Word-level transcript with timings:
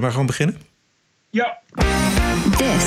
we 0.00 0.06
maar 0.06 0.10
gewoon 0.10 0.26
beginnen? 0.26 0.56
Ja. 1.30 1.58
This 2.56 2.84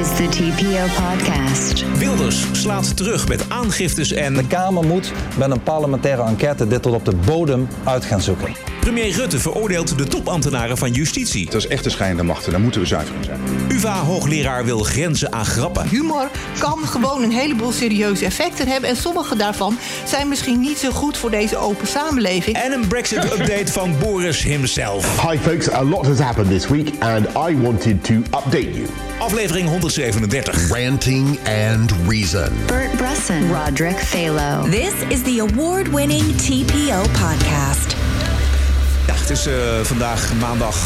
is 0.00 0.16
the 0.16 0.28
TPO 0.28 1.02
podcast. 1.02 1.98
Wilders 1.98 2.46
slaat 2.52 2.96
terug 2.96 3.28
met 3.28 3.50
aangiftes 3.50 4.12
en... 4.12 4.34
De 4.34 4.46
Kamer 4.46 4.86
moet 4.86 5.12
met 5.38 5.50
een 5.50 5.62
parlementaire 5.62 6.22
enquête 6.22 6.66
dit 6.66 6.82
tot 6.82 6.94
op 6.94 7.04
de 7.04 7.16
bodem 7.16 7.68
uit 7.84 8.04
gaan 8.04 8.20
zoeken. 8.20 8.69
Premier 8.80 9.10
Rutte 9.10 9.38
veroordeelt 9.38 9.98
de 9.98 10.04
topambtenaren 10.04 10.76
van 10.78 10.92
justitie. 10.92 11.44
Dat 11.44 11.54
is 11.54 11.66
echt 11.66 11.84
de 11.84 11.90
schijnende 11.90 12.22
machten, 12.22 12.50
daar 12.50 12.60
moeten 12.60 12.80
we 12.80 12.86
zuiver 12.86 13.14
in 13.14 13.24
zijn. 13.24 13.40
UvA-hoogleraar 13.68 14.64
wil 14.64 14.78
grenzen 14.78 15.32
aan 15.32 15.44
grappen. 15.44 15.88
Humor 15.88 16.30
kan 16.58 16.78
gewoon 16.86 17.22
een 17.22 17.32
heleboel 17.32 17.72
serieuze 17.72 18.24
effecten 18.24 18.68
hebben. 18.68 18.90
En 18.90 18.96
sommige 18.96 19.36
daarvan 19.36 19.78
zijn 20.06 20.28
misschien 20.28 20.60
niet 20.60 20.78
zo 20.78 20.90
goed 20.90 21.16
voor 21.16 21.30
deze 21.30 21.56
open 21.56 21.86
samenleving. 21.86 22.56
En 22.56 22.72
een 22.72 22.88
Brexit-update 22.88 23.72
van 23.72 23.98
Boris 23.98 24.42
himself. 24.42 25.28
Hi 25.30 25.38
folks, 25.38 25.70
a 25.70 25.84
lot 25.84 26.06
has 26.06 26.18
happened 26.18 26.50
this 26.50 26.68
week 26.68 26.92
and 26.98 27.26
I 27.50 27.60
wanted 27.60 28.04
to 28.04 28.14
update 28.14 28.72
you. 28.72 28.86
Aflevering 29.18 29.68
137. 29.68 30.68
Ranting 30.68 31.38
and 31.68 31.92
Reason. 32.08 32.52
Bert 32.66 32.96
Bresson, 32.96 33.52
Roderick 33.52 33.96
Phalo. 33.96 34.70
This 34.70 34.92
is 35.08 35.22
the 35.22 35.40
award-winning 35.40 36.36
TPO 36.36 37.02
podcast. 37.12 37.99
Het 39.30 39.38
is 39.38 39.46
uh, 39.46 39.80
vandaag 39.82 40.34
maandag 40.34 40.76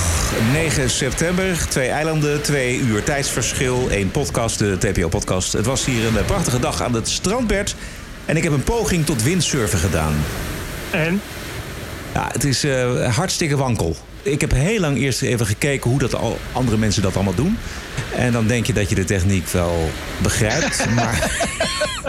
9 0.53 0.91
september. 0.91 1.67
Twee 1.69 1.89
eilanden, 1.89 2.43
twee 2.43 2.79
uur 2.79 3.03
tijdsverschil. 3.03 3.89
één 3.91 4.11
podcast, 4.11 4.59
de 4.59 4.79
TPO-podcast. 4.79 5.53
Het 5.53 5.67
was 5.67 5.85
hier 5.85 6.07
een 6.07 6.25
prachtige 6.25 6.59
dag 6.59 6.83
aan 6.83 6.95
het 6.95 7.09
strand, 7.09 7.47
Bert. 7.47 7.75
En 8.25 8.37
ik 8.37 8.43
heb 8.43 8.53
een 8.53 8.63
poging 8.63 9.07
tot 9.07 9.23
windsurfen 9.23 9.79
gedaan. 9.79 10.15
En? 10.91 11.21
Ja, 12.15 12.29
het 12.33 12.45
is 12.45 12.65
uh, 12.65 13.15
hartstikke 13.17 13.57
wankel. 13.57 13.97
Ik 14.23 14.41
heb 14.41 14.53
heel 14.53 14.81
lang 14.81 14.99
eerst 14.99 15.23
even 15.23 15.47
gekeken 15.47 15.91
hoe 15.91 15.99
dat 15.99 16.15
al 16.15 16.39
andere 16.53 16.77
mensen 16.77 17.03
dat 17.03 17.15
allemaal 17.15 17.35
doen. 17.35 17.59
En 18.17 18.33
dan 18.33 18.47
denk 18.47 18.67
je 18.67 18.73
dat 18.73 18.89
je 18.89 18.95
de 18.95 19.05
techniek 19.05 19.49
wel 19.49 19.91
begrijpt. 20.23 20.87
maar 20.95 21.31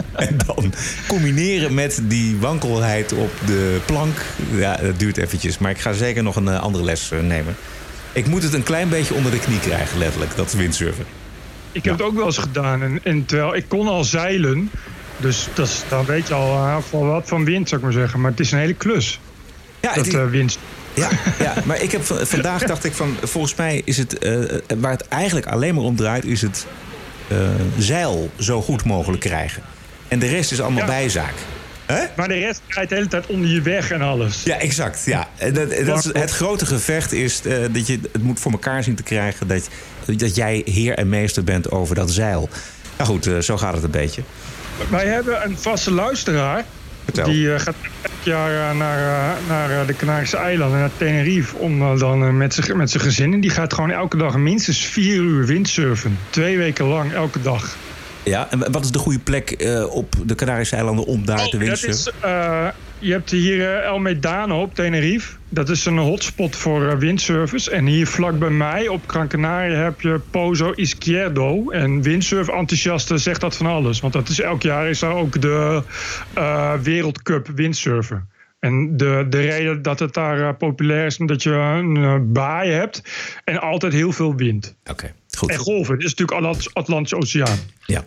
en 0.14 0.38
dan 0.46 0.74
combineren 1.08 1.74
met 1.74 2.02
die 2.04 2.38
wankelheid 2.38 3.14
op 3.14 3.32
de 3.46 3.80
plank. 3.86 4.18
Ja, 4.56 4.78
dat 4.78 5.00
duurt 5.00 5.18
eventjes. 5.18 5.58
Maar 5.58 5.72
ik 5.72 5.80
ga 5.80 5.94
zeker 5.94 6.24
nog 6.24 6.36
een 6.36 6.48
uh, 6.48 6.60
andere 6.60 6.84
les 6.84 7.12
uh, 7.12 7.20
nemen. 7.20 7.56
Ik 8.14 8.28
moet 8.28 8.44
het 8.44 8.54
een 8.54 8.64
klein 8.64 8.90
beetje 8.90 9.14
onder 9.14 9.32
de 9.32 9.40
knie 9.40 9.60
krijgen, 9.60 9.98
letterlijk, 9.98 10.36
dat 10.36 10.54
windsurfen. 10.54 11.06
Ik 11.72 11.84
heb 11.84 11.84
ja. 11.84 11.92
het 11.92 12.02
ook 12.02 12.16
wel 12.16 12.26
eens 12.26 12.38
gedaan. 12.38 12.82
En, 12.82 13.00
en, 13.04 13.26
terwijl 13.26 13.56
ik 13.56 13.66
kon 13.68 13.88
al 13.88 14.04
zeilen. 14.04 14.72
Dus 15.18 15.48
dat 15.54 15.68
is, 15.68 15.84
dan 15.90 16.06
weet 16.06 16.28
je 16.28 16.34
al 16.34 16.54
uh, 16.54 16.78
wat 16.90 17.28
van 17.28 17.46
wind, 17.46 17.70
zou 17.70 17.82
ik 17.82 17.88
maar 17.88 17.96
zeggen. 17.96 18.22
Maar 18.22 18.32
het 18.32 18.40
is 18.40 18.52
een 18.52 18.60
hele 18.60 18.74
klus. 18.74 19.20
Ja, 19.80 19.94
dat 19.94 20.30
wind. 20.30 20.58
Ja, 20.94 21.10
ja, 21.40 21.54
maar 21.66 21.82
ik 21.82 21.92
heb 21.92 22.04
vandaag 22.04 22.64
dacht 22.64 22.84
ik 22.84 22.94
van, 22.94 23.18
volgens 23.24 23.56
mij 23.56 23.82
is 23.86 23.98
het 23.98 24.26
uh, 24.26 24.44
waar 24.78 24.92
het 24.92 25.08
eigenlijk 25.08 25.46
alleen 25.46 25.76
maar 25.76 25.84
om 25.84 25.96
draait, 25.96 26.26
is 26.26 26.42
het 26.42 26.68
uh, 27.32 27.38
zeil 27.78 28.30
zo 28.40 28.62
goed 28.62 28.84
mogelijk 28.84 29.22
krijgen. 29.22 29.64
En 30.08 30.20
de 30.20 30.28
rest 30.28 30.52
is 30.52 30.62
allemaal 30.62 30.80
ja. 30.80 30.86
bijzaak. 30.86 31.34
Huh? 31.88 31.98
Maar 32.16 32.28
de 32.28 32.40
rest 32.40 32.62
rijdt 32.68 32.90
de 32.90 32.96
hele 32.96 33.08
tijd 33.08 33.26
onder 33.26 33.50
je 33.50 33.62
weg 33.62 33.92
en 33.92 34.02
alles. 34.02 34.44
Ja, 34.44 34.58
exact. 34.58 35.04
Ja. 35.06 35.28
Dat, 35.40 35.86
dat 35.86 36.06
is, 36.06 36.14
het 36.14 36.32
grote 36.32 36.66
gevecht 36.66 37.12
is 37.12 37.42
uh, 37.46 37.58
dat 37.72 37.88
je 37.88 38.00
het 38.12 38.24
moet 38.24 38.40
voor 38.40 38.52
elkaar 38.52 38.84
zien 38.84 38.96
te 38.96 39.04
krijgen 39.04 39.48
dat, 39.48 39.70
dat 40.06 40.36
jij 40.36 40.62
heer 40.66 40.98
en 40.98 41.10
meester 41.10 41.44
bent 41.44 41.72
over 41.72 41.96
dat 41.96 42.12
zeil. 42.12 42.50
Nou 42.98 43.10
goed, 43.10 43.30
zo 43.46 43.58
gaat 43.58 43.74
het 43.74 43.84
een 43.84 43.92
beetje. 43.92 44.22
Wij 44.90 45.06
hebben 45.06 45.46
een 45.46 45.58
vaste 45.58 45.92
luisteraar. 45.92 46.66
Vertel. 47.04 47.26
Die 47.26 47.46
uh, 47.46 47.60
gaat 47.60 47.76
elk 48.02 48.14
jaar 48.24 48.76
naar, 48.76 49.38
naar 49.48 49.86
de 49.86 49.96
Canarische 49.96 50.38
eilanden, 50.38 50.80
naar 50.80 50.90
Tenerife, 50.98 51.56
om 51.56 51.98
dan 51.98 52.38
met 52.38 52.54
zijn 52.54 52.78
met 52.78 52.96
gezin. 53.02 53.34
En 53.34 53.40
die 53.40 53.50
gaat 53.50 53.74
gewoon 53.74 53.92
elke 53.92 54.18
dag 54.18 54.36
minstens 54.38 54.86
vier 54.86 55.16
uur 55.16 55.46
windsurfen. 55.46 56.18
Twee 56.30 56.58
weken 56.58 56.86
lang, 56.86 57.14
elke 57.14 57.42
dag. 57.42 57.76
Ja, 58.26 58.52
en 58.52 58.72
wat 58.72 58.84
is 58.84 58.92
de 58.92 59.00
goede 59.00 59.20
plek 59.20 59.68
op 59.90 60.14
de 60.26 60.36
Canarische 60.36 60.76
eilanden 60.76 61.06
om 61.06 61.26
daar 61.26 61.40
oh, 61.40 61.46
te 61.48 61.58
windsurfen? 61.58 61.90
Is, 61.90 62.74
je 63.00 63.12
hebt 63.12 63.32
hier 63.32 63.84
El 63.84 64.00
Medano 64.00 64.62
op 64.62 64.76
Tenerife. 64.76 65.36
Dat 65.50 65.70
is 65.70 65.86
een 65.86 65.98
hotspot 65.98 66.56
voor 66.56 66.98
windsurfers. 66.98 67.70
En 67.70 67.86
hier 67.86 68.08
vlak 68.08 68.40
bij 68.40 68.50
mij 68.50 68.88
op 68.88 69.02
Gran 69.08 69.28
Canaria 69.28 69.84
heb 69.84 70.02
je 70.02 70.20
Pozo 70.32 70.72
Izquierdo. 70.72 71.70
En 71.70 72.02
windsurf-enthousiasten 72.02 73.20
zegt 73.20 73.42
dat 73.42 73.56
van 73.56 73.66
alles. 73.66 74.00
Want 74.00 74.14
dat 74.14 74.30
is, 74.30 74.40
elk 74.40 74.62
jaar 74.62 74.90
is 74.90 75.00
daar 75.00 75.16
ook 75.16 75.42
de 75.42 75.84
Wereldcup 76.82 77.48
windsurfen. 77.56 78.30
En 78.60 78.98
de, 78.98 79.26
de 79.30 79.42
reden 79.42 79.82
dat 79.82 80.00
het 80.00 80.14
daar 80.14 80.56
populair 80.56 81.06
is, 81.06 81.18
omdat 81.18 81.44
je 81.44 81.52
een 81.52 82.32
baai 82.32 82.72
hebt 82.72 83.04
en 83.44 83.62
altijd 83.62 83.94
heel 83.94 84.12
veel 84.12 84.36
wind. 84.36 84.76
Oké, 84.82 84.92
okay, 84.92 85.14
goed. 85.38 85.50
En 85.50 85.58
golven, 85.58 85.98
dit 85.98 86.08
is 86.08 86.14
natuurlijk 86.16 86.70
Atlantische 86.74 87.18
Oceaan. 87.18 87.60
Ja. 87.86 88.06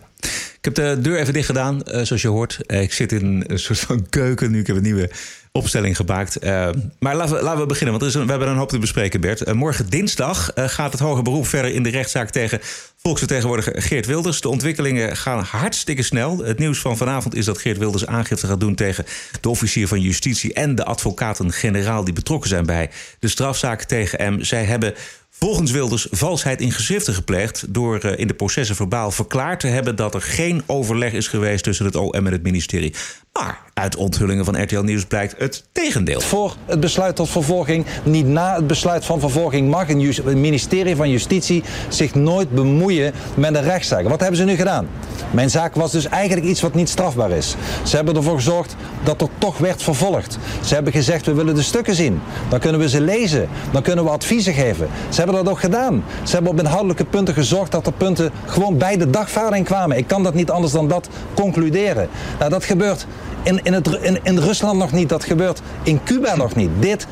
Ik 0.59 0.65
heb 0.65 0.75
de 0.75 0.97
deur 1.01 1.19
even 1.19 1.33
dicht 1.33 1.45
gedaan, 1.45 1.75
uh, 1.75 2.01
zoals 2.01 2.21
je 2.21 2.27
hoort. 2.27 2.59
ik 2.67 2.93
zit 2.93 3.11
in 3.11 3.43
een 3.47 3.59
soort 3.59 3.79
van 3.79 4.09
keuken 4.09 4.51
nu. 4.51 4.59
Ik 4.59 4.67
heb 4.67 4.75
een 4.75 4.81
nieuwe 4.81 5.09
opstelling 5.51 5.95
gemaakt. 5.95 6.43
Uh, 6.43 6.69
maar 6.99 7.15
laten 7.15 7.35
we, 7.35 7.41
laten 7.41 7.59
we 7.59 7.65
beginnen, 7.65 7.91
want 7.91 8.01
er 8.01 8.09
is 8.09 8.15
een, 8.15 8.25
we 8.25 8.29
hebben 8.29 8.49
een 8.49 8.57
hoop 8.57 8.69
te 8.69 8.79
bespreken, 8.79 9.21
Bert. 9.21 9.47
Uh, 9.47 9.53
morgen 9.53 9.89
dinsdag 9.89 10.51
uh, 10.55 10.67
gaat 10.67 10.91
het 10.91 11.01
hoger 11.01 11.23
beroep 11.23 11.47
verder 11.47 11.73
in 11.73 11.83
de 11.83 11.89
rechtszaak 11.89 12.29
tegen 12.29 12.59
volksvertegenwoordiger 12.95 13.81
Geert 13.81 14.05
Wilders. 14.05 14.41
De 14.41 14.49
ontwikkelingen 14.49 15.17
gaan 15.17 15.43
hartstikke 15.43 16.03
snel. 16.03 16.37
Het 16.37 16.59
nieuws 16.59 16.79
van 16.79 16.97
vanavond 16.97 17.35
is 17.35 17.45
dat 17.45 17.57
Geert 17.57 17.77
Wilders 17.77 18.05
aangifte 18.05 18.47
gaat 18.47 18.59
doen 18.59 18.75
tegen 18.75 19.05
de 19.41 19.49
officier 19.49 19.87
van 19.87 20.01
justitie 20.01 20.53
en 20.53 20.75
de 20.75 20.85
advocaten-generaal 20.85 22.03
die 22.03 22.13
betrokken 22.13 22.49
zijn 22.49 22.65
bij 22.65 22.89
de 23.19 23.27
strafzaak 23.27 23.83
tegen 23.83 24.21
hem. 24.21 24.43
Zij 24.43 24.63
hebben 24.63 24.93
volgens 25.39 25.71
Wilders 25.71 26.07
valsheid 26.11 26.61
in 26.61 26.71
geschriften 26.71 27.13
gepleegd 27.13 27.73
door 27.73 28.05
uh, 28.05 28.17
in 28.17 28.27
de 28.27 28.33
processen 28.33 28.75
verbaal 28.75 29.11
verklaard 29.11 29.59
te 29.59 29.67
hebben 29.67 29.95
dat 29.95 30.15
er 30.15 30.21
geen 30.21 30.63
overleg 30.65 31.13
is 31.13 31.27
geweest 31.27 31.63
tussen 31.63 31.85
het 31.85 31.95
OM 31.95 32.25
en 32.25 32.31
het 32.31 32.43
ministerie. 32.43 32.93
Maar 33.39 33.59
uit 33.73 33.95
onthullingen 33.95 34.45
van 34.45 34.61
RTL 34.61 34.79
Nieuws 34.79 35.05
blijkt 35.05 35.35
het 35.37 35.63
tegendeel. 35.71 36.19
Voor 36.19 36.55
het 36.65 36.79
besluit 36.79 37.15
tot 37.15 37.29
vervolging, 37.29 37.85
niet 38.03 38.25
na 38.25 38.55
het 38.55 38.67
besluit 38.67 39.05
van 39.05 39.19
vervolging, 39.19 39.69
mag 39.69 39.89
een 39.89 40.41
ministerie 40.41 40.95
van 40.95 41.09
Justitie 41.09 41.63
zich 41.89 42.15
nooit 42.15 42.51
bemoeien 42.51 43.13
met 43.33 43.55
een 43.55 43.63
rechtszaak. 43.63 44.07
Wat 44.09 44.19
hebben 44.19 44.37
ze 44.37 44.43
nu 44.43 44.55
gedaan? 44.55 44.87
Mijn 45.31 45.49
zaak 45.49 45.75
was 45.75 45.91
dus 45.91 46.07
eigenlijk 46.07 46.47
iets 46.47 46.61
wat 46.61 46.73
niet 46.73 46.89
strafbaar 46.89 47.31
is. 47.31 47.55
Ze 47.83 47.95
hebben 47.95 48.15
ervoor 48.15 48.35
gezorgd 48.35 48.75
dat 49.03 49.21
er 49.21 49.29
toch 49.37 49.57
werd 49.57 49.83
vervolgd. 49.83 50.37
Ze 50.65 50.73
hebben 50.73 50.93
gezegd, 50.93 51.25
we 51.25 51.33
willen 51.33 51.55
de 51.55 51.61
stukken 51.61 51.95
zien. 51.95 52.21
Dan 52.49 52.59
kunnen 52.59 52.81
we 52.81 52.89
ze 52.89 53.01
lezen. 53.01 53.49
Dan 53.71 53.81
kunnen 53.81 54.03
we 54.03 54.09
adviezen 54.09 54.53
geven. 54.53 54.87
Ze 55.09 55.17
hebben 55.17 55.35
dat 55.35 55.53
ook 55.53 55.59
gedaan. 55.59 56.03
Ze 56.23 56.33
hebben 56.33 56.51
op 56.51 56.59
inhoudelijke 56.59 57.05
punten 57.05 57.33
gezorgd 57.33 57.71
dat 57.71 57.85
er 57.85 57.93
punten 57.93 58.31
gewoon 58.45 58.77
bij 58.77 58.97
de 58.97 59.09
dagvaarding 59.09 59.65
kwamen. 59.65 59.97
Ik 59.97 60.07
kan 60.07 60.23
dat 60.23 60.33
niet 60.33 60.51
anders 60.51 60.73
dan 60.73 60.87
dat 60.87 61.09
concluderen. 61.33 62.09
Nou, 62.39 62.49
dat 62.49 62.63
gebeurt 62.63 63.05
in, 63.43 63.63
in, 63.63 63.73
het, 63.73 63.87
in, 63.87 64.19
in 64.23 64.37
Rusland 64.37 64.79
nog 64.79 64.91
niet, 64.91 65.09
dat 65.09 65.23
gebeurt 65.23 65.61
in 65.83 66.03
Cuba 66.03 66.35
nog 66.35 66.55
niet. 66.55 66.69
Dit 66.79 67.07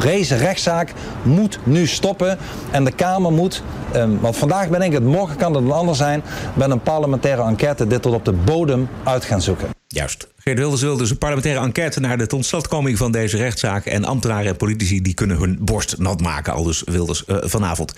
deze 0.00 0.36
rechtszaak 0.36 0.92
moet 1.22 1.58
nu 1.64 1.86
stoppen. 1.86 2.38
En 2.70 2.84
de 2.84 2.92
Kamer 2.92 3.32
moet, 3.32 3.62
um, 3.96 4.20
want 4.20 4.36
vandaag 4.36 4.68
ben 4.68 4.82
ik 4.82 4.92
het, 4.92 5.04
morgen 5.04 5.36
kan 5.36 5.54
het 5.54 5.70
anders 5.70 5.98
zijn, 5.98 6.22
met 6.54 6.70
een 6.70 6.80
parlementaire 6.80 7.42
enquête 7.42 7.86
dit 7.86 8.02
tot 8.02 8.14
op 8.14 8.24
de 8.24 8.32
bodem 8.32 8.88
uit 9.04 9.24
gaan 9.24 9.42
zoeken. 9.42 9.68
Juist. 9.86 10.28
Geert 10.36 10.58
Wilders 10.58 10.82
wil 10.82 10.96
dus 10.96 11.10
een 11.10 11.18
parlementaire 11.18 11.60
enquête 11.60 12.00
naar 12.00 12.18
de 12.18 12.26
totstandkoming 12.26 12.98
van 12.98 13.12
deze 13.12 13.36
rechtszaak. 13.36 13.86
En 13.86 14.04
ambtenaren 14.04 14.46
en 14.46 14.56
politici 14.56 15.02
die 15.02 15.14
kunnen 15.14 15.36
hun 15.36 15.58
borst 15.60 15.98
nat 15.98 16.20
maken, 16.20 16.52
al 16.52 16.62
dus 16.62 16.82
Wilders 16.84 17.24
uh, 17.26 17.36
vanavond. 17.40 17.92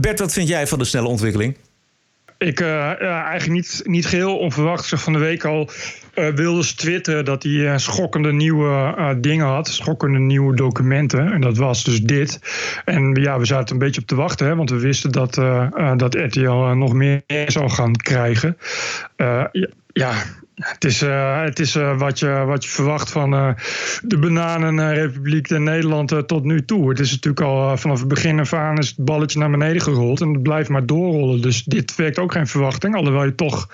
Bert, 0.00 0.18
wat 0.18 0.32
vind 0.32 0.48
jij 0.48 0.66
van 0.66 0.78
de 0.78 0.84
snelle 0.84 1.08
ontwikkeling? 1.08 1.56
Ik 2.42 2.58
ja, 2.58 2.96
eigenlijk 2.98 3.50
niet, 3.50 3.80
niet 3.84 4.06
geheel 4.06 4.38
onverwacht. 4.38 4.84
Zeg 4.84 5.02
van 5.02 5.12
de 5.12 5.18
week 5.18 5.44
al 5.44 5.70
uh, 6.14 6.28
Wilders 6.28 6.74
twitteren 6.74 7.24
dat 7.24 7.42
hij 7.42 7.52
uh, 7.52 7.76
schokkende 7.76 8.32
nieuwe 8.32 9.16
dingen 9.20 9.46
had. 9.46 9.68
Schokkende 9.68 10.18
nieuwe 10.18 10.56
documenten. 10.56 11.32
En 11.32 11.40
dat 11.40 11.56
was 11.56 11.84
dus 11.84 12.00
dit. 12.02 12.40
En 12.84 13.14
ja, 13.14 13.38
we 13.38 13.44
zaten 13.44 13.72
een 13.72 13.80
beetje 13.80 14.00
op 14.00 14.06
te 14.06 14.14
wachten. 14.14 14.46
Hè, 14.46 14.56
want 14.56 14.70
we 14.70 14.78
wisten 14.78 15.12
dat, 15.12 15.34
dat 15.96 16.14
RTL 16.14 16.50
nog 16.74 16.92
meer 16.92 17.22
zou 17.46 17.70
gaan 17.70 17.96
krijgen. 17.96 18.56
ja. 19.92 20.12
Het 20.62 20.84
is, 20.84 21.02
uh, 21.02 21.42
het 21.42 21.58
is 21.58 21.76
uh, 21.76 21.98
wat, 21.98 22.18
je, 22.18 22.44
wat 22.46 22.64
je 22.64 22.70
verwacht 22.70 23.10
van 23.10 23.34
uh, 23.34 23.48
de 24.02 24.18
Bananenrepubliek 24.18 25.48
Nederland 25.48 26.14
tot 26.26 26.44
nu 26.44 26.64
toe. 26.64 26.88
Het 26.88 27.00
is 27.00 27.10
natuurlijk 27.10 27.46
al 27.46 27.76
vanaf 27.76 27.98
het 27.98 28.08
begin 28.08 28.40
af 28.40 28.52
aan 28.52 28.78
is 28.78 28.88
het 28.88 29.04
balletje 29.04 29.38
naar 29.38 29.50
beneden 29.50 29.82
gerold 29.82 30.20
en 30.20 30.32
het 30.32 30.42
blijft 30.42 30.68
maar 30.68 30.86
doorrollen. 30.86 31.42
Dus 31.42 31.64
dit 31.64 31.96
werkt 31.96 32.18
ook 32.18 32.32
geen 32.32 32.46
verwachting. 32.46 32.94
Alhoewel 32.94 33.24
je 33.24 33.34
toch 33.34 33.68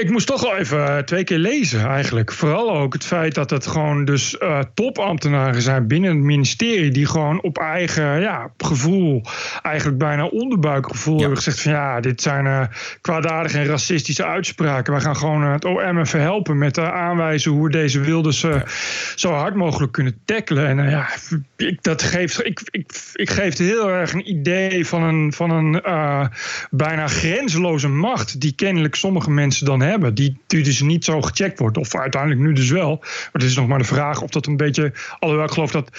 Ik 0.00 0.10
moest 0.10 0.26
toch 0.26 0.42
wel 0.42 0.56
even 0.56 0.96
eh, 0.96 0.98
twee 0.98 1.24
keer 1.24 1.38
lezen 1.38 1.86
eigenlijk. 1.86 2.32
Vooral 2.32 2.76
ook 2.76 2.92
het 2.92 3.04
feit 3.04 3.34
dat 3.34 3.50
het 3.50 3.66
gewoon 3.66 4.04
dus 4.04 4.36
uh, 4.40 4.58
topambtenaren 4.74 5.62
zijn 5.62 5.86
binnen 5.86 6.10
het 6.10 6.24
ministerie... 6.24 6.90
die 6.90 7.06
gewoon 7.06 7.42
op 7.42 7.58
eigen 7.58 8.20
ja, 8.20 8.50
gevoel, 8.56 9.22
eigenlijk 9.62 9.98
bijna 9.98 10.24
onderbuikgevoel... 10.24 11.18
hebben 11.18 11.36
gezegd 11.36 11.60
van 11.60 11.72
ja, 11.72 12.00
dit 12.00 12.22
zijn 12.22 12.44
uh, 12.44 12.62
kwaadaardige 13.00 13.58
en 13.58 13.66
racistische 13.66 14.24
uitspraken. 14.24 14.94
We 14.94 15.00
gaan 15.00 15.16
gewoon 15.16 15.42
het 15.42 15.64
OM 15.64 15.98
even 15.98 16.20
helpen 16.20 16.58
met 16.58 16.78
aanwijzen 16.78 17.52
hoe 17.52 17.64
we 17.64 17.70
deze 17.70 18.00
Wilders 18.00 18.40
ja. 18.40 18.64
zo 19.14 19.32
hard 19.32 19.54
mogelijk 19.54 19.92
kunnen 19.92 20.20
tackelen. 20.24 20.66
En 20.66 20.90
ja, 20.90 21.08
ik, 21.56 21.82
dat 21.82 22.02
geeft, 22.02 22.46
ik, 22.46 22.60
ik, 22.70 22.90
ik 23.14 23.30
geef 23.30 23.58
heel 23.58 23.90
erg 23.90 24.12
een 24.12 24.30
idee 24.30 24.86
van 24.86 25.02
een, 25.02 25.32
van 25.32 25.50
een 25.50 25.82
bijna 26.70 27.08
grenzeloze 27.08 27.88
macht... 27.88 28.40
die 28.40 28.54
kennelijk 28.54 28.94
sommige 28.94 29.30
mensen 29.30 29.66
dan 29.66 29.80
hebben. 29.82 30.14
Die, 30.14 30.40
die 30.46 30.62
dus 30.62 30.80
niet 30.80 31.04
zo 31.04 31.20
gecheckt 31.20 31.58
wordt. 31.58 31.78
Of 31.78 31.94
uiteindelijk 31.94 32.40
nu 32.40 32.52
dus 32.52 32.70
wel. 32.70 32.96
Maar 33.00 33.28
het 33.32 33.42
is 33.42 33.56
nog 33.56 33.66
maar 33.66 33.78
de 33.78 33.84
vraag 33.84 34.22
of 34.22 34.30
dat 34.30 34.46
een 34.46 34.56
beetje. 34.56 34.92
Alhoewel 35.18 35.46
ik 35.46 35.52
geloof 35.52 35.70
dat 35.70 35.90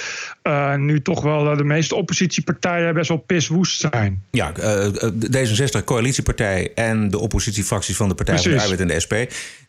uh, 0.44 0.75
nu 0.75 1.01
toch 1.01 1.21
wel 1.21 1.57
de 1.57 1.63
meeste 1.63 1.95
oppositiepartijen 1.95 2.94
best 2.94 3.09
wel 3.09 3.18
piswoest 3.18 3.80
zijn. 3.80 4.24
Ja, 4.31 4.51
uh, 4.59 4.88
D66, 5.35 5.83
coalitiepartij 5.85 6.71
en 6.75 7.09
de 7.09 7.19
oppositiefracties 7.19 7.95
van 7.95 8.07
de 8.09 8.15
Partij 8.15 8.38
van 8.38 8.51
de 8.51 8.62
Arbeid 8.62 8.80
en 8.80 8.88
de 8.88 9.00
SP. 9.06 9.13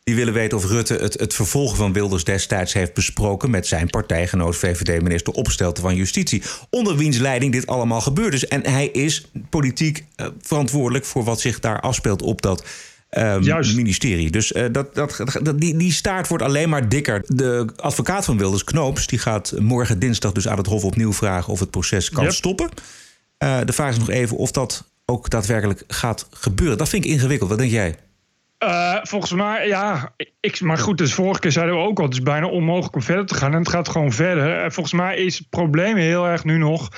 Die 0.05 0.15
willen 0.15 0.33
weten 0.33 0.59
of 0.59 0.65
Rutte 0.65 0.95
het, 0.95 1.21
het 1.21 1.35
vervolgen 1.35 1.77
van 1.77 1.93
Wilders 1.93 2.25
destijds 2.25 2.73
heeft 2.73 2.95
besproken 2.95 3.51
met 3.51 3.67
zijn 3.67 3.91
partijgenoot 3.91 4.57
VVD-minister 4.57 5.33
Opstelten 5.33 5.83
van 5.83 5.95
Justitie. 5.95 6.43
Onder 6.71 6.97
wiens 6.97 7.19
leiding 7.19 7.53
dit 7.53 7.67
allemaal 7.67 8.01
gebeurd 8.01 8.35
is. 8.35 8.47
En 8.47 8.67
hij 8.67 8.87
is 8.87 9.31
politiek 9.51 10.05
uh, 10.17 10.27
verantwoordelijk 10.41 11.05
voor 11.05 11.25
wat 11.25 11.41
zich 11.41 11.61
daar 11.61 11.81
afspeelt 11.81 12.23
op 12.23 12.43
dat 12.43 12.65
um, 13.17 13.75
ministerie. 13.75 14.31
Dus 14.31 14.53
uh, 14.53 14.65
dat, 14.73 14.95
dat, 14.95 15.23
dat, 15.43 15.61
die, 15.61 15.77
die 15.77 15.93
staart 15.93 16.29
wordt 16.29 16.45
alleen 16.45 16.69
maar 16.69 16.89
dikker. 16.89 17.23
De 17.27 17.67
advocaat 17.77 18.25
van 18.25 18.39
Wilders, 18.39 18.65
Knoops, 18.65 19.07
die 19.07 19.19
gaat 19.19 19.55
morgen 19.59 19.99
dinsdag 19.99 20.33
dus 20.33 20.49
aan 20.49 20.59
het 20.59 20.67
Hof 20.67 20.85
opnieuw 20.85 21.13
vragen 21.13 21.53
of 21.53 21.61
het 21.61 21.71
proces 21.71 22.11
kan 22.11 22.25
yep. 22.25 22.33
stoppen. 22.33 22.69
Uh, 23.39 23.59
de 23.65 23.73
vraag 23.73 23.91
is 23.91 23.99
nog 23.99 24.11
even 24.11 24.37
of 24.37 24.51
dat 24.51 24.93
ook 25.05 25.31
daadwerkelijk 25.31 25.83
gaat 25.89 26.27
gebeuren. 26.31 26.79
Dat 26.79 26.89
vind 26.89 27.05
ik 27.05 27.11
ingewikkeld. 27.11 27.51
Wat 27.51 27.59
denk 27.59 27.71
jij? 27.71 27.97
Uh, 28.65 28.97
volgens 29.03 29.33
mij, 29.33 29.67
ja. 29.67 30.13
Ik, 30.41 30.61
maar 30.61 30.79
goed, 30.79 30.99
dus 30.99 31.15
vorige 31.15 31.41
keer 31.41 31.53
zeiden 31.53 31.75
we 31.75 31.81
ook 31.81 31.99
al... 31.99 32.05
het 32.05 32.13
is 32.13 32.23
bijna 32.23 32.47
onmogelijk 32.47 32.95
om 32.95 33.03
verder 33.03 33.27
te 33.27 33.35
gaan. 33.35 33.53
En 33.53 33.59
het 33.59 33.69
gaat 33.69 33.89
gewoon 33.89 34.13
verder. 34.13 34.63
En 34.63 34.73
volgens 34.73 34.95
mij 34.95 35.17
is 35.17 35.39
het 35.39 35.49
probleem 35.51 35.97
heel 35.97 36.27
erg 36.27 36.45
nu 36.45 36.59
nog... 36.59 36.89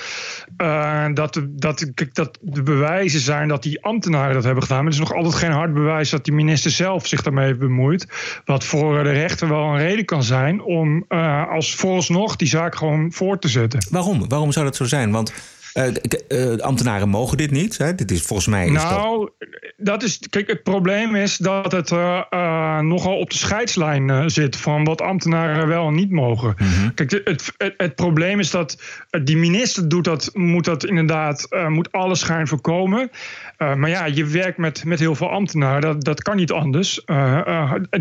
Uh, 0.57 1.05
dat, 1.13 1.33
de, 1.33 1.55
dat, 1.55 1.85
dat 2.13 2.37
de 2.41 2.63
bewijzen 2.63 3.19
zijn 3.19 3.47
dat 3.47 3.63
die 3.63 3.83
ambtenaren 3.83 4.33
dat 4.33 4.43
hebben 4.43 4.63
gedaan. 4.63 4.77
Maar 4.77 4.91
het 4.91 5.01
is 5.01 5.07
nog 5.07 5.17
altijd 5.17 5.35
geen 5.35 5.51
hard 5.51 5.73
bewijs... 5.73 6.09
dat 6.09 6.25
die 6.25 6.33
minister 6.33 6.71
zelf 6.71 7.07
zich 7.07 7.21
daarmee 7.21 7.45
heeft 7.45 7.59
bemoeid. 7.59 8.07
Wat 8.45 8.63
voor 8.63 9.03
de 9.03 9.11
rechter 9.11 9.49
wel 9.49 9.63
een 9.63 9.77
reden 9.77 10.05
kan 10.05 10.23
zijn... 10.23 10.61
om 10.61 11.05
uh, 11.09 11.49
als 11.49 11.75
vooralsnog 11.75 12.35
die 12.35 12.47
zaak 12.47 12.75
gewoon 12.75 13.11
voor 13.11 13.39
te 13.39 13.47
zetten. 13.47 13.87
Waarom? 13.89 14.29
Waarom 14.29 14.51
zou 14.51 14.65
dat 14.65 14.75
zo 14.75 14.85
zijn? 14.85 15.11
Want... 15.11 15.33
Uh, 15.77 15.87
uh, 16.29 16.57
ambtenaren 16.57 17.09
mogen 17.09 17.37
dit 17.37 17.51
niet. 17.51 17.77
Hè? 17.77 17.95
Dit 17.95 18.11
is 18.11 18.21
volgens 18.21 18.47
mij. 18.47 18.65
Is 18.65 18.71
nou, 18.71 19.29
dat... 19.39 19.49
dat... 19.77 20.03
is. 20.03 20.19
Kijk, 20.29 20.47
het 20.47 20.63
probleem 20.63 21.15
is 21.15 21.37
dat 21.37 21.71
het 21.71 21.91
uh, 21.91 22.79
nogal 22.79 23.17
op 23.17 23.29
de 23.29 23.37
scheidslijn 23.37 24.29
zit 24.29 24.55
van 24.55 24.83
wat 24.83 25.01
ambtenaren 25.01 25.67
wel 25.67 25.87
en 25.87 25.93
niet 25.93 26.11
mogen. 26.11 26.55
Mm 26.57 26.67
-hmm. 26.67 26.93
Kijk, 26.93 27.11
het, 27.11 27.53
het, 27.57 27.73
het, 27.77 27.95
probleem 27.95 28.39
is 28.39 28.51
dat 28.51 28.81
die 29.23 29.37
minister 29.37 29.89
doet 29.89 30.03
dat, 30.03 30.29
moet 30.33 30.65
dat 30.65 30.85
inderdaad, 30.85 31.47
moet 31.67 31.91
alle 31.91 32.15
schijn 32.15 32.47
voorkomen. 32.47 33.11
maar 33.57 33.89
ja, 33.89 34.05
je 34.05 34.25
werkt 34.25 34.57
met, 34.57 34.85
met 34.85 34.99
heel 34.99 35.15
veel 35.15 35.29
ambtenaren, 35.29 35.81
dat, 35.81 36.03
dat 36.03 36.21
kan 36.21 36.35
niet 36.35 36.51
anders. 36.51 37.01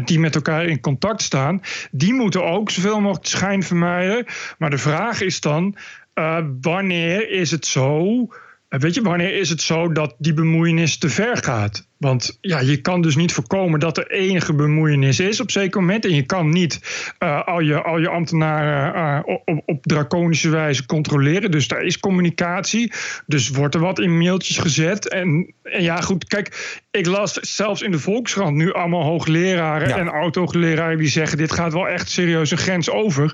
die 0.04 0.20
met 0.20 0.34
elkaar 0.34 0.64
in 0.64 0.80
contact 0.80 1.22
staan. 1.22 1.60
Die 1.90 2.14
moeten 2.14 2.44
ook 2.44 2.70
zoveel 2.70 3.00
mogelijk 3.00 3.26
schijn 3.26 3.62
vermijden. 3.62 4.26
Maar 4.58 4.70
de 4.70 4.78
vraag 4.78 5.20
is 5.20 5.40
dan. 5.40 5.76
Uh, 6.18 6.38
wanneer 6.60 7.30
is 7.30 7.50
het 7.50 7.66
zo? 7.66 8.26
Weet 8.68 8.94
je, 8.94 9.02
wanneer 9.02 9.36
is 9.36 9.48
het 9.48 9.62
zo 9.62 9.92
dat 9.92 10.14
die 10.18 10.34
bemoeienis 10.34 10.98
te 10.98 11.08
ver 11.08 11.36
gaat? 11.36 11.88
Want 11.96 12.38
ja, 12.40 12.60
je 12.60 12.80
kan 12.80 13.02
dus 13.02 13.16
niet 13.16 13.32
voorkomen 13.32 13.80
dat 13.80 13.98
er 13.98 14.10
enige 14.10 14.54
bemoeienis 14.54 15.20
is 15.20 15.40
op 15.40 15.50
zeker 15.50 15.80
moment. 15.80 16.04
En 16.04 16.14
je 16.14 16.22
kan 16.22 16.48
niet 16.48 16.80
uh, 17.18 17.42
al, 17.42 17.60
je, 17.60 17.82
al 17.82 17.98
je 17.98 18.08
ambtenaren 18.08 19.24
uh, 19.26 19.34
op, 19.44 19.62
op 19.66 19.82
draconische 19.82 20.48
wijze 20.48 20.86
controleren. 20.86 21.50
Dus 21.50 21.68
daar 21.68 21.82
is 21.82 22.00
communicatie. 22.00 22.92
Dus 23.26 23.48
wordt 23.48 23.74
er 23.74 23.80
wat 23.80 23.98
in 23.98 24.18
mailtjes 24.18 24.58
gezet. 24.58 25.08
En, 25.08 25.54
en 25.62 25.82
ja, 25.82 26.00
goed, 26.00 26.26
kijk, 26.26 26.80
ik 26.90 27.06
las 27.06 27.32
zelfs 27.32 27.82
in 27.82 27.90
de 27.90 27.98
Volkskrant 27.98 28.56
nu 28.56 28.72
allemaal 28.72 29.04
hoogleraren 29.04 29.88
ja. 29.88 29.96
en 29.96 30.08
oud-hoogleraren 30.08 30.98
die 30.98 31.08
zeggen: 31.08 31.38
dit 31.38 31.52
gaat 31.52 31.72
wel 31.72 31.88
echt 31.88 32.10
serieus 32.10 32.50
een 32.50 32.58
grens 32.58 32.90
over. 32.90 33.32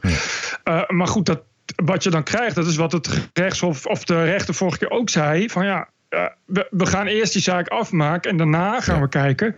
Ja. 0.64 0.82
Uh, 0.82 0.88
maar 0.88 1.08
goed, 1.08 1.26
dat, 1.26 1.42
wat 1.76 2.02
je 2.02 2.10
dan 2.10 2.22
krijgt, 2.22 2.54
dat 2.54 2.66
is 2.66 2.76
wat 2.76 2.92
het 2.92 3.08
rechtshof 3.32 3.86
of 3.86 4.04
de 4.04 4.24
rechter 4.24 4.54
vorige 4.54 4.78
keer 4.78 4.90
ook 4.90 5.10
zei: 5.10 5.48
van 5.50 5.64
ja, 5.64 5.88
uh, 6.10 6.26
we, 6.46 6.66
we, 6.70 6.86
gaan 6.86 7.06
eerst 7.06 7.32
die 7.32 7.42
zaak 7.42 7.68
afmaken 7.68 8.30
en 8.30 8.36
daarna 8.36 8.80
gaan 8.80 8.96
ja. 8.96 9.00
we 9.00 9.08
kijken. 9.08 9.56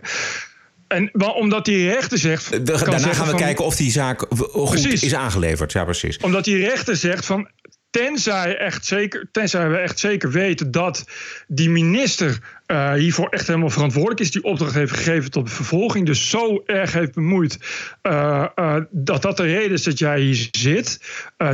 En 0.87 1.11
omdat 1.33 1.65
die 1.65 1.89
rechter 1.89 2.17
zegt. 2.17 2.51
De, 2.51 2.59
daarna 2.63 2.97
gaan 2.97 3.25
we 3.25 3.29
van, 3.29 3.39
kijken 3.39 3.65
of 3.65 3.75
die 3.75 3.91
zaak 3.91 4.25
goed 4.29 4.69
precies. 4.69 5.03
is 5.03 5.15
aangeleverd. 5.15 5.71
Ja, 5.71 5.83
precies. 5.83 6.17
Omdat 6.17 6.43
die 6.43 6.57
rechter 6.57 6.95
zegt 6.95 7.25
van. 7.25 7.49
Tenzij, 7.89 8.57
echt 8.57 8.85
zeker, 8.85 9.27
tenzij 9.31 9.69
we 9.69 9.77
echt 9.77 9.99
zeker 9.99 10.31
weten 10.31 10.71
dat 10.71 11.05
die 11.47 11.69
minister 11.69 12.39
uh, 12.67 12.93
hiervoor 12.93 13.29
echt 13.29 13.47
helemaal 13.47 13.69
verantwoordelijk 13.69 14.19
is, 14.19 14.31
die 14.31 14.43
opdracht 14.43 14.73
heeft 14.73 14.91
gegeven 14.91 15.31
tot 15.31 15.45
de 15.45 15.51
vervolging, 15.51 16.05
dus 16.05 16.29
zo 16.29 16.63
erg 16.65 16.93
heeft 16.93 17.13
bemoeid 17.13 17.59
uh, 18.03 18.45
uh, 18.55 18.77
dat 18.89 19.21
dat 19.21 19.37
de 19.37 19.43
reden 19.43 19.71
is 19.71 19.83
dat 19.83 19.99
jij 19.99 20.19
hier 20.19 20.47
zit. 20.51 20.99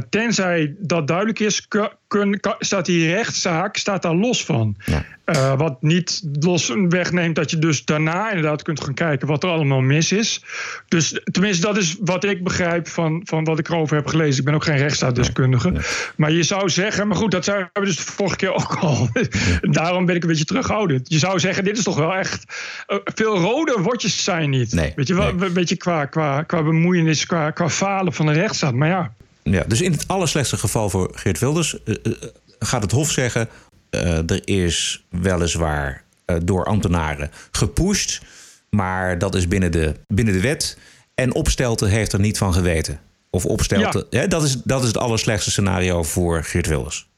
tenzij 0.09 0.75
dat 0.79 1.07
duidelijk 1.07 1.39
is, 1.39 1.67
kun, 2.11 2.39
staat 2.59 2.85
die 2.85 3.13
rechtszaak 3.13 3.77
staat 3.77 4.01
daar 4.01 4.15
los 4.15 4.45
van. 4.45 4.75
Ja. 4.85 5.55
wat 5.55 5.81
niet 5.81 6.21
los 6.39 6.73
wegneemt 6.89 7.35
dat 7.35 7.51
je 7.51 7.59
dus 7.59 7.85
daarna 7.85 8.29
inderdaad 8.29 8.61
kunt 8.61 8.83
gaan 8.83 8.93
kijken 8.93 9.27
wat 9.27 9.43
er 9.43 9.49
allemaal 9.49 9.81
mis 9.81 10.11
is. 10.11 10.43
Dus 10.87 11.21
tenminste, 11.31 11.65
dat 11.65 11.77
is 11.77 11.97
wat 11.99 12.23
ik 12.23 12.43
begrijp 12.43 12.87
van, 12.87 13.21
van 13.23 13.43
wat 13.43 13.59
ik 13.59 13.69
erover 13.69 13.95
heb 13.95 14.07
gelezen. 14.07 14.39
Ik 14.39 14.45
ben 14.45 14.53
ook 14.53 14.63
geen 14.63 14.77
rechtsstaatdeskundige. 14.77 15.71
Ja. 15.71 15.79
Maar 16.15 16.31
je 16.31 16.43
zou 16.43 16.69
zeggen, 16.69 17.07
maar 17.07 17.17
goed, 17.17 17.31
dat 17.31 17.45
hebben 17.45 17.69
we 17.73 17.85
dus 17.85 17.95
de 17.95 18.11
vorige 18.11 18.35
keer 18.35 18.53
ook 18.53 18.75
al. 18.75 19.09
Daarom 19.61 20.05
ben 20.05 20.15
ik 20.15 20.21
een 20.21 20.29
beetje 20.29 20.45
terughoudend 20.45 21.01
je 21.03 21.19
zou 21.19 21.39
zeggen, 21.39 21.63
dit 21.63 21.77
is 21.77 21.83
toch 21.83 21.97
wel 21.97 22.15
echt. 22.15 22.45
Uh, 22.87 22.97
veel 23.03 23.37
rode 23.37 23.81
wordjes 23.81 24.23
zijn 24.23 24.49
niet. 24.49 24.73
Nee, 24.73 24.93
Weet 24.95 25.07
je 25.07 25.15
wel, 25.15 25.33
nee. 25.33 25.47
een 25.47 25.53
beetje 25.53 25.75
qua, 25.75 26.05
qua, 26.05 26.43
qua 26.43 26.63
bemoeienis, 26.63 27.25
qua, 27.25 27.51
qua 27.51 27.69
falen 27.69 28.13
van 28.13 28.25
de 28.25 28.31
rechtsstaat. 28.31 28.73
Maar 28.73 28.87
ja. 28.87 29.13
Ja. 29.43 29.63
Dus 29.63 29.81
in 29.81 29.91
het 29.91 30.07
allerslechtste 30.07 30.57
geval 30.57 30.89
voor 30.89 31.11
Geert 31.13 31.39
Wilders 31.39 31.77
uh, 31.85 31.95
uh, 32.03 32.13
gaat 32.59 32.81
het 32.81 32.91
Hof 32.91 33.11
zeggen: 33.11 33.49
er 33.89 34.47
is 34.47 35.05
weliswaar 35.09 36.03
door 36.43 36.65
ambtenaren 36.65 37.31
gepusht, 37.51 38.21
maar 38.69 39.17
dat 39.17 39.35
is 39.35 39.47
binnen 39.47 39.71
de, 39.71 39.93
binnen 40.07 40.33
de 40.33 40.41
wet. 40.41 40.77
En 41.15 41.33
Opstelten 41.33 41.89
heeft 41.89 42.13
er 42.13 42.19
niet 42.19 42.38
van 42.38 42.53
geweten. 42.53 42.99
Of 43.29 43.45
Opstelten. 43.45 44.05
Ja. 44.09 44.19
Hè, 44.19 44.27
dat, 44.27 44.43
is, 44.43 44.55
dat 44.63 44.81
is 44.81 44.88
het 44.88 44.97
allerslechtste 44.97 45.51
scenario 45.51 46.03
voor 46.03 46.43
Geert 46.43 46.67
Wilders. 46.67 47.09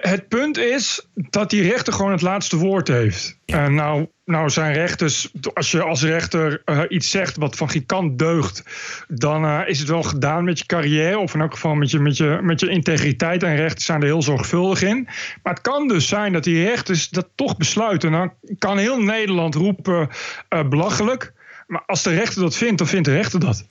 Het 0.00 0.28
punt 0.28 0.58
is 0.58 1.06
dat 1.14 1.50
die 1.50 1.62
rechter 1.62 1.92
gewoon 1.92 2.12
het 2.12 2.22
laatste 2.22 2.56
woord 2.56 2.88
heeft. 2.88 3.38
Ja. 3.44 3.64
Uh, 3.64 3.74
nou, 3.74 4.06
nou 4.24 4.50
zijn 4.50 4.72
rechters, 4.72 5.32
als 5.54 5.70
je 5.70 5.82
als 5.82 6.02
rechter 6.02 6.62
uh, 6.64 6.80
iets 6.88 7.10
zegt 7.10 7.36
wat 7.36 7.56
van 7.56 7.70
geen 7.70 7.86
kant 7.86 8.18
deugt, 8.18 8.62
dan 9.08 9.44
uh, 9.44 9.60
is 9.66 9.78
het 9.78 9.88
wel 9.88 10.02
gedaan 10.02 10.44
met 10.44 10.58
je 10.58 10.66
carrière, 10.66 11.18
of 11.18 11.34
in 11.34 11.40
elk 11.40 11.52
geval 11.52 11.74
met 11.74 11.90
je, 11.90 11.98
met 11.98 12.16
je, 12.16 12.38
met 12.42 12.60
je 12.60 12.68
integriteit. 12.68 13.42
En 13.42 13.56
rechters 13.56 13.84
zijn 13.84 14.00
er 14.00 14.06
heel 14.06 14.22
zorgvuldig 14.22 14.82
in. 14.82 15.08
Maar 15.42 15.52
het 15.52 15.62
kan 15.62 15.88
dus 15.88 16.08
zijn 16.08 16.32
dat 16.32 16.44
die 16.44 16.64
rechters 16.64 17.08
dat 17.08 17.28
toch 17.34 17.56
besluiten. 17.56 18.12
Dan 18.12 18.32
kan 18.58 18.78
heel 18.78 19.02
Nederland 19.02 19.54
roepen 19.54 20.08
belachelijk. 20.68 21.32
Maar 21.66 21.82
als 21.86 22.02
de 22.02 22.14
rechter 22.14 22.42
dat 22.42 22.56
vindt, 22.56 22.78
dan 22.78 22.86
vindt 22.86 23.04
de 23.04 23.14
rechter 23.14 23.40
dat. 23.40 23.66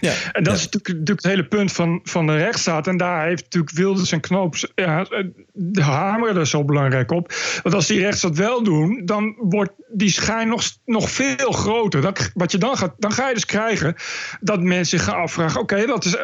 Ja, 0.00 0.12
en 0.32 0.42
dat 0.42 0.52
ja. 0.52 0.58
is 0.58 0.64
natuurlijk, 0.64 0.88
natuurlijk, 0.88 1.22
het 1.22 1.32
hele 1.32 1.48
punt 1.48 1.72
van, 1.72 2.00
van 2.02 2.26
de 2.26 2.36
rechtsstaat. 2.36 2.86
En 2.86 2.96
daar 2.96 3.26
heeft 3.26 3.42
natuurlijk 3.42 3.72
Wilders 3.72 4.12
en 4.12 4.20
Knoops 4.20 4.72
ja, 4.74 5.06
de 5.52 5.82
hameren 5.82 6.36
er 6.36 6.46
zo 6.46 6.64
belangrijk 6.64 7.10
op. 7.10 7.32
Want 7.62 7.74
als 7.74 7.86
die 7.86 8.00
rechts 8.00 8.20
dat 8.20 8.36
wel 8.36 8.62
doen, 8.62 9.02
dan 9.04 9.34
wordt 9.38 9.72
die 9.88 10.10
schijn 10.10 10.48
nog, 10.48 10.62
nog 10.84 11.10
veel 11.10 11.52
groter. 11.52 12.00
Dat, 12.00 12.30
wat 12.34 12.52
je 12.52 12.58
dan 12.58 12.76
gaat, 12.76 12.94
dan 12.98 13.12
ga 13.12 13.28
je 13.28 13.34
dus 13.34 13.46
krijgen 13.46 13.94
dat 14.40 14.62
mensen 14.62 14.98
zich 14.98 15.08
gaan 15.08 15.20
afvragen: 15.22 15.60
oké, 15.60 15.74
okay, 15.74 15.86
dat 15.86 16.04
is 16.04 16.16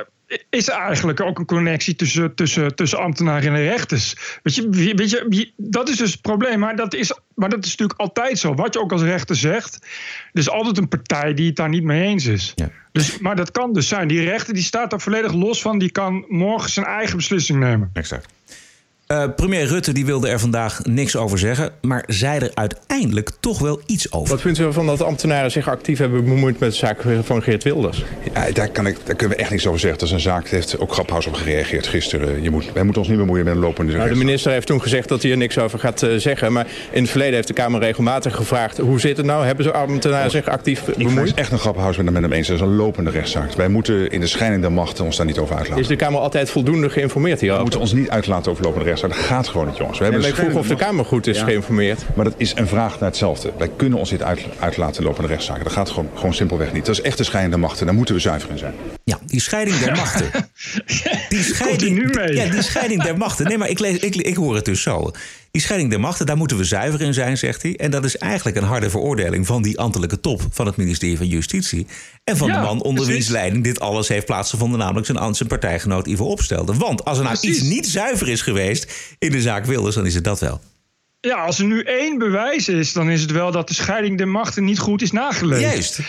is 0.50 0.69
er 0.69 0.75
eigenlijk 0.75 1.21
ook 1.21 1.38
een 1.38 1.45
connectie 1.45 1.97
tussen, 1.97 2.35
tussen, 2.35 2.75
tussen 2.75 2.99
ambtenaren 2.99 3.54
en 3.54 3.62
rechters. 3.62 4.38
Weet 4.43 4.54
je, 4.54 4.69
weet 4.95 5.11
je, 5.11 5.52
dat 5.57 5.88
is 5.88 5.97
dus 5.97 6.12
het 6.12 6.21
probleem. 6.21 6.59
Maar 6.59 6.76
dat, 6.76 6.95
is, 6.95 7.19
maar 7.35 7.49
dat 7.49 7.64
is 7.64 7.71
natuurlijk 7.71 8.00
altijd 8.00 8.38
zo. 8.38 8.54
Wat 8.54 8.75
je 8.75 8.81
ook 8.81 8.93
als 8.93 9.02
rechter 9.02 9.37
zegt, 9.37 9.75
er 10.33 10.40
is 10.40 10.50
altijd 10.50 10.78
een 10.78 10.88
partij 10.88 11.35
die 11.35 11.47
het 11.47 11.57
daar 11.57 11.69
niet 11.69 11.85
mee 11.85 12.02
eens 12.02 12.26
is. 12.26 12.52
Ja. 12.54 12.71
Dus, 12.93 13.19
maar 13.19 13.37
dat 13.37 13.50
kan 13.50 13.73
dus 13.73 13.88
zijn. 13.88 14.09
Die 14.09 14.25
rechter 14.25 14.54
die 14.54 14.62
staat 14.62 14.90
daar 14.90 15.00
volledig 15.00 15.33
los 15.33 15.62
van. 15.62 15.78
Die 15.78 15.90
kan 15.90 16.25
morgen 16.28 16.71
zijn 16.71 16.87
eigen 16.87 17.16
beslissing 17.16 17.59
nemen. 17.59 17.90
Exact. 17.93 18.26
Uh, 19.08 19.25
premier 19.37 19.66
Rutte 19.66 19.92
die 19.92 20.06
wilde 20.06 20.28
er 20.28 20.40
vandaag 20.40 20.80
niks 20.84 21.16
over 21.16 21.38
zeggen, 21.38 21.70
maar 21.80 22.04
zei 22.06 22.38
er 22.38 22.50
uiteindelijk 22.54 23.30
toch 23.40 23.58
wel 23.58 23.80
iets 23.87 24.12
over. 24.12 24.28
Wat 24.28 24.40
vindt 24.40 24.58
u 24.58 24.64
ervan 24.64 24.87
dat 24.87 25.02
ambtenaren 25.02 25.50
zich 25.50 25.68
actief 25.68 25.99
hebben 25.99 26.25
bemoeid 26.25 26.58
met 26.58 26.70
de 26.70 26.76
zaak 26.76 27.04
van 27.23 27.42
Geert 27.42 27.62
Wilders? 27.62 28.04
Ja, 28.34 28.50
daar, 28.50 28.68
kan 28.68 28.87
ik, 28.87 28.96
daar 29.04 29.14
kunnen 29.14 29.37
we 29.37 29.42
echt 29.42 29.52
niks 29.52 29.66
over 29.66 29.80
zeggen. 29.80 29.99
Dat 29.99 30.08
is 30.08 30.14
een 30.14 30.20
zaak, 30.20 30.42
daar 30.42 30.52
heeft 30.52 30.78
ook 30.78 30.92
Graphaus 30.92 31.26
op 31.26 31.34
gereageerd 31.34 31.87
gisteren. 31.87 32.42
Je 32.42 32.50
moet, 32.50 32.73
wij 32.73 32.82
moeten 32.82 33.02
ons 33.02 33.11
niet 33.11 33.20
bemoeien 33.20 33.44
met 33.44 33.54
een 33.54 33.61
lopende 33.61 33.96
nou, 33.96 34.08
De 34.08 34.14
minister 34.14 34.52
heeft 34.52 34.66
toen 34.66 34.82
gezegd 34.82 35.08
dat 35.08 35.23
hij 35.23 35.30
er 35.30 35.37
niks 35.37 35.58
over 35.58 35.78
gaat 35.78 36.02
uh, 36.02 36.16
zeggen. 36.16 36.52
Maar 36.52 36.66
in 36.90 37.02
het 37.02 37.11
verleden 37.11 37.34
heeft 37.34 37.49
de 37.49 37.54
Kamer 37.54 37.80
regelmatig 37.80 38.37
gevraagd... 38.37 38.78
hoe 38.78 39.00
zit 39.00 39.16
het 39.16 39.26
nou? 39.26 39.44
Hebben 39.44 39.64
ze 39.64 39.73
ambtenaren 39.73 40.30
zich 40.30 40.49
actief 40.49 40.84
bemoeid? 40.84 41.18
Ik 41.18 41.25
is 41.25 41.34
echt 41.34 41.52
een 41.52 41.58
Graphaus 41.58 41.96
met 41.96 42.14
hem 42.14 42.32
eens. 42.32 42.46
Dat 42.49 42.56
is 42.56 42.62
een 42.62 42.76
lopende 42.76 43.11
rechtszaak. 43.11 43.52
Wij 43.52 43.68
moeten 43.68 44.11
in 44.11 44.20
de 44.20 44.26
scheiding 44.26 44.62
der 44.62 44.73
machten 44.73 45.04
ons 45.04 45.16
daar 45.16 45.26
niet 45.26 45.38
over 45.38 45.56
uitlaten. 45.56 45.82
Is 45.82 45.88
de 45.88 45.96
Kamer 45.96 46.20
altijd 46.20 46.50
voldoende 46.50 46.90
geïnformeerd 46.90 47.40
hierover? 47.40 47.64
We 47.64 47.70
moeten 47.70 47.80
ons 47.80 47.92
niet 47.92 48.11
uitlaten 48.11 48.50
over 48.50 48.64
lopende 48.64 48.84
rechtszaak. 48.84 48.94
Dat 49.01 49.13
gaat 49.13 49.49
gewoon 49.49 49.67
niet, 49.67 49.77
jongens. 49.77 49.99
We 49.99 50.05
hebben 50.05 50.23
en 50.23 50.29
ik 50.29 50.35
vroeg 50.35 50.55
of 50.55 50.67
de 50.67 50.77
Kamer 50.77 51.05
goed 51.05 51.27
is 51.27 51.43
geïnformeerd. 51.43 52.03
Maar 52.15 52.25
dat 52.25 52.35
is 52.37 52.53
een 52.57 52.69
vraag 52.69 53.01
naar 53.01 53.09
hetzelfde. 53.09 53.53
Wij 53.59 53.71
kunnen 53.77 53.99
ons 53.99 54.11
dit 54.11 54.23
uit, 54.23 54.41
uitlaten 54.59 55.05
lopende 55.05 55.29
rechtszaken. 55.29 55.65
Dat 55.65 55.73
gaat 55.73 55.91
gewoon, 55.91 56.11
gewoon 56.15 56.35
simpelweg 56.35 56.73
niet. 56.73 56.87
Dat 56.87 56.95
is 56.95 57.01
echt 57.01 57.19
de 57.19 57.25
scheiding 57.25 57.53
der 57.53 57.63
machten. 57.63 57.87
Daar 57.87 57.95
moeten 57.95 58.15
we 58.15 58.21
zuiver 58.21 58.51
in 58.51 58.59
zijn. 58.59 58.75
Ja, 59.05 59.19
die 59.27 59.41
scheiding 59.41 59.79
der 59.79 59.97
machten. 59.97 60.31
Die 61.29 61.43
scheiding, 61.43 61.99
nu 61.99 62.11
mee? 62.15 62.35
Ja, 62.35 62.51
die 62.51 62.63
scheiding 62.63 63.03
der 63.03 63.17
machten. 63.17 63.47
Nee, 63.47 63.59
maar 63.59 63.69
ik, 63.69 63.79
lees, 63.79 63.97
ik, 63.99 64.15
ik 64.17 64.37
hoor 64.37 64.55
het 64.55 64.65
dus 64.65 64.83
zo. 64.83 65.11
Die 65.54 65.62
scheiding 65.62 65.90
der 65.90 66.00
machten, 66.00 66.26
daar 66.26 66.37
moeten 66.37 66.56
we 66.56 66.64
zuiver 66.64 67.00
in 67.00 67.14
zijn, 67.14 67.38
zegt 67.38 67.62
hij. 67.62 67.76
En 67.76 67.90
dat 67.90 68.04
is 68.04 68.16
eigenlijk 68.16 68.56
een 68.56 68.62
harde 68.62 68.90
veroordeling 68.90 69.46
van 69.46 69.62
die 69.62 69.78
ambtelijke 69.78 70.20
top 70.20 70.42
van 70.50 70.66
het 70.66 70.76
ministerie 70.76 71.16
van 71.16 71.26
Justitie. 71.26 71.87
En 72.25 72.37
van 72.37 72.52
de 72.52 72.58
man 72.58 72.82
onder 72.82 73.06
wiens 73.06 73.28
leiding 73.28 73.64
dit 73.64 73.80
alles 73.80 74.08
heeft 74.08 74.26
plaatsgevonden, 74.26 74.78
namelijk 74.78 75.06
zijn, 75.06 75.34
zijn 75.34 75.49
partijgenoot 75.49 76.06
Ivo 76.06 76.25
Opstelde. 76.25 76.75
Want 76.75 77.04
als 77.04 77.18
er 77.18 77.25
nou 77.25 77.37
iets 77.40 77.61
niet 77.61 77.87
zuiver 77.87 78.28
is 78.28 78.42
geweest 78.42 79.14
in 79.18 79.30
de 79.30 79.40
zaak 79.40 79.64
Wilders, 79.64 79.94
dan 79.94 80.06
is 80.06 80.14
het 80.14 80.25
dat 80.25 80.40
wel. 80.40 80.61
Ja, 81.20 81.37
als 81.37 81.58
er 81.58 81.64
nu 81.64 81.82
één 81.82 82.18
bewijs 82.18 82.68
is, 82.68 82.92
dan 82.92 83.11
is 83.11 83.20
het 83.20 83.30
wel 83.30 83.50
dat 83.50 83.68
de 83.68 83.75
scheiding 83.75 84.18
der 84.18 84.28
machten 84.28 84.64
niet 84.64 84.78
goed 84.78 85.02
is 85.02 85.12
nageleefd. 85.12 85.62
Juist 85.62 86.00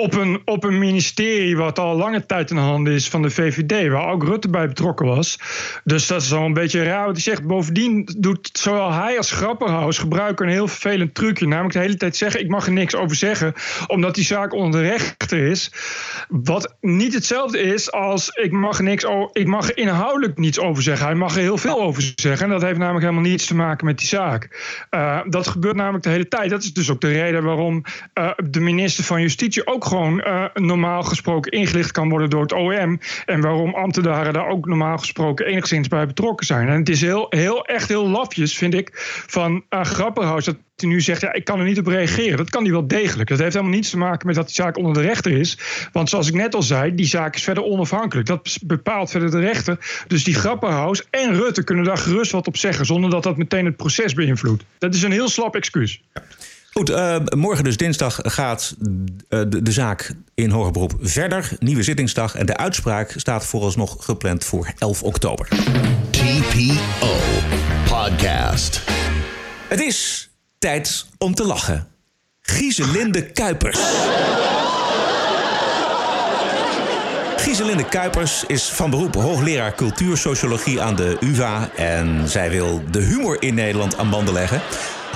op 0.00 0.14
een, 0.14 0.42
op 0.44 0.64
een 0.64 0.78
ministerie 0.78 1.56
wat 1.56 1.78
al 1.78 1.96
lange 1.96 2.26
tijd 2.26 2.50
in 2.50 2.56
de 2.56 2.62
handen 2.62 2.92
is 2.92 3.08
van 3.08 3.22
de 3.22 3.30
VVD, 3.30 3.88
waar 3.88 4.08
ook 4.08 4.24
Rutte 4.24 4.48
bij 4.48 4.68
betrokken 4.68 5.06
was. 5.06 5.38
Dus 5.84 6.06
dat 6.06 6.22
is 6.22 6.32
al 6.32 6.44
een 6.44 6.52
beetje 6.52 6.82
raar 6.82 7.04
wat 7.04 7.14
hij 7.14 7.22
zegt. 7.22 7.46
Bovendien 7.46 8.08
doet 8.18 8.50
zowel 8.52 8.92
hij 8.92 9.16
als 9.16 9.30
Grapperhaus 9.30 9.98
gebruiken 9.98 10.46
een 10.46 10.52
heel 10.52 10.68
vervelend 10.68 11.14
trucje. 11.14 11.46
Namelijk 11.46 11.74
de 11.74 11.80
hele 11.80 11.96
tijd 11.96 12.16
zeggen: 12.16 12.40
ik 12.40 12.48
mag 12.48 12.66
er 12.66 12.72
niks 12.72 12.94
over 12.94 13.16
zeggen, 13.16 13.54
omdat 13.86 14.14
die 14.14 14.24
zaak 14.24 14.52
onder 14.52 14.82
de 14.82 14.88
rechter 14.88 15.38
is. 15.38 15.72
Wat 16.28 16.76
niet 16.80 17.14
hetzelfde 17.14 17.58
is 17.58 17.92
als 17.92 18.28
ik 18.28 18.52
mag, 18.52 18.80
niks, 18.80 19.06
ik 19.32 19.46
mag 19.46 19.74
inhoudelijk 19.74 20.38
niets 20.38 20.58
over 20.58 20.82
zeggen. 20.82 21.06
Hij 21.06 21.14
mag 21.14 21.34
er 21.34 21.40
heel 21.40 21.58
veel 21.58 21.80
over 21.80 22.12
zeggen. 22.14 22.46
En 22.46 22.52
dat 22.52 22.62
heeft 22.62 22.78
namelijk 22.78 23.04
helemaal 23.04 23.30
niets 23.30 23.46
te 23.46 23.54
maken 23.54 23.86
met 23.86 23.98
die 23.98 24.08
zaak. 24.08 24.48
Uh, 24.90 25.20
dat 25.26 25.46
gebeurt 25.46 25.76
namelijk 25.76 26.04
de 26.04 26.10
hele 26.10 26.28
tijd. 26.28 26.50
Dat 26.50 26.62
is 26.62 26.72
dus 26.72 26.90
ook 26.90 27.00
de 27.00 27.12
reden 27.12 27.44
waarom 27.44 27.84
uh, 28.14 28.30
de 28.50 28.60
minister 28.60 29.04
van 29.04 29.20
Justitie 29.20 29.66
ook 29.66 29.84
gewoon 29.90 30.24
uh, 30.26 30.44
normaal 30.54 31.02
gesproken 31.02 31.52
ingelicht 31.52 31.92
kan 31.92 32.08
worden 32.08 32.30
door 32.30 32.42
het 32.42 32.52
OM. 32.52 33.00
En 33.26 33.40
waarom 33.40 33.74
ambtenaren 33.74 34.32
daar 34.32 34.48
ook 34.48 34.66
normaal 34.66 34.98
gesproken 34.98 35.46
enigszins 35.46 35.88
bij 35.88 36.06
betrokken 36.06 36.46
zijn. 36.46 36.68
En 36.68 36.78
het 36.78 36.88
is 36.88 37.00
heel, 37.00 37.26
heel 37.28 37.64
echt 37.64 37.88
heel 37.88 38.08
lafjes, 38.08 38.56
vind 38.56 38.74
ik, 38.74 38.90
van 39.26 39.64
uh, 39.70 39.80
Grapperhaus 39.84 40.44
dat 40.44 40.56
hij 40.76 40.88
nu 40.88 41.00
zegt, 41.00 41.20
ja, 41.20 41.32
ik 41.32 41.44
kan 41.44 41.58
er 41.58 41.64
niet 41.64 41.78
op 41.78 41.86
reageren. 41.86 42.36
Dat 42.36 42.50
kan 42.50 42.62
hij 42.62 42.72
wel 42.72 42.86
degelijk. 42.86 43.28
Dat 43.28 43.38
heeft 43.38 43.52
helemaal 43.52 43.74
niets 43.74 43.90
te 43.90 43.98
maken 43.98 44.26
met 44.26 44.36
dat 44.36 44.46
die 44.46 44.54
zaak 44.54 44.76
onder 44.76 44.94
de 44.94 45.00
rechter 45.00 45.32
is. 45.32 45.58
Want 45.92 46.08
zoals 46.08 46.28
ik 46.28 46.34
net 46.34 46.54
al 46.54 46.62
zei, 46.62 46.94
die 46.94 47.06
zaak 47.06 47.34
is 47.34 47.42
verder 47.42 47.64
onafhankelijk. 47.64 48.26
Dat 48.26 48.58
bepaalt 48.62 49.10
verder 49.10 49.30
de 49.30 49.40
rechter. 49.40 50.04
Dus 50.06 50.24
die 50.24 50.34
Grapperhaus 50.34 51.06
en 51.10 51.34
Rutte 51.34 51.64
kunnen 51.64 51.84
daar 51.84 51.98
gerust 51.98 52.32
wat 52.32 52.46
op 52.46 52.56
zeggen... 52.56 52.86
zonder 52.86 53.10
dat 53.10 53.22
dat 53.22 53.36
meteen 53.36 53.64
het 53.64 53.76
proces 53.76 54.14
beïnvloedt. 54.14 54.64
Dat 54.78 54.94
is 54.94 55.02
een 55.02 55.12
heel 55.12 55.28
slap 55.28 55.56
excuus. 55.56 56.02
Goed, 56.72 56.90
uh, 56.90 57.16
morgen 57.36 57.64
dus 57.64 57.76
dinsdag 57.76 58.18
gaat 58.22 58.74
uh, 58.78 58.88
de, 59.28 59.62
de, 59.62 59.72
zaak 59.72 60.14
in 60.34 60.50
hoger 60.50 60.72
beroep 60.72 60.92
verder. 61.00 61.52
Nieuwe 61.58 61.82
zittingsdag 61.82 62.34
en 62.34 62.46
de 62.46 62.56
uitspraak 62.56 63.12
staat 63.16 63.46
vooralsnog 63.46 63.96
gepland 64.04 64.44
voor 64.44 64.72
11 64.78 65.02
oktober. 65.02 65.48
TPO 66.10 67.16
Podcast. 67.84 68.80
Het 69.68 69.80
is 69.80 70.30
tijd 70.58 71.06
om 71.18 71.34
te 71.34 71.44
lachen. 71.44 71.86
Gieselinde 72.40 73.26
Kuipers. 73.26 73.80
Gieselinde 77.36 77.84
Kuipers 77.84 78.44
is 78.46 78.62
van 78.62 78.90
beroep 78.90 79.14
hoogleraar 79.14 79.74
cultuursociologie 79.74 80.80
aan 80.80 80.96
de 80.96 81.16
UvA. 81.20 81.70
En 81.76 82.28
zij 82.28 82.50
wil 82.50 82.82
de 82.90 83.00
humor 83.00 83.42
in 83.42 83.54
Nederland 83.54 83.96
aan 83.96 84.10
banden 84.10 84.34
leggen. 84.34 84.60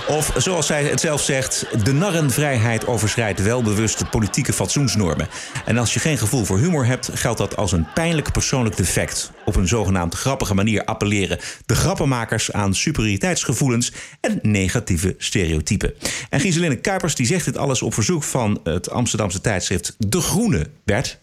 Of 0.09 0.33
zoals 0.37 0.67
zij 0.67 0.85
het 0.85 1.01
zelf 1.01 1.23
zegt, 1.23 1.67
de 1.85 1.93
narrenvrijheid 1.93 2.87
overschrijdt 2.87 3.43
welbewust 3.43 3.99
de 3.99 4.05
politieke 4.05 4.53
fatsoensnormen. 4.53 5.29
En 5.65 5.79
als 5.79 5.95
je 5.95 6.01
geen 6.01 6.19
gevoel 6.19 6.45
voor 6.45 6.59
humor 6.59 6.87
hebt, 6.87 7.11
geldt 7.15 7.39
dat 7.39 7.57
als 7.57 7.73
een 7.73 7.87
pijnlijk 7.95 8.33
persoonlijk 8.33 8.77
defect. 8.77 9.33
Op 9.45 9.57
een 9.57 9.69
zogenaamd 9.69 10.15
grappige 10.15 10.55
manier 10.55 10.85
appelleren 10.85 11.39
de 11.67 11.75
grappenmakers 11.75 12.53
aan 12.53 12.75
superioriteitsgevoelens 12.75 13.93
en 14.21 14.39
negatieve 14.43 15.15
stereotypen. 15.19 15.95
En 16.31 16.41
Giseline 16.41 16.77
Kuipers 16.77 17.15
die 17.15 17.27
zegt 17.27 17.45
dit 17.45 17.57
alles 17.57 17.83
op 17.83 17.95
verzoek 17.95 18.23
van 18.23 18.61
het 18.65 18.91
Amsterdamse 18.91 19.41
tijdschrift 19.41 19.95
De 19.99 20.21
Groene. 20.21 20.67
Bert? 20.85 21.19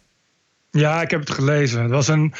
Ja, 0.71 1.01
ik 1.01 1.11
heb 1.11 1.19
het 1.19 1.31
gelezen. 1.31 1.81
Het 1.81 1.91
was 1.91 2.07
een 2.07 2.33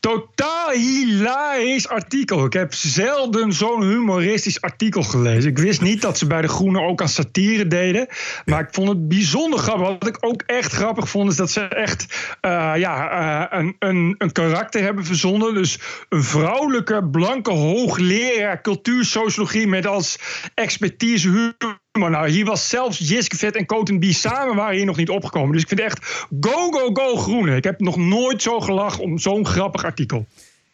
totaal 0.00 0.70
hilarisch 0.70 1.88
artikel. 1.88 2.44
Ik 2.44 2.52
heb 2.52 2.74
zelden 2.74 3.52
zo'n 3.52 3.82
humoristisch 3.82 4.60
artikel 4.60 5.02
gelezen. 5.02 5.50
Ik 5.50 5.58
wist 5.58 5.80
niet 5.80 6.02
dat 6.02 6.18
ze 6.18 6.26
bij 6.26 6.42
de 6.42 6.48
Groene 6.48 6.80
ook 6.80 7.00
aan 7.00 7.08
satire 7.08 7.66
deden. 7.66 8.06
Maar 8.44 8.60
ik 8.60 8.68
vond 8.70 8.88
het 8.88 9.08
bijzonder 9.08 9.58
grappig. 9.58 9.86
Wat 9.88 10.06
ik 10.06 10.16
ook 10.20 10.42
echt 10.42 10.72
grappig 10.72 11.08
vond, 11.08 11.30
is 11.30 11.36
dat 11.36 11.50
ze 11.50 11.60
echt 11.60 12.36
uh, 12.40 12.72
ja, 12.76 13.20
uh, 13.50 13.58
een, 13.58 13.76
een, 13.78 14.14
een 14.18 14.32
karakter 14.32 14.82
hebben 14.82 15.04
verzonnen. 15.04 15.54
Dus 15.54 15.78
een 16.08 16.22
vrouwelijke, 16.22 17.08
blanke 17.10 17.50
hoogleraar 17.50 18.60
cultuursociologie 18.60 19.66
met 19.66 19.86
als 19.86 20.18
expertise 20.54 21.28
humor 21.28 21.78
nou, 22.06 22.28
hier 22.28 22.44
was 22.44 22.68
zelfs 22.68 22.98
Jiske 22.98 23.36
Vet 23.36 23.56
en 23.56 23.66
Coten 23.66 23.98
B 23.98 24.04
samen 24.04 24.56
waren 24.56 24.76
hier 24.76 24.84
nog 24.84 24.96
niet 24.96 25.08
opgekomen. 25.08 25.52
Dus 25.52 25.62
ik 25.62 25.68
vind 25.68 25.80
echt 25.80 26.26
go, 26.40 26.70
go, 26.70 26.90
go 26.92 27.16
groene. 27.16 27.56
Ik 27.56 27.64
heb 27.64 27.80
nog 27.80 27.96
nooit 27.96 28.42
zo 28.42 28.60
gelachen 28.60 29.02
om 29.02 29.18
zo'n 29.18 29.46
grappig 29.46 29.84
artikel. 29.88 30.26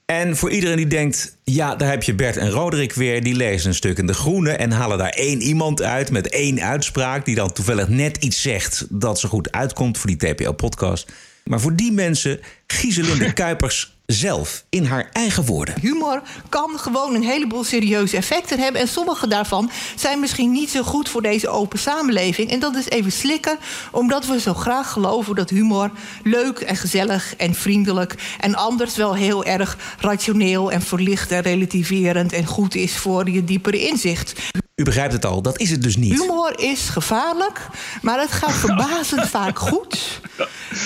En 0.06 0.37
voor 0.37 0.50
iedereen 0.50 0.76
die 0.76 0.87
denkt, 0.87 1.37
ja, 1.44 1.76
daar 1.76 1.90
heb 1.90 2.02
je 2.02 2.14
Bert 2.14 2.37
en 2.37 2.50
Roderick 2.50 2.92
weer. 2.92 3.23
Die 3.23 3.35
lezen 3.35 3.68
een 3.68 3.75
stuk 3.75 3.99
in 3.99 4.06
de 4.06 4.14
groene 4.14 4.50
en 4.50 4.71
halen 4.71 4.99
daar 4.99 5.09
één 5.09 5.42
iemand 5.42 5.83
uit 5.83 6.11
met 6.11 6.28
één 6.28 6.61
uitspraak. 6.61 7.25
Die 7.25 7.35
dan 7.35 7.52
toevallig 7.52 7.88
net 7.88 8.16
iets 8.16 8.42
zegt 8.42 8.87
dat 8.90 9.21
zo 9.21 9.28
goed 9.28 9.52
uitkomt 9.52 9.99
voor 9.99 10.11
die 10.11 10.35
TPO-podcast. 10.35 11.12
Maar 11.44 11.61
voor 11.61 11.76
die 11.76 11.92
mensen, 11.92 12.40
Gieselinde 12.66 13.33
Kuipers 13.42 13.93
zelf 14.06 14.64
in 14.68 14.84
haar 14.84 15.08
eigen 15.12 15.44
woorden. 15.44 15.80
Humor 15.80 16.23
kan 16.49 16.78
gewoon 16.78 17.14
een 17.14 17.23
heleboel 17.23 17.64
serieuze 17.64 18.16
effecten 18.16 18.58
hebben. 18.58 18.80
En 18.80 18.88
sommige 18.88 19.28
daarvan 19.28 19.70
zijn 19.96 20.20
misschien 20.20 20.50
niet 20.50 20.70
zo 20.70 20.82
goed 20.82 21.08
voor 21.08 21.23
deze 21.23 21.49
open 21.49 21.78
samenleving. 21.78 22.50
En 22.50 22.61
dat 22.61 22.76
is 22.76 22.88
even 22.88 23.12
slikken, 23.12 23.58
omdat 23.92 24.26
we 24.26 24.40
zo 24.40 24.54
graag 24.54 24.92
geloven 24.92 25.34
dat 25.34 25.50
humor 25.50 25.90
leuk 26.23 26.58
en 26.58 26.76
gezellig 26.76 27.37
en 27.37 27.54
vriendelijk. 27.54 28.14
en 28.40 28.54
anders 28.54 28.96
wel 28.96 29.14
heel 29.14 29.44
erg 29.44 29.76
rationeel 29.99 30.73
en 30.73 30.82
verlicht 30.82 31.30
en 31.30 31.40
relativerend 31.40 32.32
en 32.32 32.46
goed 32.46 32.75
is 32.75 32.96
voor 32.96 33.30
je 33.30 33.44
diepere 33.44 33.87
inzicht. 33.87 34.32
U 34.75 34.84
begrijpt 34.84 35.12
het 35.12 35.25
al, 35.25 35.42
dat 35.42 35.58
is 35.58 35.70
het 35.70 35.82
dus 35.82 35.96
niet. 35.96 36.20
Humor 36.20 36.58
is 36.58 36.88
gevaarlijk, 36.88 37.66
maar 38.02 38.20
het 38.20 38.32
gaat 38.32 38.54
verbazend 38.54 39.28
vaak 39.38 39.58
goed. 39.58 40.20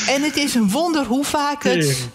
En 0.09 0.23
het 0.23 0.37
is 0.37 0.55
een 0.55 0.71
wonder 0.71 1.05
hoe 1.05 1.25
vaak 1.25 1.63
het 1.63 2.09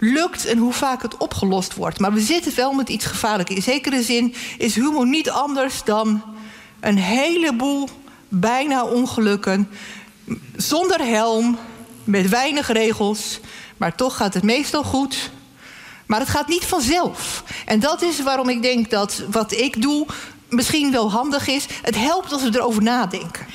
lukt 0.00 0.44
en 0.44 0.58
hoe 0.58 0.72
vaak 0.72 1.02
het 1.02 1.16
opgelost 1.16 1.74
wordt. 1.74 1.98
Maar 2.00 2.12
we 2.12 2.20
zitten 2.20 2.54
wel 2.54 2.72
met 2.72 2.88
iets 2.88 3.06
gevaarlijks. 3.06 3.54
In 3.54 3.62
zekere 3.62 4.02
zin 4.02 4.34
is 4.58 4.74
humor 4.74 5.06
niet 5.06 5.30
anders 5.30 5.84
dan 5.84 6.22
een 6.80 6.98
heleboel 6.98 7.88
bijna 8.28 8.84
ongelukken. 8.84 9.68
Zonder 10.56 11.00
helm, 11.06 11.58
met 12.04 12.28
weinig 12.28 12.72
regels. 12.72 13.40
Maar 13.76 13.94
toch 13.94 14.16
gaat 14.16 14.34
het 14.34 14.42
meestal 14.42 14.82
goed. 14.82 15.30
Maar 16.06 16.20
het 16.20 16.28
gaat 16.28 16.48
niet 16.48 16.64
vanzelf. 16.64 17.44
En 17.66 17.80
dat 17.80 18.02
is 18.02 18.22
waarom 18.22 18.48
ik 18.48 18.62
denk 18.62 18.90
dat 18.90 19.22
wat 19.30 19.52
ik 19.52 19.82
doe 19.82 20.06
misschien 20.48 20.92
wel 20.92 21.10
handig 21.10 21.48
is. 21.48 21.66
Het 21.82 21.96
helpt 21.96 22.32
als 22.32 22.42
we 22.42 22.50
erover 22.52 22.82
nadenken. 22.82 23.46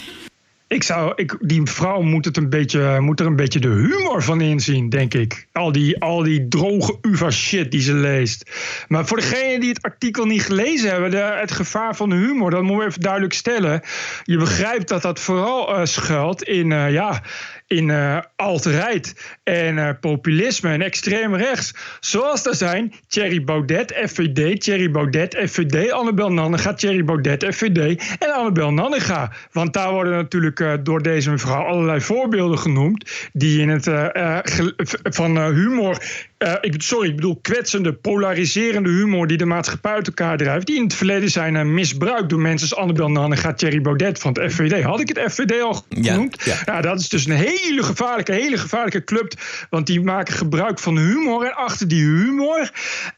Ik 0.76 0.84
zou, 0.84 1.14
ik, 1.16 1.38
die 1.40 1.62
vrouw 1.64 2.02
moet, 2.02 2.26
het 2.26 2.38
een 2.38 2.50
beetje, 2.50 3.00
moet 3.00 3.20
er 3.20 3.26
een 3.26 3.36
beetje 3.36 3.60
de 3.60 3.68
humor 3.68 4.24
van 4.24 4.42
inzien, 4.42 4.90
denk 4.90 5.14
ik. 5.14 5.48
Al 5.52 5.72
die, 5.72 6.02
al 6.02 6.24
die 6.24 6.48
droge 6.48 6.98
UVA-shit 7.02 7.72
die 7.72 7.82
ze 7.82 7.94
leest. 7.94 8.52
Maar 8.88 9.06
voor 9.06 9.18
degenen 9.18 9.60
die 9.60 9.70
het 9.70 9.82
artikel 9.82 10.26
niet 10.26 10.44
gelezen 10.44 10.90
hebben, 10.90 11.12
de, 11.12 11.18
het 11.18 11.52
gevaar 11.52 11.96
van 11.96 12.10
de 12.10 12.16
humor, 12.16 12.50
dat 12.50 12.64
moet 12.64 12.78
we 12.78 12.86
even 12.86 13.02
duidelijk 13.02 13.34
stellen. 13.34 13.82
Je 14.24 14.38
begrijpt 14.38 14.88
dat 14.88 15.02
dat 15.02 15.20
vooral 15.20 15.80
uh, 15.80 15.86
schuilt 15.86 16.44
in, 16.44 16.72
uh, 16.72 16.92
ja, 16.92 17.22
in 17.68 17.90
uh, 17.90 18.18
alt-right 18.36 19.38
en 19.44 19.78
uh, 19.78 19.90
populisme 20.00 20.70
en 20.70 20.82
extreem 20.82 21.36
rechts. 21.36 21.74
Zoals 22.00 22.46
er 22.46 22.56
zijn 22.56 22.94
Thierry 23.08 23.44
Baudet, 23.44 23.94
FVD, 24.06 24.62
Thierry 24.62 24.92
Baudet, 24.92 25.36
FVD, 25.50 25.92
Annabel 25.92 26.32
Nannega, 26.32 26.74
Thierry 26.74 27.04
Baudet, 27.04 27.46
FVD 27.56 28.02
en 28.20 28.34
Annabel 28.34 28.72
Nannega. 28.72 29.32
Want 29.52 29.74
daar 29.74 29.92
worden 29.92 30.14
natuurlijk 30.14 30.60
uh, 30.60 30.74
door 30.84 31.02
deze 31.02 31.32
mevrouw 31.32 31.64
allerlei 31.64 32.02
voorbeelden 32.02 32.58
genoemd 32.58 33.30
die 33.34 33.62
in 33.62 33.70
het 33.70 33.84
van 35.04 35.54
humor 35.54 35.98
uh, 36.40 36.54
ik, 36.62 36.82
sorry, 36.82 37.10
ik 37.10 37.16
bedoel 37.16 37.40
kwetsende, 37.42 37.94
polariserende 37.94 38.90
humor 38.90 39.28
die 39.28 39.38
de 39.38 39.46
maatschappij 39.46 39.92
uit 39.92 40.08
elkaar 40.08 40.38
drijft. 40.38 40.66
Die 40.66 40.76
in 40.76 40.84
het 40.84 40.94
verleden 40.94 41.30
zijn 41.30 41.56
uh, 41.56 41.62
misbruikt 41.62 42.30
door 42.30 42.40
mensen 42.40 42.70
als 42.70 42.80
Annabel 42.80 43.10
Nannega, 43.10 43.54
Thierry 43.54 43.82
Baudet 43.82 44.20
van 44.20 44.34
het 44.34 44.54
FVD. 44.54 44.84
Had 44.84 45.00
ik 45.00 45.08
het 45.08 45.34
FVD 45.34 45.62
al 45.62 45.74
genoemd? 45.90 46.44
Ja, 46.44 46.62
ja. 46.66 46.82
dat 46.82 47.00
is 47.00 47.10
dus 47.10 47.26
een 47.26 47.32
hele 47.32 47.84
gevaarlijke, 47.84 48.32
hele 48.32 48.58
gevaarlijke 48.58 49.04
club. 49.04 49.34
Want 49.70 49.88
die 49.88 50.02
maken 50.02 50.34
gebruik 50.34 50.80
van 50.80 50.98
humor. 50.98 51.46
En 51.46 51.56
achter 51.56 51.88
die 51.88 52.04
humor 52.04 52.72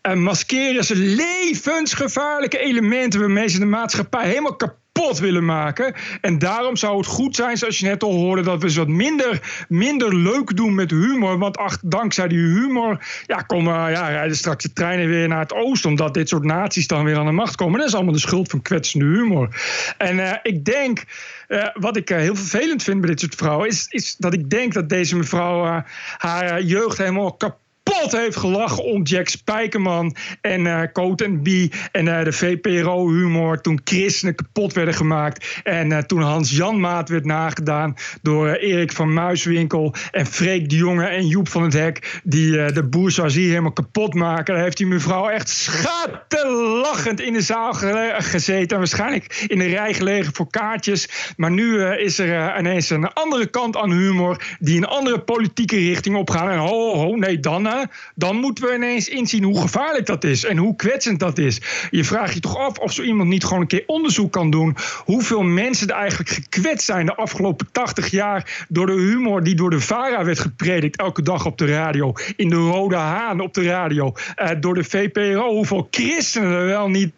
uh, 0.08 0.14
maskeren 0.14 0.84
ze 0.84 0.96
levensgevaarlijke 0.96 2.60
elementen 2.60 3.20
waarmee 3.20 3.48
ze 3.48 3.60
de 3.60 3.66
maatschappij 3.66 4.28
helemaal 4.28 4.56
kapot 4.56 4.86
kapot 4.98 5.20
willen 5.20 5.46
maken. 5.46 5.94
En 6.22 6.40
daarom 6.40 6.76
zou 6.76 6.98
het 6.98 7.06
goed 7.06 7.36
zijn, 7.36 7.58
zoals 7.58 7.80
je 7.80 7.86
net 7.86 8.04
al 8.04 8.14
hoorde, 8.14 8.42
dat 8.42 8.60
we 8.60 8.66
eens 8.66 8.76
wat 8.76 8.88
minder, 8.88 9.66
minder 9.70 10.16
leuk 10.16 10.56
doen 10.56 10.76
met 10.76 10.92
humor. 10.92 11.38
Want 11.38 11.78
dankzij 11.82 12.28
die 12.28 12.40
humor 12.40 13.06
ja, 13.26 13.38
komen, 13.38 13.74
ja, 13.74 14.08
rijden 14.08 14.38
straks 14.38 14.64
de 14.64 14.74
treinen 14.74 15.08
weer 15.08 15.28
naar 15.28 15.40
het 15.40 15.54
oosten. 15.54 15.90
Omdat 15.90 16.14
dit 16.14 16.30
soort 16.30 16.44
naties 16.44 16.88
dan 16.88 17.04
weer 17.04 17.18
aan 17.18 17.26
de 17.26 17.32
macht 17.32 17.56
komen. 17.56 17.80
dat 17.80 17.88
is 17.88 17.96
allemaal 17.96 18.14
de 18.14 18.20
schuld 18.20 18.50
van 18.50 18.62
kwetsende 18.62 19.06
humor. 19.06 19.50
En 19.98 20.18
uh, 20.18 20.34
ik 20.42 20.66
denk. 20.66 21.04
Uh, 21.48 21.68
wat 21.74 21.98
ik 21.98 22.10
uh, 22.10 22.18
heel 22.18 22.36
vervelend 22.36 22.84
vind 22.84 23.02
bij 23.02 23.10
dit 23.10 23.20
soort 23.20 23.36
vrouwen, 23.36 23.68
is, 23.68 23.86
is 23.90 24.16
dat 24.16 24.34
ik 24.34 24.50
denk 24.50 24.74
dat 24.74 24.90
deze 24.90 25.16
mevrouw 25.16 25.84
haar 26.18 26.62
jeugd 26.62 26.98
helemaal 26.98 27.34
kapot 27.34 27.66
kapot 27.88 28.12
heeft 28.12 28.38
gelachen 28.38 28.84
om 28.84 29.04
Jack 29.04 29.28
Spijkerman 29.28 30.16
en 30.42 30.66
uh, 30.66 30.82
Coat 30.94 31.24
and 31.24 31.44
B 31.44 31.48
en 31.92 32.06
uh, 32.06 32.24
de 32.24 32.32
VPRO-humor 32.32 33.62
toen 33.62 33.82
christenen 33.84 34.36
kapot 34.36 34.74
werden 34.74 34.94
gemaakt. 34.94 35.62
En 35.64 35.92
uh, 35.92 35.98
toen 35.98 36.22
Hans 36.22 36.52
Jan 36.52 36.80
Maat 36.80 37.10
werd 37.10 37.26
nagedaan 37.26 37.96
door 38.22 38.50
Erik 38.50 38.92
van 38.92 39.14
Muiswinkel 39.14 39.94
en 40.12 40.26
Freek 40.26 40.70
de 40.70 40.76
Jonge 40.76 41.06
en 41.06 41.28
Joep 41.28 41.50
van 41.50 41.64
het 41.64 41.74
Hek, 41.74 42.22
die 42.24 42.72
de 42.72 42.84
bourgeoisie 42.84 43.50
helemaal 43.50 43.72
kapot 43.72 44.14
maken. 44.14 44.54
Daar 44.54 44.64
heeft 44.64 44.78
die 44.78 44.88
mevrouw 44.88 45.30
echt 45.30 45.50
schaterlachend 45.50 47.22
in 47.22 47.34
de 47.34 47.42
zaal 47.42 47.74
gezeten. 47.74 48.70
En 48.70 48.78
waarschijnlijk 48.78 49.46
in 49.48 49.60
de 49.60 49.66
rij 49.66 49.94
gelegen 49.94 50.34
voor 50.34 50.50
kaartjes. 50.50 51.34
Maar 51.38 51.52
nu 51.52 51.84
is 51.84 52.20
er 52.20 52.60
ineens 52.60 52.90
een 52.90 53.14
andere 53.14 53.46
kant 53.46 53.78
aan 53.78 53.92
humor 53.92 54.44
die 54.60 54.78
een 54.78 54.86
andere 54.86 55.20
politieke 55.20 55.76
richting 55.76 56.16
opgaan. 56.16 56.50
En 56.50 56.58
ho, 56.58 56.96
ho, 56.96 57.16
nee, 57.16 57.40
dan 57.40 57.68
dan 58.16 58.36
moeten 58.36 58.68
we 58.68 58.76
ineens 58.76 59.10
inzien 59.10 59.44
hoe 59.44 59.62
gevaarlijk 59.62 60.06
dat 60.06 60.24
is 60.24 60.46
en 60.46 60.58
hoe 60.58 60.76
kwetsend 60.76 61.20
dat 61.20 61.38
is. 61.38 61.62
Je 61.92 62.04
vraagt 62.04 62.34
je 62.34 62.40
toch 62.40 62.58
af 62.58 62.78
of 62.78 62.94
zo 62.94 63.02
iemand 63.02 63.30
niet 63.30 63.44
gewoon 63.44 63.62
een 63.62 63.68
keer 63.68 63.84
onderzoek 63.86 64.32
kan 64.32 64.50
doen. 64.50 64.76
Hoeveel 65.06 65.44
mensen 65.44 65.88
er 65.88 65.96
eigenlijk 65.96 66.30
gekwetst 66.30 66.86
zijn 66.86 67.06
de 67.06 67.16
afgelopen 67.16 67.72
80 67.72 68.08
jaar 68.08 68.66
door 68.70 68.86
de 68.86 68.94
humor 68.94 69.44
die 69.44 69.56
door 69.56 69.70
de 69.70 69.80
VARA 69.80 70.24
werd 70.24 70.40
gepredikt 70.40 70.98
elke 70.98 71.22
dag 71.22 71.46
op 71.46 71.58
de 71.58 71.66
radio. 71.66 72.14
In 72.36 72.50
de 72.50 72.56
Rode 72.56 72.96
Haan 72.96 73.40
op 73.40 73.54
de 73.54 73.64
radio. 73.64 74.14
Uh, 74.36 74.50
door 74.60 74.74
de 74.74 74.84
VPRO. 74.84 75.54
Hoeveel 75.54 75.88
christenen 75.92 76.52
er 76.52 76.66
wel 76.66 76.90
niet 76.90 77.14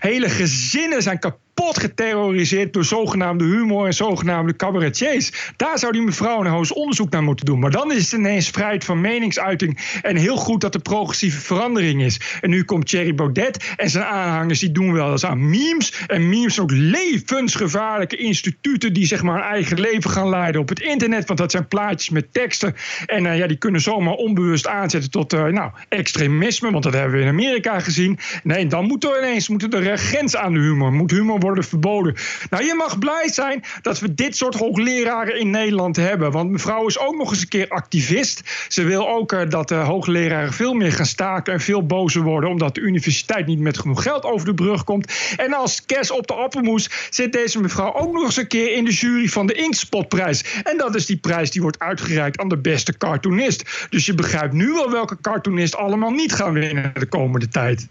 hele 0.00 0.28
gezinnen 0.28 1.02
zijn 1.02 1.18
kapot 1.18 1.43
kapot 1.54 1.78
geterroriseerd 1.78 2.72
door 2.72 2.84
zogenaamde 2.84 3.44
humor 3.44 3.86
en 3.86 3.94
zogenaamde 3.94 4.56
cabaretiers. 4.56 5.52
Daar 5.56 5.78
zou 5.78 5.92
die 5.92 6.02
mevrouw 6.02 6.44
eens 6.44 6.72
onderzoek 6.72 7.10
naar 7.10 7.22
moeten 7.22 7.46
doen. 7.46 7.58
Maar 7.58 7.70
dan 7.70 7.92
is 7.92 8.02
het 8.02 8.12
ineens 8.12 8.48
vrijheid 8.50 8.84
van 8.84 9.00
meningsuiting. 9.00 9.98
En 10.02 10.16
heel 10.16 10.36
goed 10.36 10.60
dat 10.60 10.74
er 10.74 10.80
progressieve 10.80 11.40
verandering 11.40 12.02
is. 12.02 12.20
En 12.40 12.50
nu 12.50 12.64
komt 12.64 12.86
Thierry 12.86 13.14
Baudet 13.14 13.72
en 13.76 13.90
zijn 13.90 14.04
aanhangers 14.04 14.60
die 14.60 14.72
doen 14.72 14.92
wel 14.92 15.10
eens 15.10 15.24
aan 15.24 15.48
memes. 15.50 16.04
En 16.06 16.28
memes 16.28 16.54
zijn 16.54 16.66
ook 16.66 16.76
levensgevaarlijke 16.76 18.16
instituten 18.16 18.92
die 18.92 19.06
zeg 19.06 19.22
maar 19.22 19.42
eigen 19.42 19.80
leven 19.80 20.10
gaan 20.10 20.28
leiden 20.28 20.60
op 20.60 20.68
het 20.68 20.80
internet. 20.80 21.26
Want 21.26 21.38
dat 21.38 21.50
zijn 21.50 21.68
plaatjes 21.68 22.10
met 22.10 22.32
teksten. 22.32 22.74
En 23.06 23.24
uh, 23.24 23.38
ja, 23.38 23.46
die 23.46 23.56
kunnen 23.56 23.80
zomaar 23.80 24.14
onbewust 24.14 24.66
aanzetten 24.66 25.10
tot 25.10 25.32
uh, 25.32 25.44
nou, 25.44 25.70
extremisme. 25.88 26.70
Want 26.70 26.84
dat 26.84 26.92
hebben 26.92 27.12
we 27.12 27.22
in 27.22 27.28
Amerika 27.28 27.80
gezien. 27.80 28.18
Nee, 28.42 28.66
dan 28.66 28.84
moet 28.84 29.04
er 29.04 29.18
ineens 29.18 29.48
moet 29.48 29.74
er 29.74 29.98
grens 29.98 30.36
aan 30.36 30.52
de 30.52 30.60
humor. 30.60 30.92
Moet 30.92 31.10
humor 31.10 31.38
worden 31.44 31.64
verboden. 31.64 32.14
Nou, 32.50 32.64
je 32.64 32.74
mag 32.74 32.98
blij 32.98 33.28
zijn 33.32 33.64
dat 33.82 33.98
we 33.98 34.14
dit 34.14 34.36
soort 34.36 34.54
hoogleraren 34.54 35.40
in 35.40 35.50
Nederland 35.50 35.96
hebben. 35.96 36.30
Want 36.30 36.50
mevrouw 36.50 36.86
is 36.86 36.98
ook 36.98 37.16
nog 37.16 37.30
eens 37.30 37.40
een 37.40 37.48
keer 37.48 37.68
activist. 37.68 38.42
Ze 38.68 38.82
wil 38.82 39.08
ook 39.08 39.32
uh, 39.32 39.48
dat 39.48 39.68
de 39.68 39.74
hoogleraren 39.74 40.52
veel 40.52 40.74
meer 40.74 40.92
gaan 40.92 41.06
staken 41.06 41.52
en 41.52 41.60
veel 41.60 41.86
bozer 41.86 42.22
worden. 42.22 42.50
Omdat 42.50 42.74
de 42.74 42.80
universiteit 42.80 43.46
niet 43.46 43.58
met 43.58 43.78
genoeg 43.78 44.02
geld 44.02 44.24
over 44.24 44.46
de 44.46 44.54
brug 44.54 44.84
komt. 44.84 45.12
En 45.36 45.52
als 45.52 45.84
kers 45.86 46.10
op 46.10 46.26
de 46.26 46.34
appelmoes 46.34 46.90
zit 47.10 47.32
deze 47.32 47.60
mevrouw 47.60 47.94
ook 47.94 48.12
nog 48.12 48.24
eens 48.24 48.36
een 48.36 48.46
keer 48.46 48.72
in 48.72 48.84
de 48.84 48.92
jury 48.92 49.28
van 49.28 49.46
de 49.46 49.54
Inkspotprijs. 49.54 50.44
En 50.62 50.76
dat 50.76 50.94
is 50.94 51.06
die 51.06 51.16
prijs 51.16 51.50
die 51.50 51.62
wordt 51.62 51.78
uitgereikt 51.78 52.38
aan 52.38 52.48
de 52.48 52.58
beste 52.58 52.96
cartoonist. 52.96 53.86
Dus 53.90 54.06
je 54.06 54.14
begrijpt 54.14 54.52
nu 54.52 54.72
wel 54.72 54.90
welke 54.90 55.16
cartoonist 55.20 55.76
allemaal 55.76 56.10
niet 56.10 56.32
gaan 56.32 56.52
winnen 56.52 56.92
de 56.94 57.06
komende 57.06 57.48
tijd. 57.48 57.88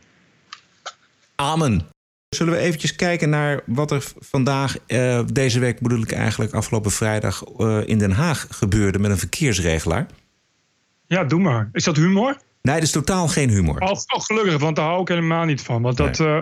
Amen. 1.36 1.93
Zullen 2.34 2.54
we 2.54 2.60
eventjes 2.60 2.96
kijken 2.96 3.30
naar 3.30 3.62
wat 3.66 3.92
er 3.92 4.04
vandaag, 4.20 4.78
uh, 4.88 5.20
deze 5.34 5.60
week 5.60 5.80
bedoel 5.80 6.02
ik 6.02 6.12
eigenlijk 6.12 6.54
afgelopen 6.54 6.92
vrijdag 6.92 7.44
uh, 7.58 7.88
in 7.88 7.98
Den 7.98 8.12
Haag 8.12 8.48
gebeurde 8.50 9.00
met 9.00 9.12
een 9.12 9.18
verkeersregelaar? 9.18 10.08
Ja, 11.08 11.24
doe 11.24 11.40
maar. 11.40 11.70
Is 11.72 11.84
dat 11.84 11.96
humor? 11.96 12.38
Nee, 12.62 12.76
dat 12.76 12.84
is 12.84 12.92
totaal 12.92 13.28
geen 13.28 13.50
humor. 13.50 13.82
Oh, 13.82 13.90
oh 13.90 14.22
gelukkig, 14.22 14.58
want 14.58 14.76
daar 14.76 14.86
hou 14.86 15.02
ik 15.02 15.08
helemaal 15.08 15.46
niet 15.46 15.62
van. 15.62 15.82
Want 15.82 15.98
dat 15.98 16.20
nee. 16.20 16.28
uh, 16.28 16.42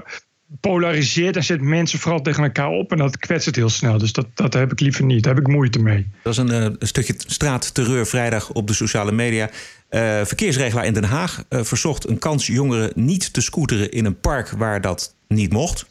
polariseert 0.60 1.36
en 1.36 1.44
zet 1.44 1.62
mensen 1.62 2.00
vooral 2.00 2.22
tegen 2.22 2.44
elkaar 2.44 2.70
op 2.70 2.92
en 2.92 2.98
dat 2.98 3.18
kwetst 3.18 3.46
het 3.46 3.56
heel 3.56 3.70
snel. 3.70 3.98
Dus 3.98 4.14
dat, 4.14 4.28
dat 4.34 4.54
heb 4.54 4.72
ik 4.72 4.80
liever 4.80 5.06
niet. 5.06 5.24
Daar 5.24 5.36
heb 5.36 5.44
ik 5.44 5.50
moeite 5.50 5.80
mee. 5.80 6.08
Dat 6.24 6.34
is 6.34 6.40
een, 6.40 6.52
een 6.52 6.78
stukje 6.80 7.14
straatterreur 7.18 8.08
vrijdag 8.08 8.52
op 8.52 8.68
de 8.68 8.74
sociale 8.74 9.12
media. 9.12 9.50
Uh, 9.90 10.00
verkeersregelaar 10.24 10.86
in 10.86 10.94
Den 10.94 11.04
Haag 11.04 11.44
uh, 11.50 11.64
verzocht 11.64 12.08
een 12.10 12.20
kansjongeren 12.20 12.92
niet 12.96 13.34
te 13.34 13.42
scooteren 13.42 13.92
in 13.92 14.06
een 14.06 14.20
park 14.20 14.50
waar 14.50 14.82
dat 14.82 15.16
niet 15.28 15.54
mocht. 15.54 15.86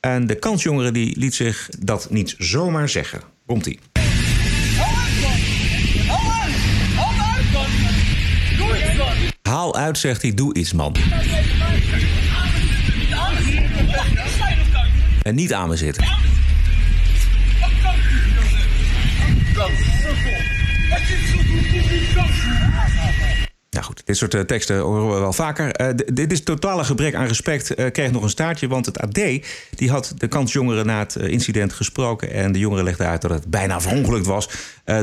En 0.00 0.26
de 0.26 0.34
kansjongere 0.34 0.90
die 0.90 1.18
liet 1.18 1.34
zich 1.34 1.68
dat 1.78 2.10
niet 2.10 2.34
zomaar 2.38 2.88
zeggen. 2.88 3.20
Komt-ie. 3.46 3.78
Haal 9.42 9.76
uit, 9.76 9.98
zegt 9.98 10.22
hij, 10.22 10.34
doe 10.34 10.54
iets, 10.54 10.72
man. 10.72 10.96
Niet 15.34 15.52
aan 15.52 15.68
me 15.68 15.76
zitten. 15.76 16.04
Nou 23.70 23.84
goed, 23.84 24.02
dit 24.06 24.16
soort 24.16 24.34
uh, 24.34 24.40
teksten 24.40 24.78
horen 24.78 25.14
we 25.14 25.20
wel 25.20 25.32
vaker. 25.32 25.80
Uh, 25.80 25.88
dit 26.12 26.32
is 26.32 26.42
totale 26.42 26.84
gebrek 26.84 27.14
aan 27.14 27.26
respect. 27.26 27.78
Uh, 27.78 27.90
kreeg 27.90 28.12
nog 28.12 28.22
een 28.22 28.28
staartje, 28.28 28.68
want 28.68 28.86
het 28.86 28.98
AD 28.98 29.14
die 29.74 29.90
had 29.90 30.14
de 30.16 30.28
kansjongeren 30.28 30.86
na 30.86 30.98
het 30.98 31.16
incident 31.16 31.72
gesproken. 31.72 32.32
En 32.32 32.52
de 32.52 32.58
jongeren 32.58 32.84
legden 32.84 33.06
uit 33.06 33.22
dat 33.22 33.30
het 33.30 33.46
bijna 33.50 33.80
verongelukt 33.80 34.26
was 34.26 34.50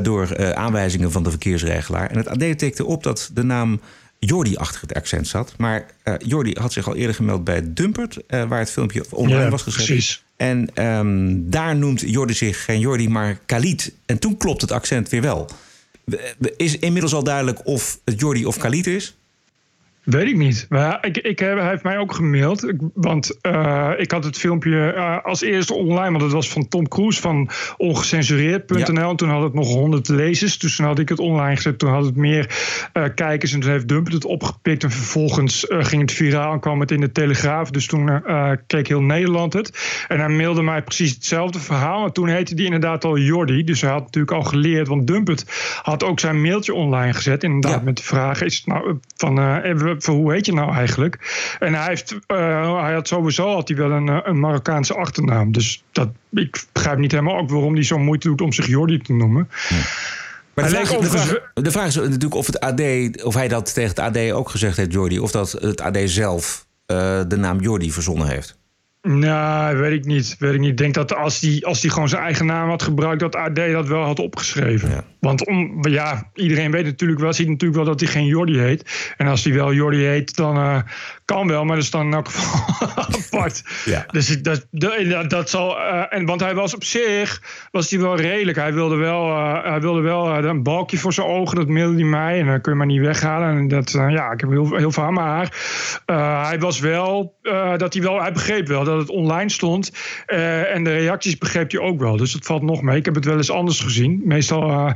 door 0.01 0.55
aanwijzingen 0.55 1.11
van 1.11 1.23
de 1.23 1.29
verkeersregelaar. 1.29 2.09
En 2.09 2.17
het 2.17 2.27
AD 2.27 2.57
tikte 2.57 2.85
op 2.85 3.03
dat 3.03 3.29
de 3.33 3.43
naam 3.43 3.79
Jordi 4.19 4.55
achter 4.55 4.81
het 4.81 4.93
accent 4.93 5.27
zat. 5.27 5.53
Maar 5.57 5.85
Jordi 6.17 6.55
had 6.59 6.73
zich 6.73 6.87
al 6.87 6.95
eerder 6.95 7.15
gemeld 7.15 7.43
bij 7.43 7.61
Dumpert, 7.73 8.17
waar 8.27 8.59
het 8.59 8.71
filmpje 8.71 9.05
online 9.09 9.43
ja, 9.43 9.49
was 9.49 9.61
gezet. 9.61 9.85
Precies. 9.85 10.23
En 10.37 10.85
um, 10.87 11.49
daar 11.49 11.75
noemt 11.75 11.99
Jordi 12.01 12.33
zich 12.33 12.63
geen 12.65 12.79
Jordi, 12.79 13.09
maar 13.09 13.39
Khalid. 13.45 13.93
En 14.05 14.19
toen 14.19 14.37
klopt 14.37 14.61
het 14.61 14.71
accent 14.71 15.09
weer 15.09 15.21
wel. 15.21 15.49
Is 16.57 16.77
inmiddels 16.77 17.13
al 17.13 17.23
duidelijk 17.23 17.65
of 17.67 17.99
het 18.05 18.19
Jordi 18.19 18.45
of 18.45 18.57
Khalid 18.57 18.87
is? 18.87 19.15
Weet 20.05 20.27
ik 20.27 20.37
niet. 20.37 20.65
Maar 20.69 20.97
ik, 21.05 21.17
ik 21.17 21.39
heb, 21.39 21.57
hij 21.57 21.69
heeft 21.69 21.83
mij 21.83 21.97
ook 21.97 22.13
gemaild. 22.13 22.73
Want 22.93 23.37
uh, 23.41 23.91
ik 23.97 24.11
had 24.11 24.23
het 24.23 24.37
filmpje 24.37 24.93
uh, 24.95 25.23
als 25.23 25.41
eerste 25.41 25.73
online. 25.73 26.11
Want 26.11 26.21
het 26.21 26.31
was 26.31 26.49
van 26.49 26.67
Tom 26.67 26.87
Cruise 26.87 27.21
van 27.21 27.49
ongecensureerd.nl. 27.77 29.09
Ja. 29.09 29.15
Toen 29.15 29.29
had 29.29 29.43
het 29.43 29.53
nog 29.53 29.67
100 29.67 30.07
lezers. 30.07 30.57
Dus 30.57 30.75
toen 30.75 30.85
had 30.85 30.99
ik 30.99 31.09
het 31.09 31.19
online 31.19 31.55
gezet. 31.55 31.79
Toen 31.79 31.89
had 31.89 32.05
het 32.05 32.15
meer 32.15 32.49
uh, 32.93 33.03
kijkers. 33.15 33.53
En 33.53 33.59
toen 33.59 33.71
heeft 33.71 33.87
Dumpert 33.87 34.13
het 34.13 34.25
opgepikt. 34.25 34.83
En 34.83 34.91
vervolgens 34.91 35.65
ging 35.69 36.01
het 36.01 36.11
viraal 36.11 36.53
en 36.53 36.59
kwam 36.59 36.79
het 36.79 36.91
in 36.91 36.99
de 36.99 37.11
Telegraaf. 37.11 37.69
Dus 37.69 37.87
toen 37.87 38.23
keek 38.67 38.87
heel 38.87 39.01
Nederland 39.01 39.53
het. 39.53 40.05
En 40.07 40.19
hij 40.19 40.29
mailde 40.29 40.61
mij 40.61 40.83
precies 40.83 41.13
hetzelfde 41.13 41.59
verhaal. 41.59 42.05
En 42.05 42.13
toen 42.13 42.27
heette 42.27 42.55
die 42.55 42.65
inderdaad 42.65 43.05
al 43.05 43.17
Jordi. 43.17 43.63
Dus 43.63 43.81
hij 43.81 43.91
had 43.91 44.03
natuurlijk 44.03 44.33
al 44.33 44.43
geleerd. 44.43 44.87
Want 44.87 45.07
Dumpert 45.07 45.45
had 45.81 46.03
ook 46.03 46.19
zijn 46.19 46.41
mailtje 46.41 46.73
online 46.73 47.13
gezet. 47.13 47.43
Inderdaad 47.43 47.79
ja. 47.79 47.85
met 47.85 47.97
de 47.97 48.03
vraag. 48.03 48.41
Is 48.41 48.55
het 48.55 48.65
nou 48.65 48.99
van... 49.15 49.39
hoe 50.03 50.33
heet 50.33 50.45
je 50.45 50.53
nou 50.53 50.73
eigenlijk? 50.73 51.17
En 51.59 51.73
hij, 51.73 51.87
heeft, 51.87 52.11
uh, 52.13 52.81
hij 52.81 52.93
had 52.93 53.07
sowieso 53.07 53.53
had 53.53 53.67
hij 53.67 53.77
wel 53.77 53.91
een, 53.91 54.09
eh, 54.09 54.17
een 54.23 54.39
Marokkaanse 54.39 54.93
achternaam. 54.93 55.51
Dus 55.51 55.83
dat, 55.91 56.09
ik 56.31 56.65
begrijp 56.71 56.97
niet 56.97 57.11
helemaal 57.11 57.37
ook 57.37 57.49
waarom 57.49 57.73
hij 57.73 57.83
zo 57.83 57.97
moeite 57.97 58.27
doet 58.27 58.41
om 58.41 58.53
zich 58.53 58.67
Jordi 58.67 59.01
te 59.01 59.13
noemen. 59.13 59.47
Maar 60.53 60.69
de 60.69 60.75
Hij 60.75 60.85
vraag, 60.85 60.91
leek 60.91 61.01
de, 61.01 61.07
vraag, 61.07 61.21
overigens- 61.23 61.63
de 61.63 61.71
vraag 61.71 61.87
is 61.87 61.95
natuurlijk 61.95 62.35
of, 62.35 62.45
het 62.45 62.59
AD, 62.59 62.81
of 63.23 63.33
hij 63.33 63.47
dat 63.47 63.73
tegen 63.73 63.89
het 63.89 63.99
AD 63.99 64.31
ook 64.31 64.49
gezegd 64.49 64.77
heeft, 64.77 64.91
Jordi. 64.93 65.19
Of 65.19 65.31
dat 65.31 65.51
het 65.51 65.81
AD 65.81 65.97
zelf 66.05 66.65
eh, 66.85 67.21
de 67.27 67.35
naam 67.37 67.59
Jordi 67.59 67.91
verzonnen 67.91 68.27
heeft. 68.27 68.57
Nou, 69.07 69.77
weet 69.77 69.91
ik 69.91 70.05
niet. 70.05 70.35
Weet 70.39 70.53
ik 70.53 70.59
niet. 70.59 70.69
Ik 70.69 70.77
denk 70.77 70.93
dat 70.93 71.15
als 71.15 71.39
hij 71.39 71.61
als 71.61 71.81
die 71.81 71.91
gewoon 71.91 72.09
zijn 72.09 72.21
eigen 72.21 72.45
naam 72.45 72.69
had 72.69 72.83
gebruikt, 72.83 73.19
dat 73.19 73.35
AD 73.35 73.55
dat 73.55 73.87
wel 73.87 74.03
had 74.03 74.19
opgeschreven. 74.19 74.89
Ja. 74.89 75.03
Want 75.19 75.47
om, 75.47 75.87
ja, 75.87 76.29
iedereen 76.33 76.71
weet 76.71 76.85
natuurlijk 76.85 77.19
wel, 77.19 77.33
ziet 77.33 77.47
natuurlijk 77.47 77.75
wel 77.75 77.85
dat 77.85 77.99
hij 77.99 78.09
geen 78.09 78.25
Jordi 78.25 78.59
heet. 78.59 79.13
En 79.17 79.27
als 79.27 79.43
hij 79.43 79.53
wel 79.53 79.73
Jordi 79.73 80.05
heet, 80.05 80.35
dan 80.35 80.57
eh, 80.57 80.81
kan 81.25 81.47
wel, 81.47 81.65
maar 81.65 81.75
dat 81.75 81.83
is 81.83 81.91
dan 81.91 82.05
in 82.05 82.13
elk 82.13 82.27
geval 82.27 82.75
apart. 83.23 83.63
Ja. 83.85 84.05
Dus 84.11 84.41
dat, 84.41 84.67
dat, 84.71 85.29
dat 85.29 85.49
zal. 85.49 85.79
eh, 85.79 86.03
en, 86.09 86.25
want 86.25 86.41
hij 86.41 86.55
was 86.55 86.75
op 86.75 86.83
zich 86.83 87.41
was 87.71 87.89
hij 87.89 87.99
wel 87.99 88.15
redelijk. 88.15 88.57
Hij 88.57 88.73
wilde 88.73 88.95
wel, 88.95 89.29
eh, 89.29 89.63
hij 89.63 89.81
wilde 89.81 90.01
wel 90.01 90.33
eh, 90.37 90.43
een 90.43 90.63
balkje 90.63 90.97
voor 90.97 91.13
zijn 91.13 91.27
ogen, 91.27 91.55
dat 91.55 91.67
mailde 91.67 91.95
hij 91.95 92.03
mij. 92.03 92.39
En 92.39 92.45
dan 92.45 92.61
kun 92.61 92.71
je 92.71 92.77
maar 92.77 92.87
niet 92.87 93.01
weghalen. 93.01 93.57
En 93.57 93.67
dat, 93.67 93.91
ja, 93.91 94.31
ik 94.31 94.39
heb 94.39 94.49
heel, 94.49 94.75
heel 94.75 94.91
veel 94.91 95.03
aan 95.03 95.13
mijn 95.13 95.27
haar. 95.27 95.53
Hij 96.47 96.59
was 96.59 96.79
wel, 96.79 97.35
dat 97.77 97.93
hij 97.93 98.01
wel, 98.01 98.21
hij 98.21 98.31
begreep 98.31 98.67
wel 98.67 98.83
dat 98.83 98.97
het 98.97 99.09
online 99.09 99.49
stond. 99.49 99.91
En 100.25 100.83
de 100.83 100.97
reacties 100.97 101.37
begreep 101.37 101.71
hij 101.71 101.79
ook 101.79 101.99
wel. 101.99 102.17
Dus 102.17 102.31
dat 102.31 102.45
valt 102.45 102.61
nog 102.61 102.81
mee. 102.81 102.97
Ik 102.97 103.05
heb 103.05 103.15
het 103.15 103.25
wel 103.25 103.37
eens 103.37 103.51
anders 103.51 103.79
gezien. 103.79 104.21
Meestal 104.23 104.63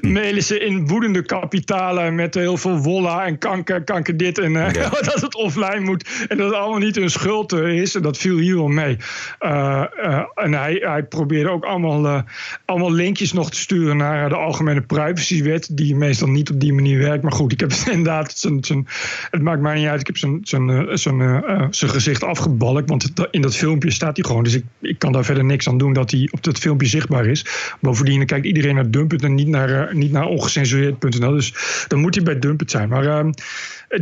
mailen 0.00 0.42
ze 0.42 0.58
in 0.58 0.86
woedende 0.86 1.22
kapitalen 1.22 2.14
met 2.14 2.34
heel 2.34 2.56
veel 2.56 2.78
wolla 2.78 3.24
en 3.24 3.38
kanker, 3.38 3.84
kanker 3.84 4.16
dit. 4.16 4.38
En 4.38 4.52
Ja. 4.52 4.83
dat 5.12 5.20
het 5.20 5.34
offline 5.34 5.80
moet. 5.80 6.26
En 6.28 6.36
dat 6.36 6.46
het 6.46 6.56
allemaal 6.56 6.78
niet 6.78 6.96
hun 6.96 7.10
schuld 7.10 7.52
eh, 7.52 7.80
is. 7.80 7.94
En 7.94 8.02
dat 8.02 8.18
viel 8.18 8.38
hier 8.38 8.56
wel 8.56 8.68
mee. 8.68 8.96
Eh, 9.38 9.84
eh, 9.96 10.22
en 10.34 10.52
hij, 10.52 10.74
hij 10.80 11.02
probeerde 11.02 11.50
ook 11.50 11.64
allemaal, 11.64 12.24
allemaal 12.64 12.92
linkjes 12.92 13.32
nog 13.32 13.50
te 13.50 13.58
sturen 13.58 13.96
naar 13.96 14.28
de 14.28 14.36
algemene 14.36 14.80
privacywet. 14.80 15.76
Die 15.76 15.96
meestal 15.96 16.28
niet 16.28 16.50
op 16.50 16.60
die 16.60 16.72
manier 16.72 16.98
werkt. 16.98 17.22
Maar 17.22 17.32
goed, 17.32 17.52
ik 17.52 17.60
heb 17.60 17.72
inderdaad 17.90 18.38
zijn, 18.38 18.64
zijn, 18.64 18.86
het 19.30 19.42
maakt 19.42 19.60
mij 19.60 19.74
niet 19.74 19.86
uit. 19.86 20.00
Ik 20.00 20.06
heb 20.06 20.16
zijn, 20.16 20.38
zijn, 20.42 20.98
zijn, 20.98 21.44
zijn 21.70 21.90
gezicht 21.90 22.22
afgebalkt. 22.22 22.88
Want 22.88 23.12
in 23.30 23.42
dat 23.42 23.56
filmpje 23.56 23.90
staat 23.90 24.16
hij 24.16 24.26
gewoon. 24.26 24.44
Dus 24.44 24.54
ik, 24.54 24.64
ik 24.80 24.98
kan 24.98 25.12
daar 25.12 25.24
verder 25.24 25.44
niks 25.44 25.68
aan 25.68 25.78
doen 25.78 25.92
dat 25.92 26.10
hij 26.10 26.28
op 26.30 26.42
dat 26.42 26.58
filmpje 26.58 26.86
zichtbaar 26.86 27.26
is. 27.26 27.46
Bovendien 27.80 28.26
kijkt 28.26 28.46
iedereen 28.46 28.74
naar 28.74 28.90
Dumpet 28.90 29.22
en 29.22 29.34
niet 29.34 29.48
naar, 29.48 29.94
niet 29.94 30.12
naar 30.12 30.26
ongecensureerd.nl. 30.26 31.32
Dus 31.32 31.54
dan 31.88 32.00
moet 32.00 32.14
hij 32.14 32.24
bij 32.24 32.38
Dumpet 32.38 32.70
zijn. 32.70 32.88
Maar, 32.88 33.06
ehm, 33.06 33.30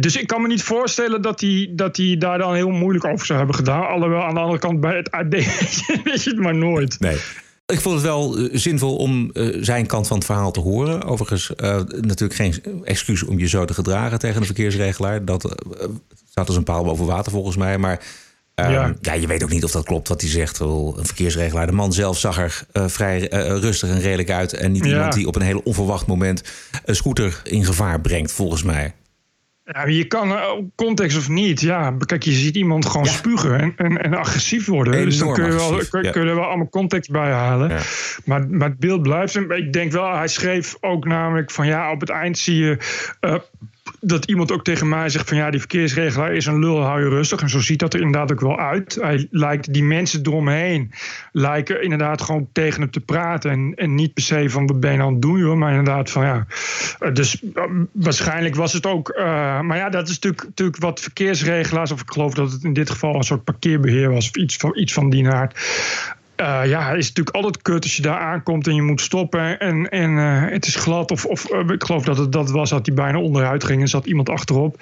dus 0.01 0.17
ik 0.17 0.27
kan 0.27 0.43
me 0.43 0.49
niet 0.49 0.63
voorstellen 0.63 1.23
dat 1.23 1.41
hij, 1.41 1.71
dat 1.73 1.97
hij 1.97 2.17
daar 2.19 2.39
dan 2.39 2.55
heel 2.55 2.71
moeilijk 2.71 3.05
over 3.05 3.27
zou 3.27 3.39
hebben 3.39 3.57
gedaan. 3.57 3.87
Alhoewel 3.87 4.23
aan 4.23 4.35
de 4.35 4.41
andere 4.41 4.59
kant 4.59 4.81
bij 4.81 4.97
het 4.97 5.11
AD 5.11 5.29
weet 6.05 6.23
je 6.25 6.31
het 6.31 6.39
maar 6.39 6.55
nooit. 6.55 7.01
Nee. 7.01 7.17
Ik 7.67 7.81
vond 7.81 7.95
het 7.95 8.05
wel 8.05 8.37
eh, 8.39 8.49
zinvol 8.53 8.97
om 8.97 9.31
eh, 9.33 9.57
zijn 9.61 9.87
kant 9.87 10.07
van 10.07 10.17
het 10.17 10.27
verhaal 10.27 10.51
te 10.51 10.61
horen. 10.61 11.03
Overigens, 11.05 11.55
eh, 11.55 11.81
natuurlijk 12.01 12.35
geen 12.35 12.55
excuus 12.85 13.23
om 13.23 13.39
je 13.39 13.49
zo 13.49 13.65
te 13.65 13.75
gedragen 13.75 14.19
tegen 14.19 14.41
een 14.41 14.47
verkeersregelaar. 14.47 15.25
Dat 15.25 15.65
staat 16.31 16.47
als 16.49 16.57
een 16.57 16.65
paal 16.65 16.85
boven 16.85 17.07
water 17.07 17.33
volgens 17.33 17.57
mij. 17.57 17.79
Maar 17.79 18.01
eh, 18.55 18.71
ja. 18.71 18.95
Ja. 19.01 19.13
je 19.13 19.27
weet 19.27 19.43
ook 19.43 19.51
niet 19.51 19.65
of 19.65 19.71
dat 19.71 19.85
klopt 19.85 20.09
wat 20.09 20.21
hij 20.21 20.31
zegt. 20.31 20.59
Wel, 20.59 20.95
Een 20.99 21.07
verkeersregelaar. 21.07 21.67
De 21.67 21.73
man 21.73 21.93
zelf 21.93 22.19
zag 22.19 22.39
er 22.39 22.91
vrij 22.91 23.29
rustig 23.61 23.89
en 23.89 24.01
redelijk 24.01 24.31
uit. 24.31 24.53
En 24.53 24.73
niet 24.73 24.85
Ja. 24.85 24.91
iemand 24.91 25.13
die 25.13 25.27
op 25.27 25.37
een 25.37 25.43
heel 25.43 25.61
onverwacht 25.65 26.07
moment 26.07 26.43
een 26.85 26.97
scooter 26.97 27.41
in 27.45 27.65
gevaar 27.65 28.01
brengt, 28.01 28.33
volgens 28.33 28.63
mij. 28.63 28.93
Ja, 29.65 29.87
je 29.87 30.05
kan 30.05 30.31
eh, 30.31 30.51
context 30.75 31.17
of 31.17 31.29
niet. 31.29 31.61
Ja, 31.61 31.97
kijk, 32.07 32.23
je 32.23 32.33
ziet 32.33 32.57
iemand 32.57 32.87
gewoon 32.87 33.05
Ja. 33.07 33.11
spugen 33.13 33.61
en, 33.61 33.73
en, 33.77 34.03
en 34.03 34.15
agressief 34.15 34.67
worden. 34.67 35.05
dus 35.05 35.19
dan 35.19 35.33
kun 35.35 35.45
je, 35.45 35.53
wel, 35.53 35.81
kun, 35.91 36.03
ja. 36.03 36.11
kun 36.11 36.23
je 36.23 36.29
er 36.29 36.35
wel 36.35 36.45
allemaal 36.45 36.69
context 36.69 37.11
bij 37.11 37.31
halen. 37.31 37.69
Ja. 37.69 37.79
Maar, 38.25 38.49
maar 38.49 38.69
het 38.69 38.79
beeld 38.79 39.03
blijft. 39.03 39.37
Ik 39.37 39.73
denk 39.73 39.93
wel, 39.93 40.17
hij 40.17 40.29
schreef 40.29 40.77
ook 40.81 41.05
namelijk 41.05 41.51
van 41.51 41.67
ja, 41.67 41.91
op 41.91 42.01
het 42.01 42.11
eind 42.11 42.39
zie 42.39 42.57
je. 42.57 42.77
eh, 43.21 43.35
dat 44.05 44.25
iemand 44.25 44.53
ook 44.53 44.65
tegen 44.65 44.89
mij 44.89 45.09
zegt 45.09 45.29
van 45.29 45.37
ja, 45.37 45.51
die 45.51 45.59
verkeersregelaar 45.59 46.33
is 46.35 46.47
een 46.47 46.59
lul, 46.59 46.81
hou 46.83 47.03
je 47.03 47.09
rustig. 47.09 47.41
En 47.41 47.49
zo 47.49 47.61
ziet 47.61 47.79
dat 47.79 47.95
er 47.95 48.01
inderdaad 48.01 48.33
ook 48.33 48.41
wel 48.41 48.59
uit. 48.59 48.99
Hij 49.01 49.29
lijkt, 49.31 49.73
die 49.73 49.85
mensen 49.85 50.21
eromheen 50.23 50.91
lijken 51.33 51.83
inderdaad 51.83 52.23
gewoon 52.23 52.49
tegen 52.53 52.81
hem 52.81 52.91
te 52.91 53.01
praten. 53.01 53.51
En, 53.51 53.73
en 53.77 53.95
niet 53.95 54.15
per 54.15 54.23
se 54.23 54.51
van 54.51 54.67
wat 54.67 54.81
ben 54.81 54.93
je 54.93 55.01
aan 55.01 55.13
het 55.13 55.23
doen, 55.23 55.39
joh. 55.39 55.57
Maar 55.57 55.71
inderdaad 55.71 56.11
van 56.11 56.25
ja. 56.25 56.47
eh, 56.99 57.13
Dus 57.15 57.43
eh, 57.55 57.63
waarschijnlijk 57.93 58.55
was 58.55 58.73
het 58.73 58.87
ook. 58.87 59.09
eh, 59.09 59.61
maar 59.61 59.77
ja, 59.77 59.89
dat 59.89 60.09
is 60.09 60.15
natuurlijk, 60.15 60.45
natuurlijk 60.45 60.79
wat 60.79 61.01
verkeersregelaars. 61.01 61.91
Of 61.93 62.01
ik 62.01 62.11
geloof 62.11 62.35
dat 62.35 62.53
het 62.53 62.65
in 62.65 62.73
dit 62.73 62.91
geval 62.91 63.15
een 63.15 63.23
soort 63.23 63.45
parkeerbeheer 63.45 64.11
was. 64.11 64.29
Of 64.29 64.37
iets 64.37 64.57
van, 64.57 64.79
iets 64.79 64.93
van 64.93 65.11
die 65.11 65.29
aard. 65.29 65.59
Eh, 66.37 66.61
ja, 66.65 66.89
het 66.89 66.99
is 66.99 67.09
natuurlijk 67.09 67.37
altijd 67.37 67.63
kut 67.63 67.83
als 67.83 67.97
je 67.97 68.03
daar 68.03 68.19
aankomt 68.19 68.67
en 68.67 68.75
je 68.75 68.83
moet 68.83 69.01
stoppen. 69.01 69.59
En, 69.59 69.89
en 69.89 70.19
eh, 70.19 70.53
het 70.53 70.67
is 70.67 70.75
glad. 70.75 71.11
Of, 71.11 71.25
of 71.25 71.51
eh, 71.51 71.69
ik 71.69 71.85
geloof 71.85 72.05
dat 72.05 72.19
het 72.19 72.33
dat 72.33 72.51
was 72.51 72.71
dat 72.71 72.87
hij 72.87 72.95
bijna 72.95 73.19
onderuit 73.19 73.65
ging 73.65 73.81
en 73.81 73.89
zat 73.89 74.07
iemand 74.07 74.29
achterop. 74.29 74.77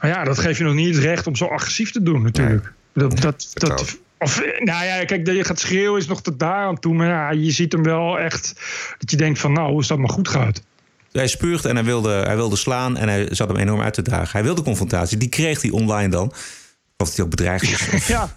Maar 0.00 0.10
ja, 0.10 0.24
dat 0.24 0.38
geeft 0.38 0.58
je 0.58 0.64
nog 0.64 0.74
niet 0.74 0.94
het 0.94 1.04
recht 1.04 1.26
om 1.26 1.36
zo 1.36 1.46
agressief 1.46 1.92
te 1.92 2.02
doen, 2.02 2.22
natuurlijk. 2.22 2.72
Dat, 2.92 3.20
dat, 3.20 3.50
dat, 3.54 3.98
of, 4.18 4.42
nou 4.58 4.84
ja, 4.84 5.04
kijk, 5.04 5.24
dat 5.26 5.34
je 5.34 5.44
gaat 5.44 5.60
schreeuwen 5.60 6.00
is 6.00 6.06
nog 6.06 6.22
tot 6.22 6.38
daar 6.38 6.66
aan 6.66 6.78
toe. 6.78 6.94
Maar 6.94 7.06
ja, 7.06 7.30
je 7.30 7.50
ziet 7.50 7.72
hem 7.72 7.82
wel 7.82 8.18
echt 8.18 8.54
dat 8.98 9.10
je 9.10 9.16
denkt 9.16 9.38
van 9.38 9.52
nou, 9.52 9.70
hoe 9.70 9.80
is 9.80 9.86
dat 9.86 9.98
maar 9.98 10.10
goed 10.10 10.28
gaat. 10.28 10.62
Hij 11.12 11.28
spuugt 11.28 11.64
en 11.64 11.74
hij 11.74 11.84
wilde, 11.84 12.12
hij 12.12 12.36
wilde 12.36 12.56
slaan 12.56 12.96
en 12.96 13.08
hij 13.08 13.28
zat 13.30 13.48
hem 13.48 13.56
enorm 13.56 13.80
uit 13.80 13.94
te 13.94 14.02
dagen. 14.02 14.30
Hij 14.32 14.42
wilde 14.42 14.62
confrontatie, 14.62 15.18
die 15.18 15.28
kreeg 15.28 15.62
hij 15.62 15.70
online 15.70 16.08
dan. 16.08 16.32
Of 16.96 17.06
dat 17.06 17.16
hij 17.16 17.24
ook 17.24 17.30
bedreigd 17.30 17.62
is. 17.62 18.06
Ja. 18.16 18.34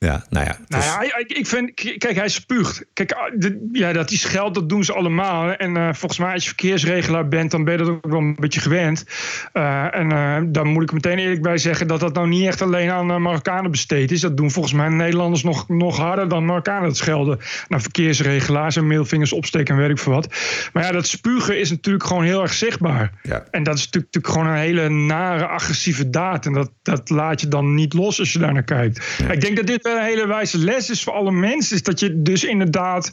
Ja, 0.00 0.24
nou 0.30 0.46
ja. 0.46 0.56
Nou 0.68 1.04
ja, 1.04 1.16
ik 1.26 1.46
vind, 1.46 1.74
kijk, 1.74 2.14
hij 2.14 2.28
spuugt. 2.28 2.84
Kijk, 2.92 3.12
ah, 3.12 3.32
de- 3.34 3.68
ja, 3.72 3.92
dat 3.92 4.08
hij 4.08 4.18
scheldt, 4.18 4.54
dat 4.54 4.68
doen 4.68 4.84
ze 4.84 4.92
allemaal. 4.92 5.52
En 5.52 5.76
eh, 5.76 5.88
volgens 5.92 6.18
mij, 6.18 6.32
als 6.32 6.42
je 6.42 6.48
verkeersregelaar 6.48 7.28
bent, 7.28 7.50
dan 7.50 7.64
ben 7.64 7.72
je 7.72 7.78
dat 7.78 7.88
ook 7.88 8.06
wel 8.06 8.18
een 8.18 8.36
beetje 8.38 8.60
gewend. 8.60 9.04
Eh, 9.52 9.94
en 9.94 10.12
eh, 10.12 10.36
daar 10.46 10.66
moet 10.66 10.82
ik 10.82 10.92
meteen 10.92 11.18
eerlijk 11.18 11.42
bij 11.42 11.58
zeggen 11.58 11.86
dat 11.86 12.00
dat 12.00 12.14
nou 12.14 12.28
niet 12.28 12.46
echt 12.46 12.62
alleen 12.62 12.90
aan 12.90 13.22
Marokkanen 13.22 13.70
besteed 13.70 14.10
is. 14.10 14.20
Dat 14.20 14.36
doen 14.36 14.50
volgens 14.50 14.74
mij 14.74 14.88
Nederlanders 14.88 15.42
nog, 15.42 15.68
nog 15.68 15.96
harder 15.96 16.28
dan 16.28 16.44
Marokkanen 16.44 16.88
het 16.88 16.96
schelden. 16.96 17.38
Naar 17.68 17.80
verkeersregelaars 17.80 18.76
en 18.76 18.86
middelvingers 18.86 19.32
opsteken 19.32 19.74
en 19.74 19.80
weet 19.80 19.90
ik 19.90 19.98
veel 19.98 20.12
wat. 20.12 20.34
Maar 20.72 20.82
ja, 20.82 20.92
dat 20.92 21.06
spugen 21.06 21.58
is 21.58 21.70
natuurlijk 21.70 22.04
gewoon 22.04 22.24
heel 22.24 22.42
erg 22.42 22.52
zichtbaar. 22.52 23.12
Ja. 23.22 23.44
En 23.50 23.62
dat 23.62 23.74
is 23.74 23.84
natuurlijk, 23.84 24.14
natuurlijk 24.14 24.34
gewoon 24.34 24.48
een 24.48 24.62
hele 24.62 24.88
nare, 24.88 25.46
agressieve 25.46 26.10
daad. 26.10 26.46
En 26.46 26.52
dat, 26.52 26.70
dat 26.82 27.10
laat 27.10 27.40
je 27.40 27.48
dan 27.48 27.74
niet 27.74 27.92
los 27.92 28.18
als 28.18 28.32
je 28.32 28.38
daar 28.38 28.52
naar 28.52 28.62
kijkt. 28.62 29.18
Ik 29.30 29.40
denk 29.40 29.56
dat 29.56 29.66
dit 29.66 29.86
wel 29.88 29.96
een 29.98 30.04
hele 30.04 30.26
wijze 30.26 30.58
les 30.58 30.90
is 30.90 31.02
voor 31.02 31.12
alle 31.12 31.32
mensen. 31.32 31.76
Is 31.76 31.82
dat 31.82 32.00
je 32.00 32.22
dus 32.22 32.44
inderdaad... 32.44 33.10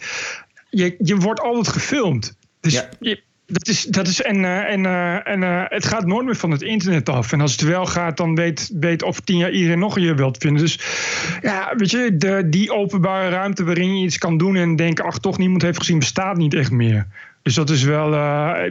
Je, 0.69 0.95
je 0.99 1.15
wordt 1.15 1.39
altijd 1.39 1.67
gefilmd. 1.67 2.37
Dus 2.59 2.73
Ja. 2.73 2.89
je, 2.99 3.21
dat 3.47 3.67
is, 3.67 3.83
dat 3.83 4.07
is, 4.07 4.21
en 4.21 4.45
eh, 4.45 4.71
en, 4.73 4.85
eh, 4.85 5.27
en 5.27 5.43
eh, 5.43 5.63
het 5.65 5.85
gaat 5.85 6.05
nooit 6.05 6.25
meer 6.25 6.35
van 6.35 6.51
het 6.51 6.61
internet 6.61 7.09
af. 7.09 7.31
En 7.31 7.41
als 7.41 7.51
het 7.51 7.61
wel 7.61 7.85
gaat, 7.85 8.17
dan 8.17 8.35
weet, 8.35 8.69
weet 8.79 9.03
over 9.03 9.23
tien 9.23 9.37
jaar 9.37 9.51
iedereen 9.51 9.79
nog 9.79 9.99
je 9.99 10.13
wilt 10.15 10.37
vinden. 10.37 10.61
Dus 10.61 10.79
ja, 11.41 11.73
weet 11.77 11.91
je, 11.91 12.17
de, 12.17 12.49
die 12.49 12.73
openbare 12.73 13.29
ruimte 13.29 13.63
waarin 13.63 13.97
je 13.99 14.05
iets 14.05 14.17
kan 14.17 14.37
doen 14.37 14.55
en 14.55 14.75
denken, 14.75 15.05
ach, 15.05 15.19
toch 15.19 15.37
niemand 15.37 15.61
heeft 15.61 15.77
gezien, 15.77 15.99
bestaat 15.99 16.37
niet 16.37 16.53
echt 16.53 16.71
meer. 16.71 17.07
Dus 17.41 17.53
dat 17.53 17.69
is 17.69 17.83
wel, 17.83 18.07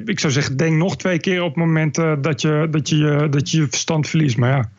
ik 0.04 0.20
zou 0.20 0.32
zeggen, 0.32 0.56
denk 0.56 0.76
nog 0.76 0.96
twee 0.96 1.18
keer 1.18 1.42
op 1.42 1.48
het 1.54 1.64
moment 1.64 1.94
dat, 1.94 2.40
je, 2.40 2.68
dat, 2.70 2.88
je, 2.88 2.96
je- 2.96 3.28
dat 3.30 3.50
je 3.50 3.60
je 3.60 3.66
verstand 3.70 4.08
verliest. 4.08 4.36
Maar 4.36 4.50
ja, 4.50 4.70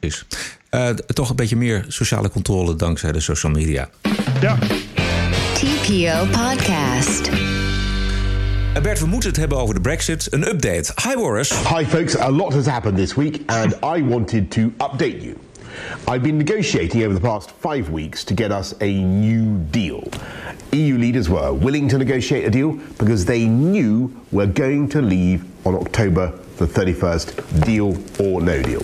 is. 0.00 0.26
Eh, 0.70 0.88
toch 0.88 1.30
een 1.30 1.36
beetje 1.36 1.56
meer 1.56 1.84
sociale 1.88 2.30
controle 2.30 2.76
dankzij 2.76 3.12
de 3.12 3.20
social 3.20 3.52
media. 3.52 3.88
ja. 4.40 4.58
TPO 5.54 6.26
Podcast. 6.30 7.30
Eh, 8.74 8.82
Bert, 8.82 9.00
we 9.00 9.06
moeten 9.06 9.28
het 9.28 9.38
hebben 9.38 9.58
over 9.58 9.74
de 9.74 9.80
Brexit. 9.80 10.26
Een 10.30 10.48
update. 10.48 10.92
Hi 11.08 11.14
Boris. 11.14 11.52
Hi, 11.76 11.84
folks. 11.84 12.18
A 12.18 12.30
lot 12.30 12.52
has 12.52 12.66
happened 12.66 12.96
this 12.96 13.14
week, 13.14 13.40
and 13.46 13.72
I 13.98 14.04
wanted 14.04 14.50
to 14.50 14.60
update 14.60 15.20
you. 15.20 15.34
I've 16.08 16.20
been 16.20 16.36
negotiating 16.36 17.02
over 17.04 17.14
the 17.14 17.26
past 17.26 17.52
five 17.60 17.90
weeks 17.90 18.24
to 18.24 18.34
get 18.36 18.50
us 18.52 18.74
a 18.80 18.86
new 19.02 19.44
deal. 19.70 20.08
EU 20.70 20.96
leaders 20.98 21.28
were 21.28 21.52
willing 21.58 21.88
to 21.90 21.96
negotiate 21.96 22.46
a 22.46 22.50
deal 22.50 22.74
because 22.96 23.24
they 23.24 23.44
knew 23.44 24.10
we're 24.28 24.52
going 24.52 24.90
to 24.90 25.00
leave 25.00 25.40
on 25.62 25.74
October 25.74 26.32
the 26.56 26.66
31st, 26.66 27.32
deal 27.64 27.96
or 28.18 28.42
no 28.42 28.62
deal. 28.62 28.82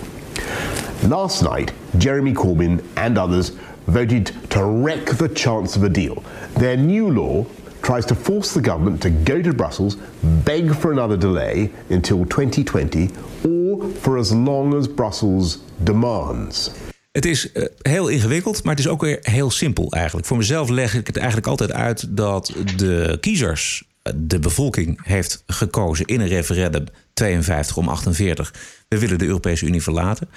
Last 1.07 1.41
night, 1.41 1.71
Jeremy 1.97 2.33
Corbyn 2.33 2.83
and 2.97 3.17
others 3.17 3.51
voted 3.85 4.33
to 4.49 4.65
wreck 4.65 5.05
the 5.05 5.29
chance 5.29 5.77
of 5.77 5.83
a 5.83 5.89
deal. 5.89 6.21
Their 6.57 6.77
new 6.77 7.13
law 7.13 7.45
tries 7.81 8.05
to 8.05 8.15
force 8.15 8.51
the 8.51 8.61
government 8.61 9.01
to 9.01 9.09
go 9.09 9.41
to 9.41 9.53
Brussels, 9.53 9.97
beg 10.21 10.75
for 10.75 10.91
another 10.91 11.17
delay 11.17 11.71
until 11.89 12.25
2020, 12.25 13.09
or 13.45 13.87
for 14.01 14.17
as 14.17 14.33
long 14.33 14.73
as 14.73 14.87
Brussels 14.87 15.59
demands. 15.83 16.71
Het 17.11 17.25
is 17.25 17.51
eh, 17.51 17.65
heel 17.81 18.07
ingewikkeld, 18.07 18.63
maar 18.63 18.75
het 18.75 18.85
is 18.85 18.91
ook 18.91 19.01
weer 19.01 19.19
heel 19.21 19.51
simpel 19.51 19.91
eigenlijk. 19.91 20.27
Voor 20.27 20.37
mezelf 20.37 20.69
leg 20.69 20.95
ik 20.95 21.07
het 21.07 21.17
eigenlijk 21.17 21.47
altijd 21.47 21.71
uit 21.71 22.17
dat 22.17 22.53
de 22.75 23.17
kiezers, 23.19 23.83
eh, 24.01 24.13
de 24.15 24.39
bevolking, 24.39 24.99
heeft 25.03 25.43
gekozen 25.45 26.05
in 26.05 26.21
een 26.21 26.27
referendum 26.27 26.83
52 27.13 27.77
om 27.77 27.87
48. 27.87 28.53
We 28.87 28.99
willen 28.99 29.17
de 29.17 29.25
Europese 29.25 29.65
Unie 29.65 29.83
verlaten. 29.83 30.29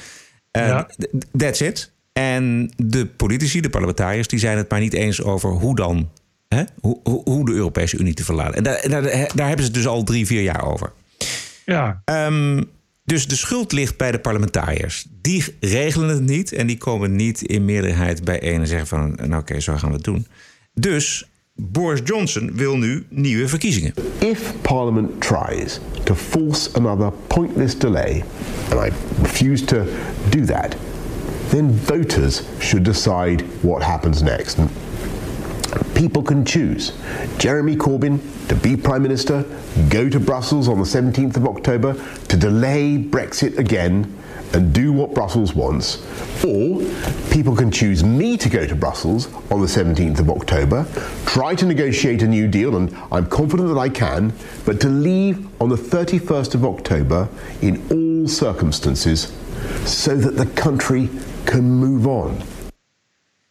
Eh, 0.51 0.67
Ja. 0.67 0.89
That's 1.37 1.61
it. 1.61 1.93
En 2.13 2.73
de 2.77 3.07
politici, 3.07 3.61
de 3.61 3.71
parlementariërs, 3.71 4.29
die 4.29 4.39
zijn 4.39 4.57
het 4.57 4.71
maar 4.71 4.81
niet 4.81 4.93
eens 4.93 5.23
over 5.23 5.51
hoe 5.51 5.77
dan 5.77 6.09
Hè? 6.55 6.63
Hoe, 6.81 7.01
hoe, 7.25 7.47
de 7.47 7.53
Europese 7.53 7.99
Unie 7.99 8.15
te 8.15 8.25
verlaten. 8.25 8.55
En 8.55 8.63
daar, 8.63 8.75
en 8.75 8.91
daar, 8.91 9.03
daar 9.35 9.47
hebben 9.47 9.65
ze 9.65 9.71
het 9.71 9.75
dus 9.75 9.87
al 9.87 10.03
drie, 10.03 10.27
vier 10.27 10.43
jaar 10.43 10.65
over. 10.65 10.93
Ja. 11.65 12.03
Ehm, 12.05 12.63
dus 13.05 13.29
de 13.29 13.37
schuld 13.37 13.73
ligt 13.73 13.97
bij 13.97 14.11
de 14.11 14.19
parlementariërs. 14.19 15.07
Die 15.11 15.45
regelen 15.61 16.09
het 16.09 16.21
niet 16.21 16.53
en 16.53 16.67
die 16.67 16.79
komen 16.79 17.17
niet 17.17 17.43
in 17.43 17.65
meerderheid 17.65 18.25
bijeen 18.25 18.61
en 18.61 18.67
zeggen 18.67 18.87
van, 18.87 19.15
nou 19.15 19.41
oké, 19.41 19.61
zo 19.61 19.77
gaan 19.77 19.89
we 19.89 19.95
het 19.95 20.05
doen. 20.05 20.27
Dus 20.73 21.30
Boris 21.63 22.01
Johnson 22.05 22.53
wil 22.57 22.77
nu 22.77 23.05
nieuwe 23.09 23.49
verkiezingen. 23.49 23.93
If 24.19 24.55
Parliament 24.63 25.21
tries 25.21 25.81
to 26.05 26.15
force 26.15 26.75
another 26.75 27.13
pointless 27.27 27.79
delay, 27.79 28.25
and 28.71 28.81
I 28.81 28.91
refuse 29.23 29.65
to 29.65 29.85
do 30.29 30.45
that, 30.45 30.77
then 31.51 31.71
voters 31.71 32.43
should 32.59 32.85
decide 32.85 33.45
what 33.61 33.83
happens 33.83 34.23
next. 34.23 34.59
People 35.95 36.23
can 36.23 36.45
choose. 36.45 36.93
Jeremy 37.37 37.77
Corbyn 37.77 38.21
to 38.49 38.57
be 38.57 38.77
Prime 38.77 39.03
Minister, 39.03 39.45
go 39.89 40.09
to 40.09 40.19
Brussels 40.19 40.67
on 40.67 40.79
the 40.79 40.85
17th 40.85 41.37
of 41.37 41.47
October 41.47 41.95
to 42.29 42.37
delay 42.37 42.99
Brexit 42.99 43.59
again 43.59 44.05
and 44.53 44.73
do 44.73 44.93
what 44.93 45.15
Brussels 45.15 45.55
wants. 45.55 45.99
Or 46.45 46.81
people 47.31 47.55
can 47.55 47.71
choose 47.71 48.03
me 48.05 48.37
to 48.37 48.49
go 48.49 48.67
to 48.67 48.75
Brussels 48.75 49.29
on 49.51 49.61
the 49.61 49.67
17th 49.67 50.21
of 50.21 50.31
October, 50.31 50.87
try 51.27 51.55
to 51.55 51.67
negotiate 51.67 52.23
a 52.23 52.29
new 52.29 52.49
deal, 52.49 52.77
and 52.77 52.91
I'm 53.13 53.27
confident 53.27 53.69
that 53.69 53.79
I 53.79 53.89
can, 53.89 54.33
but 54.65 54.81
to 54.81 54.89
leave 54.89 55.39
on 55.61 55.69
the 55.69 55.77
31st 55.77 56.55
of 56.55 56.65
October 56.65 57.29
in 57.61 57.81
all 57.91 58.29
circumstances 58.29 59.33
so 59.85 60.17
that 60.17 60.37
the 60.37 60.47
country 60.63 61.09
can 61.45 61.65
move 61.65 62.07
on. 62.07 62.37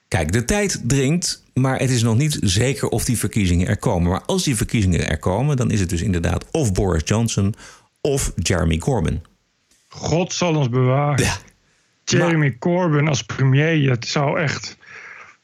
Kijk, 0.08 0.32
de 0.32 0.46
tijd 0.46 0.82
dringt, 0.88 1.44
maar 1.54 1.80
het 1.80 1.90
is 1.90 2.04
nog 2.04 2.18
niet 2.18 2.38
zeker 2.42 2.88
of 2.88 3.06
die 3.06 3.18
verkiezingen 3.18 3.68
er 3.68 3.78
komen. 3.78 4.10
Maar 4.10 4.22
als 4.26 4.44
die 4.44 4.56
verkiezingen 4.56 5.08
er 5.08 5.20
komen, 5.20 5.58
dan 5.58 5.72
is 5.72 5.80
het 5.80 5.90
dus 5.90 6.02
inderdaad 6.02 6.46
of 6.52 6.74
Boris 6.74 7.02
Johnson 7.06 7.54
of 8.02 8.32
Jeremy 8.36 8.78
Corbyn. 8.78 9.22
God 9.90 10.34
zal 10.34 10.56
ons 10.56 10.70
bewaren. 10.70 11.24
Ja. 11.24 11.38
Jeremy 12.04 12.56
Corbyn 12.60 13.08
als 13.08 13.24
premier, 13.24 13.90
het 13.90 14.08
zou 14.08 14.40
echt. 14.40 14.78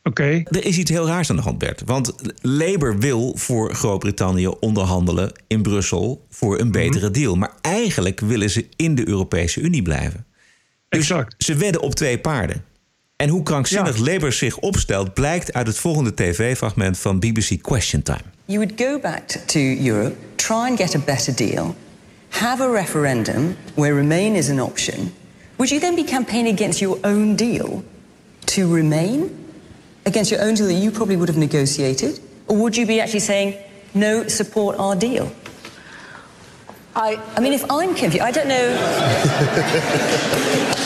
Oké. 0.03 0.43
Er 0.45 0.65
is 0.65 0.77
iets 0.77 0.91
heel 0.91 1.08
raars 1.08 1.29
aan 1.29 1.36
de 1.36 1.41
hand, 1.41 1.58
Bert. 1.58 1.81
Want 1.86 2.13
Labour 2.41 2.97
wil 2.97 3.38
voor 3.38 3.73
Groot-Brittannië 3.75 4.47
onderhandelen 4.47 5.31
in 5.47 5.62
Brussel 5.62 6.25
voor 6.29 6.60
een 6.60 6.71
betere 6.71 7.12
deal. 7.12 7.36
Maar 7.36 7.51
eigenlijk 7.62 8.19
willen 8.19 8.49
ze 8.49 8.67
in 8.75 8.95
de 8.95 9.08
Europese 9.08 9.60
Unie 9.62 9.81
blijven. 9.81 10.25
Dus 10.89 10.99
Exact. 10.99 11.36
ze 11.38 11.55
wedden 11.55 11.81
op 11.81 11.95
twee 11.95 12.19
paarden. 12.19 12.63
En 13.15 13.29
hoe 13.29 13.43
krankzinnig 13.43 13.97
Ja. 13.97 14.03
Labour 14.03 14.31
zich 14.34 14.58
opstelt, 14.58 15.13
blijkt 15.13 15.53
uit 15.53 15.67
het 15.67 15.77
volgende 15.77 16.13
tv-fragment 16.13 16.97
van 16.97 17.19
BBC 17.19 17.62
Question 17.62 18.01
Time. 18.01 18.21
You 18.45 18.60
would 18.60 18.73
go 18.81 18.99
back 18.99 19.27
to 19.27 19.60
Europe, 19.60 20.15
try 20.36 20.55
and 20.55 20.79
get 20.79 20.95
a 20.95 20.99
better 20.99 21.36
deal, 21.36 21.75
have 22.36 22.60
a 22.60 22.69
referendum 22.69 23.56
where 23.76 23.95
Remain 23.95 24.36
is 24.36 24.50
an 24.50 24.60
option. 24.60 25.13
Would 25.58 25.71
you 25.71 25.80
then 25.80 25.95
be 25.95 26.04
campaigning 26.04 26.54
against 26.54 26.82
your 26.82 27.00
own 27.06 27.38
deal 27.38 27.82
to 28.48 28.67
remain? 28.74 29.32
Against 30.06 30.32
your 30.32 30.41
own 30.41 30.56
deal 30.56 30.65
that 30.67 30.74
you 30.74 30.91
probably 30.91 31.15
would 31.15 31.30
have 31.30 31.38
negotiated? 31.38 32.19
Or 32.48 32.58
would 32.58 32.76
you 32.76 32.86
be 32.86 33.00
actually 33.00 33.21
saying, 33.21 33.58
no, 33.93 34.28
support 34.28 34.78
our 34.78 34.95
deal? 34.98 35.32
I, 36.93 37.15
I 37.36 37.39
mean, 37.39 37.54
if 37.54 37.63
I'm 37.71 37.95
confused, 37.95 38.21
I 38.24 38.32
don't 38.32 38.50
know. 38.50 38.69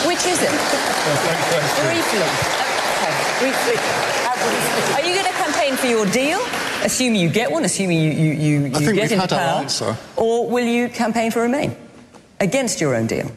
Which 0.06 0.24
is 0.26 0.40
it? 0.42 0.50
Briefly. 1.82 2.30
Okay, 2.94 3.14
briefly. 3.42 3.76
Are 4.94 5.02
you 5.02 5.14
going 5.14 5.26
to 5.26 5.32
campaign 5.32 5.74
for 5.76 5.86
your 5.86 6.06
deal? 6.06 6.38
Assuming 6.84 7.20
you 7.20 7.28
get 7.28 7.50
one, 7.50 7.64
assuming 7.64 7.98
you, 8.00 8.10
you, 8.10 8.32
you, 8.32 8.60
you 8.66 8.70
think 8.70 8.84
get 8.84 8.92
we've 8.94 9.02
into 9.12 9.16
had 9.20 9.32
our 9.32 9.38
power. 9.38 9.62
answer. 9.62 9.96
Or 10.16 10.48
will 10.48 10.64
you 10.66 10.88
campaign 10.88 11.30
for 11.30 11.42
Remain? 11.42 11.76
Against 12.40 12.80
your 12.80 12.94
own 12.94 13.06
deal? 13.06 13.30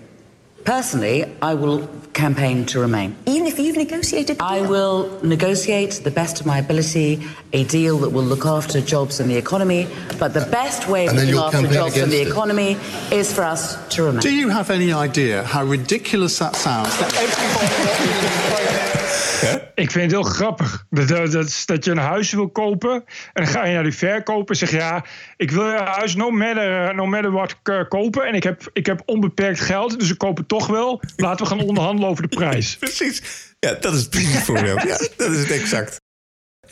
Personally, 0.64 1.26
I 1.42 1.56
will 1.56 1.90
campaign 2.14 2.66
to 2.68 2.80
remain. 2.80 3.18
Even 3.26 3.48
if 3.48 3.60
you've 3.60 3.76
negotiated 3.76 4.38
the 4.38 4.44
I 4.46 4.62
will 4.62 5.20
negotiate 5.22 5.92
to 5.92 6.04
the 6.04 6.12
best 6.12 6.40
of 6.40 6.46
my 6.46 6.60
ability 6.60 7.22
a 7.52 7.66
deal 7.66 7.98
that 7.98 8.12
will 8.12 8.24
look 8.24 8.46
after 8.46 8.80
jobs 8.80 9.20
and 9.20 9.30
the 9.30 9.36
economy. 9.36 9.88
But 10.20 10.34
the 10.34 10.46
best 10.46 10.88
way 10.88 11.04
to 11.06 11.10
And 11.10 11.20
then 11.20 11.26
looking 11.36 11.36
you'll 11.36 11.44
after 11.66 11.74
jobs 11.74 11.98
and 11.98 12.10
the 12.10 12.22
it. 12.22 12.28
economy 12.30 12.78
is 13.12 13.34
for 13.34 13.44
us 13.44 13.76
to 13.96 14.04
remain. 14.04 14.22
Do 14.22 14.34
you 14.34 14.48
have 14.50 14.70
any 14.70 14.94
idea 14.94 15.44
how 15.44 15.66
ridiculous 15.66 16.40
that 16.40 16.56
sounds? 16.56 16.98
That 16.98 17.12
Ik 19.84 19.92
vind 19.92 20.12
het 20.12 20.22
heel 20.22 20.32
grappig. 20.32 20.86
Dat, 20.90 21.08
dat, 21.08 21.64
dat, 21.66 21.86
je 21.86 21.92
een 21.92 21.98
huis 21.98 22.32
wil 22.32 22.50
kopen. 22.50 22.92
En 23.34 23.44
dan 23.44 23.48
ga 23.48 23.66
je 23.66 23.74
naar 23.74 23.84
die 23.84 23.94
verkoper 23.94 24.50
en 24.50 24.68
zeg 24.68 24.72
ja, 24.72 25.06
ik 25.38 25.52
wil 25.52 25.68
je 25.68 25.78
huis 25.78 26.16
no 26.16 26.30
matter, 26.32 26.96
no 26.96 27.32
what 27.32 27.62
kopen. 27.88 28.26
En 28.26 28.34
ik 28.34 28.44
heb, 28.44 28.70
ik 28.74 28.86
heb 28.86 29.02
onbeperkt 29.06 29.60
geld, 29.60 30.00
dus 30.00 30.12
ik 30.12 30.18
koop 30.18 30.38
het 30.38 30.48
toch 30.48 30.68
wel. 30.68 31.02
Laten 31.16 31.46
we 31.46 31.52
gaan 31.52 31.68
onderhandelen 31.68 32.10
over 32.10 32.30
de 32.30 32.36
prijs. 32.36 32.76
Precies. 32.80 33.22
Ja, 33.60 33.74
dat 33.74 33.94
is 33.94 34.00
het 34.00 34.10
precies 34.10 34.44
voorbeeld. 34.44 34.82
Ja, 34.82 34.98
dat 35.18 35.32
is 35.32 35.40
het 35.40 35.52
exact. 35.52 36.02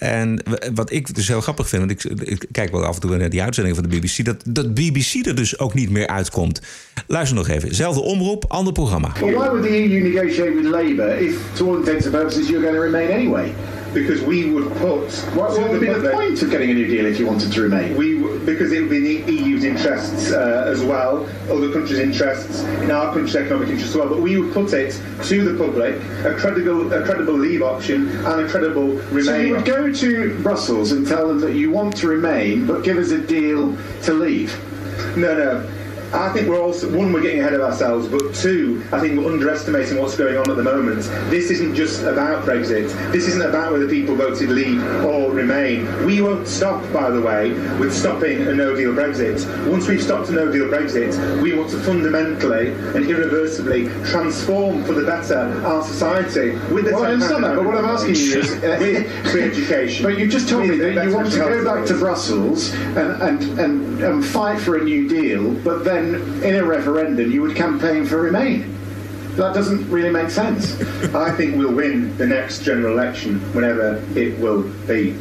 En 0.02 0.44
wat 0.74 0.92
ik 0.92 1.16
dus 1.16 1.28
heel 1.28 1.42
grappig 1.42 1.70
vind, 1.70 1.82
want 1.86 2.06
ik, 2.06 2.28
ik 2.28 2.46
kijk 2.52 2.72
wel 2.72 2.86
af 2.86 2.96
en 2.96 3.02
toe 3.02 3.18
naar 3.18 3.30
die 3.30 3.42
uitzendingen 3.42 3.80
van 3.82 3.90
de 3.90 3.98
BBC, 3.98 4.26
dat, 4.26 4.44
dat 4.46 4.74
BBC 4.74 5.26
er 5.26 5.36
dus 5.36 5.60
ook 5.60 5.74
niet 5.74 5.90
meer 5.90 6.08
uitkomt. 6.08 6.62
Luister 7.08 7.38
nog 7.38 7.48
even. 7.48 7.76
Zelfde 7.76 8.02
omroep, 8.02 8.46
ander 8.48 8.74
programma. 8.74 9.12
Well, 9.20 9.34
why 9.34 9.48
would 9.48 9.64
the 9.64 9.70
EU 9.70 10.14
negotiate 10.14 10.56
with 10.56 10.66
Labour 10.66 11.22
if, 11.22 11.36
to 11.54 11.70
all 11.70 11.78
intents 11.78 12.06
and 12.06 12.16
purposes, 12.16 12.48
you're 12.48 12.64
going 12.64 12.76
to 12.76 12.82
remain 12.82 13.10
anyway? 13.10 13.54
Because 13.94 14.22
we 14.22 14.50
would 14.50 14.72
put. 14.78 15.12
What, 15.36 15.52
what 15.52 15.70
would 15.70 15.82
be 15.82 15.88
the 15.88 16.12
point 16.12 16.42
of 16.42 16.50
getting 16.50 16.72
a 16.72 16.74
new 16.74 16.88
deal 16.88 17.06
if 17.06 17.20
you 17.20 17.26
wanted 17.28 17.52
to 17.52 17.62
remain? 17.62 17.98
We 17.98 18.22
because 18.46 18.72
it 18.72 18.82
would 18.82 18.90
be 18.90 18.98
in 18.98 19.26
the 19.26 19.34
EU's 19.34 19.64
interests 19.64 20.32
uh, 20.32 20.66
as 20.68 20.82
well, 20.82 21.26
other 21.50 21.72
countries' 21.72 22.00
interests, 22.00 22.62
in 22.62 22.90
our 22.90 23.14
country's 23.14 23.36
economic 23.36 23.70
interests 23.70 23.92
as 23.92 23.98
well. 23.98 24.10
But 24.10 24.22
we 24.22 24.40
would 24.40 24.54
put 24.54 24.74
it 24.74 25.00
to 25.24 25.44
the 25.44 25.64
public 25.64 25.96
a 26.26 26.36
credible, 26.36 26.92
a 26.94 27.04
credible 27.04 27.34
leave 27.34 27.62
option 27.62 28.10
and 28.10 28.42
a 28.42 28.48
credible 28.48 28.88
remain. 28.88 29.24
So 29.26 29.38
you 29.38 29.52
would 29.56 29.66
go 29.66 29.92
to 29.92 30.42
Brussels 30.42 30.92
and 30.92 31.08
tell 31.08 31.28
them 31.28 31.40
that 31.42 31.54
you 31.54 31.72
want 31.72 31.96
to 31.98 32.08
remain, 32.08 32.66
but 32.66 32.84
give 32.84 32.98
us 32.98 33.12
a 33.12 33.20
deal 33.20 33.78
to 34.04 34.14
leave. 34.14 34.56
No, 35.18 35.36
no. 35.36 35.81
I 36.14 36.30
think 36.34 36.48
we're 36.48 36.62
also 36.62 36.92
one 36.96 37.14
we're 37.14 37.22
getting 37.22 37.40
ahead 37.40 37.54
of 37.54 37.62
ourselves, 37.62 38.08
but 38.08 38.36
two, 38.36 38.84
I 38.92 39.00
think 39.00 39.18
we're 39.18 39.32
underestimating 39.32 39.98
what's 40.00 40.18
going 40.18 40.38
on 40.38 40.50
at 40.50 40.58
the 40.58 40.64
moment. 40.64 41.04
This 41.30 41.50
isn't 41.52 41.74
just 41.74 42.04
about 42.04 42.46
Brexit. 42.46 42.92
This 43.12 43.28
isn't 43.28 43.42
about 43.42 43.72
whether 43.72 43.88
people 43.88 44.16
voted 44.16 44.50
leave 44.50 44.84
or 45.06 45.32
remain. 45.32 45.88
We 46.06 46.22
won't 46.22 46.48
stop, 46.48 46.82
by 46.92 47.10
the 47.10 47.22
way, 47.22 47.52
with 47.80 47.94
stopping 47.94 48.42
a 48.42 48.54
no-deal 48.54 48.94
Brexit. 48.94 49.40
Once 49.70 49.88
we've 49.88 50.04
stopped 50.04 50.30
a 50.30 50.34
no-deal 50.34 50.66
Brexit, 50.66 51.42
we 51.42 51.54
want 51.54 51.70
to 51.72 51.80
fundamentally 51.80 52.72
and 52.72 53.06
irreversibly 53.06 53.86
transform 54.06 54.84
for 54.84 54.94
the 54.94 55.06
better 55.06 55.38
our 55.66 55.84
society 55.84 56.52
with 56.74 56.86
the 56.86 56.92
Well, 56.94 57.04
I 57.04 57.14
understand 57.14 57.44
that, 57.46 57.56
but 57.56 57.66
what 57.66 57.78
I'm 57.78 57.86
asking 57.86 58.16
you 58.16 58.40
is, 58.40 58.52
uh, 58.64 58.78
with 58.82 59.32
free 59.32 59.44
education. 59.44 60.04
But 60.04 60.18
you 60.18 60.28
just 60.28 60.50
told 60.50 60.68
me 60.68 60.76
that 60.78 61.06
you 61.06 61.16
want 61.16 61.32
to 61.32 61.38
go 61.38 61.64
back 61.64 61.86
to. 61.86 62.02
Brussels 62.02 62.74
and, 62.74 63.22
and, 63.22 63.60
and, 63.60 64.04
and 64.04 64.26
fight 64.26 64.60
for 64.60 64.78
a 64.78 64.84
new 64.84 65.08
deal, 65.08 65.54
but 65.64 65.84
then 65.84 66.01
in 66.42 66.56
a 66.56 66.64
referendum 66.64 67.30
you 67.30 67.40
would 67.42 67.56
campaign 67.56 68.06
for 68.08 68.22
Remain. 68.22 68.64
That 69.36 69.54
doesn't 69.54 69.90
really 69.92 70.12
make 70.12 70.30
sense. 70.30 70.74
I 71.28 71.32
think 71.38 71.56
we'll 71.56 71.74
win 71.76 72.14
the 72.18 72.26
next 72.26 72.64
general 72.64 72.92
election, 73.00 73.42
whenever 73.54 73.98
it 74.14 74.38
will 74.40 74.64
be. 74.86 75.14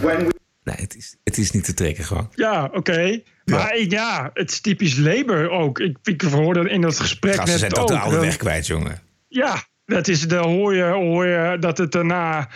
When 0.00 0.26
we 0.26 0.32
Nee, 0.64 0.76
het 0.76 0.96
is, 0.96 1.16
het 1.24 1.38
is 1.38 1.50
niet 1.50 1.64
te 1.64 1.74
trekken 1.74 2.04
gewoon. 2.04 2.28
Ja, 2.34 2.70
oké. 2.72 3.20
Maar 3.44 3.76
ik- 3.76 3.90
ja, 3.90 4.30
het 4.34 4.50
is 4.50 4.60
typisch 4.60 4.96
Labour 4.96 5.50
ook. 5.50 5.78
Ik, 5.78 5.96
ik 6.02 6.22
hoorde 6.22 6.68
in 6.70 6.80
dat 6.80 7.00
gesprek 7.00 7.34
Gasten 7.34 7.50
net 7.50 7.58
zijn 7.60 7.76
ook. 7.76 7.88
de 7.88 8.10
dat- 8.14 8.20
weg 8.24 8.36
kwijt, 8.36 8.66
jongen. 8.66 9.00
Ja, 9.28 9.62
dat 9.84 10.08
is, 10.08 10.28
dan 10.28 10.44
hoor 10.44 10.74
je, 10.74 10.82
hoor 10.84 11.26
je 11.26 11.56
dat 11.60 11.78
het 11.78 11.92
daarna... 11.92 12.48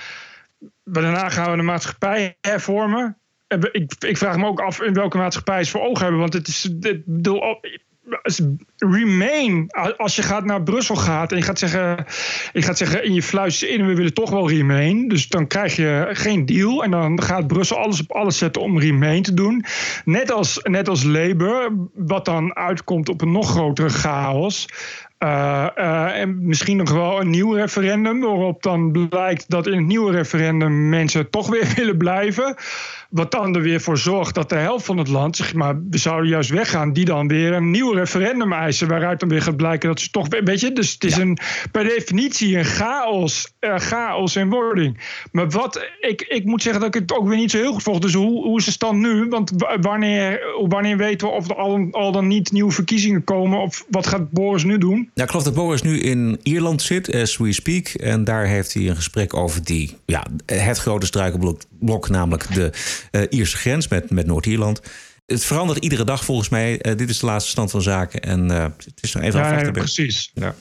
Daarna 0.85 1.29
gaan 1.29 1.51
we 1.51 1.57
de 1.57 1.63
maatschappij 1.63 2.37
hervormen. 2.41 3.18
Ik, 3.49 3.93
ik 3.99 4.17
vraag 4.17 4.37
me 4.37 4.47
ook 4.47 4.61
af 4.61 4.81
in 4.81 4.95
welke 4.95 5.17
maatschappij 5.17 5.65
ze 5.65 5.71
voor 5.71 5.81
ogen 5.81 6.03
hebben. 6.03 6.21
Want 6.21 6.33
het 6.33 6.49
is... 6.49 6.71
Als- 8.23 8.43
Remain, 8.77 9.71
als 9.97 10.17
je 10.17 10.23
gaat 10.23 10.45
naar 10.45 10.63
Brussel 10.63 10.97
gaat 10.97 11.31
en 11.33 11.39
je 11.39 11.43
gaat 11.43 11.59
zeggen, 11.59 12.07
zeggen 12.53 13.05
in 13.05 13.15
je 13.15 13.23
fluistert 13.23 13.71
in, 13.71 13.87
we 13.87 13.95
willen 13.95 14.15
toch 14.15 14.31
wel 14.31 14.49
Remain. 14.49 15.09
Dus 15.09 15.29
dan 15.29 15.47
krijg 15.47 15.77
je 15.77 16.09
geen 16.13 16.47
deal 16.47 16.85
en 16.85 16.91
dan 16.91 17.23
gaat 17.23 17.47
Brussel 17.47 17.77
alles 17.77 18.01
op 18.01 18.13
alles 18.13 18.39
zetten 18.39 18.63
om 18.63 18.79
Remain 18.79 19.23
te 19.23 19.35
doen. 19.35 19.65
Net 20.05 20.33
als, 20.33 20.61
net 20.63 20.89
als 20.89 21.05
Labour, 21.05 21.73
wat 21.95 22.25
dan 22.25 22.57
uitkomt 22.57 23.09
op 23.09 23.21
een 23.21 23.33
nog 23.33 23.51
grotere 23.51 23.89
chaos. 23.89 24.67
Uh, 25.19 25.67
uh, 25.77 26.21
en 26.21 26.47
misschien 26.47 26.77
nog 26.77 26.91
wel 26.91 27.21
een 27.21 27.31
nieuw 27.31 27.53
referendum, 27.53 28.21
waarop 28.21 28.63
dan 28.63 29.09
blijkt 29.09 29.51
dat 29.51 29.67
in 29.67 29.77
het 29.77 29.87
nieuwe 29.87 30.13
referendum 30.13 30.89
mensen 30.89 31.31
toch 31.31 31.49
weer 31.49 31.73
willen 31.77 31.97
blijven. 31.97 32.55
Wat 33.09 33.31
dan 33.31 33.55
er 33.55 33.63
weer 33.63 33.81
voor 33.81 33.99
zorgt 33.99 34.35
dat 34.35 34.49
de 34.49 34.55
helft 34.55 34.85
van 34.85 34.99
het 34.99 35.09
land, 35.09 35.37
zeg 35.37 35.55
maar, 35.55 35.81
we 35.91 35.99
zouden 35.99 36.31
juist 36.31 36.51
weggaan, 36.51 36.93
die 36.93 37.05
dan 37.05 37.29
weer 37.29 37.53
een 37.53 37.71
nieuw 37.71 37.93
referendum 37.93 38.53
eisen. 38.53 38.89
Waaruit 38.89 39.21
dan 39.21 39.29
weer 39.29 39.43
gaat 39.43 39.57
blijken 39.57 39.89
dat 39.89 40.01
ze 40.01 40.11
toch. 40.11 40.27
Weet 40.45 40.61
je, 40.61 40.73
dus 40.73 40.93
het 40.93 41.05
is 41.05 41.17
een, 41.17 41.39
per 41.73 41.85
definitie 41.85 42.59
een 42.59 42.65
chaos, 42.65 43.53
uh, 43.61 43.79
chaos 43.79 44.37
in 44.37 44.51
wording. 44.51 45.01
Maar 45.33 45.51
wat, 45.51 45.87
ik, 46.01 46.23
ik 46.23 46.45
moet 46.45 46.63
zeggen 46.63 46.81
dat 46.81 46.95
ik 46.95 47.01
het 47.01 47.19
ook 47.19 47.29
weer 47.29 47.37
niet 47.37 47.51
zo 47.51 47.59
heel 47.59 47.73
goed 47.73 47.83
volg. 47.83 47.99
Dus 47.99 48.15
hoe, 48.15 48.45
hoe 48.45 48.59
is 48.59 48.65
de 48.65 48.71
stand 48.71 48.99
nu? 48.99 49.29
Want 49.29 49.53
wanneer, 49.81 50.41
wanneer 50.69 50.97
weten 50.97 51.29
we 51.29 51.35
of 51.35 51.49
er 51.49 51.57
al, 51.57 51.89
al 51.91 52.13
dan 52.13 52.27
niet 52.27 52.53
nieuwe 52.53 52.73
verkiezingen 52.73 53.25
komen? 53.25 53.61
Of 53.61 53.85
wat 53.91 54.07
gaat 54.07 54.31
Boris 54.31 54.65
nu 54.65 54.79
doen? 54.79 55.11
Ja, 55.15 55.23
ik 55.23 55.29
geloof 55.29 55.45
dat 55.45 55.55
Boris 55.55 55.83
nu 55.83 55.99
in 56.01 56.41
Ierland 56.43 56.83
zit, 56.83 57.15
as 57.15 57.37
we 57.37 57.53
speak. 57.53 57.87
En 57.87 58.25
daar 58.25 58.47
heeft 58.47 58.75
hij 58.75 58.89
een 58.89 58.97
gesprek 58.97 59.35
over 59.35 59.65
die, 59.65 59.97
ja, 60.07 60.27
het 60.47 60.79
grote 60.79 61.07
struikelblok, 61.07 61.61
blok, 61.81 62.09
namelijk 62.09 62.55
de 62.55 62.71
uh, 63.13 63.23
Ierse 63.29 63.57
grens 63.57 63.89
met, 63.89 64.11
met 64.11 64.27
Noord-Ierland. 64.27 64.81
Het 65.27 65.45
verandert 65.45 65.79
iedere 65.79 66.05
dag 66.05 66.25
volgens 66.25 66.49
mij. 66.49 66.87
Uh, 66.87 66.97
dit 66.97 67.09
is 67.09 67.19
de 67.19 67.27
laatste 67.27 67.51
stand 67.51 67.71
van 67.71 67.83
zaken. 67.83 68.21
En 68.21 68.51
uh, 68.51 68.63
het 68.63 68.99
is 69.01 69.13
nog 69.13 69.23
even 69.23 69.41
ja, 69.41 69.47
afwachten. 69.47 69.75
Ja, 69.75 69.81
precies. 69.81 70.31
Ja. 70.35 70.55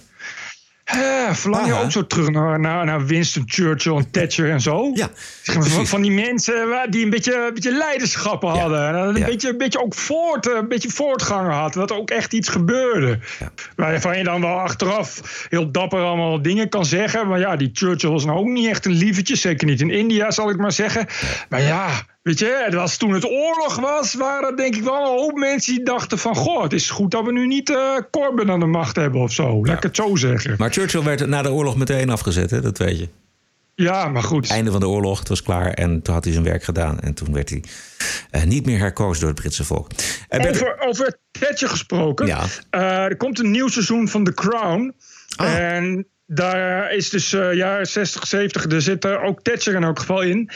Uh, 0.96 1.34
verlang 1.34 1.66
je 1.66 1.74
ook 1.74 1.92
zo 1.92 2.08
terug 2.08 2.30
naar, 2.30 2.60
naar, 2.60 2.86
naar, 2.86 3.06
Winston 3.06 3.44
Churchill 3.46 3.96
en 3.96 4.12
Thatcher 4.12 4.52
en 4.52 4.62
zo? 4.62 4.92
Ja. 4.94 5.10
Van, 5.44 5.88
van 5.88 6.02
die 6.02 6.12
mensen 6.12 6.88
die 6.90 7.04
een 7.04 7.10
beetje, 7.10 7.46
een 7.48 7.54
beetje 7.54 7.72
leiderschap 7.72 8.42
hadden. 8.42 8.80
Ja. 8.80 8.94
Een, 8.94 9.16
ja. 9.16 9.26
beetje, 9.26 9.50
een 9.50 9.58
beetje 9.58 9.82
ook 9.82 9.94
voort, 9.94 10.48
een 10.48 10.68
beetje 10.68 10.90
voortgang 10.90 11.52
had. 11.52 11.74
Dat 11.74 11.90
er 11.90 11.98
ook 11.98 12.10
echt 12.10 12.34
iets 12.34 12.50
gebeurde. 12.50 13.20
Ja. 13.40 13.52
Waarvan 13.76 14.18
je 14.18 14.24
dan 14.24 14.42
wel 14.42 14.60
achteraf 14.60 15.46
heel 15.50 15.72
dapper 15.72 16.00
allemaal 16.00 16.42
dingen 16.42 16.70
kan 16.70 16.86
zeggen. 16.86 17.28
Maar 17.28 17.40
ja, 17.40 17.56
die 17.56 17.70
Churchill 17.74 18.10
was 18.10 18.26
nou 18.26 18.38
ook 18.38 18.48
niet 18.48 18.68
echt 18.68 18.86
een 18.86 18.92
lievertje. 18.92 19.36
Zeker 19.36 19.68
niet 19.68 19.82
in 19.82 19.90
India, 19.90 20.32
zal 20.32 20.50
ik 20.50 20.58
maar 20.58 20.72
zeggen. 20.72 21.08
Maar 21.50 21.62
ja, 21.62 21.90
Weet 22.28 22.40
je, 22.40 22.62
het 22.66 22.74
was 22.74 22.98
toen 22.98 23.14
het 23.14 23.26
oorlog 23.26 23.76
was, 23.76 24.14
waren 24.14 24.50
er 24.50 24.58
denk 24.58 24.76
ik 24.76 24.84
wel 24.84 25.02
een 25.02 25.20
hoop 25.20 25.36
mensen 25.36 25.76
die 25.76 25.84
dachten 25.84 26.18
van... 26.18 26.36
goh, 26.36 26.64
het 26.64 26.74
is 26.74 26.90
goed 26.90 27.12
dat 27.12 27.26
we 27.26 27.32
nu 27.32 27.48
niet 27.48 27.70
uh, 27.70 27.98
Corbyn 28.12 28.52
aan 28.52 28.60
de 28.60 28.66
macht 28.66 28.96
hebben 28.96 29.22
of 29.22 29.32
zo. 29.32 29.66
Laat 29.66 29.78
ik 29.78 29.84
het 29.84 29.96
zo 29.96 30.16
zeggen. 30.16 30.56
Maar 30.58 30.72
Churchill 30.72 31.04
werd 31.04 31.28
na 31.28 31.42
de 31.42 31.52
oorlog 31.52 31.78
meteen 31.78 32.10
afgezet, 32.10 32.52
hè? 32.52 32.62
dat 32.62 32.78
weet 32.78 33.00
je. 33.00 33.10
Ja, 33.76 34.08
maar 34.08 34.24
goed. 34.24 34.50
Einde 34.50 34.72
van 34.72 34.80
de 34.80 34.88
oorlog, 34.88 35.20
het 35.20 35.28
was 35.28 35.44
klaar 35.44 35.74
en 35.74 36.02
toen 36.02 36.14
had 36.14 36.24
hij 36.24 36.34
zijn 36.34 36.46
werk 36.46 36.64
gedaan. 36.64 37.00
En 37.00 37.14
toen 37.14 37.34
werd 37.34 37.50
hij 37.50 37.64
uh, 38.32 38.44
niet 38.44 38.66
meer 38.66 38.80
herkozen 38.80 39.20
door 39.20 39.30
het 39.30 39.40
Britse 39.40 39.64
volk. 39.64 39.92
Uh, 40.30 40.50
over, 40.50 40.80
over 40.80 41.20
Thatcher 41.32 41.70
gesproken. 41.70 42.26
Ja. 42.26 42.46
er 42.70 43.18
komt 43.18 43.40
een 43.40 43.52
nieuw 43.52 43.68
seizoen 43.68 44.08
van 44.08 44.24
The 44.24 44.34
Crown. 44.34 44.96
Ah. 45.36 45.56
En 45.56 46.08
daar 46.28 46.94
is 46.94 47.10
dus 47.10 47.34
uh, 47.34 47.54
jaren 47.54 47.88
60, 47.88 48.28
70. 48.28 48.66
Er 48.66 48.82
zit 48.82 49.04
er 49.04 49.22
ook 49.22 49.42
Thatcher 49.42 49.76
in 49.76 49.84
elk 49.84 50.00
geval 50.00 50.22
in. 50.22 50.50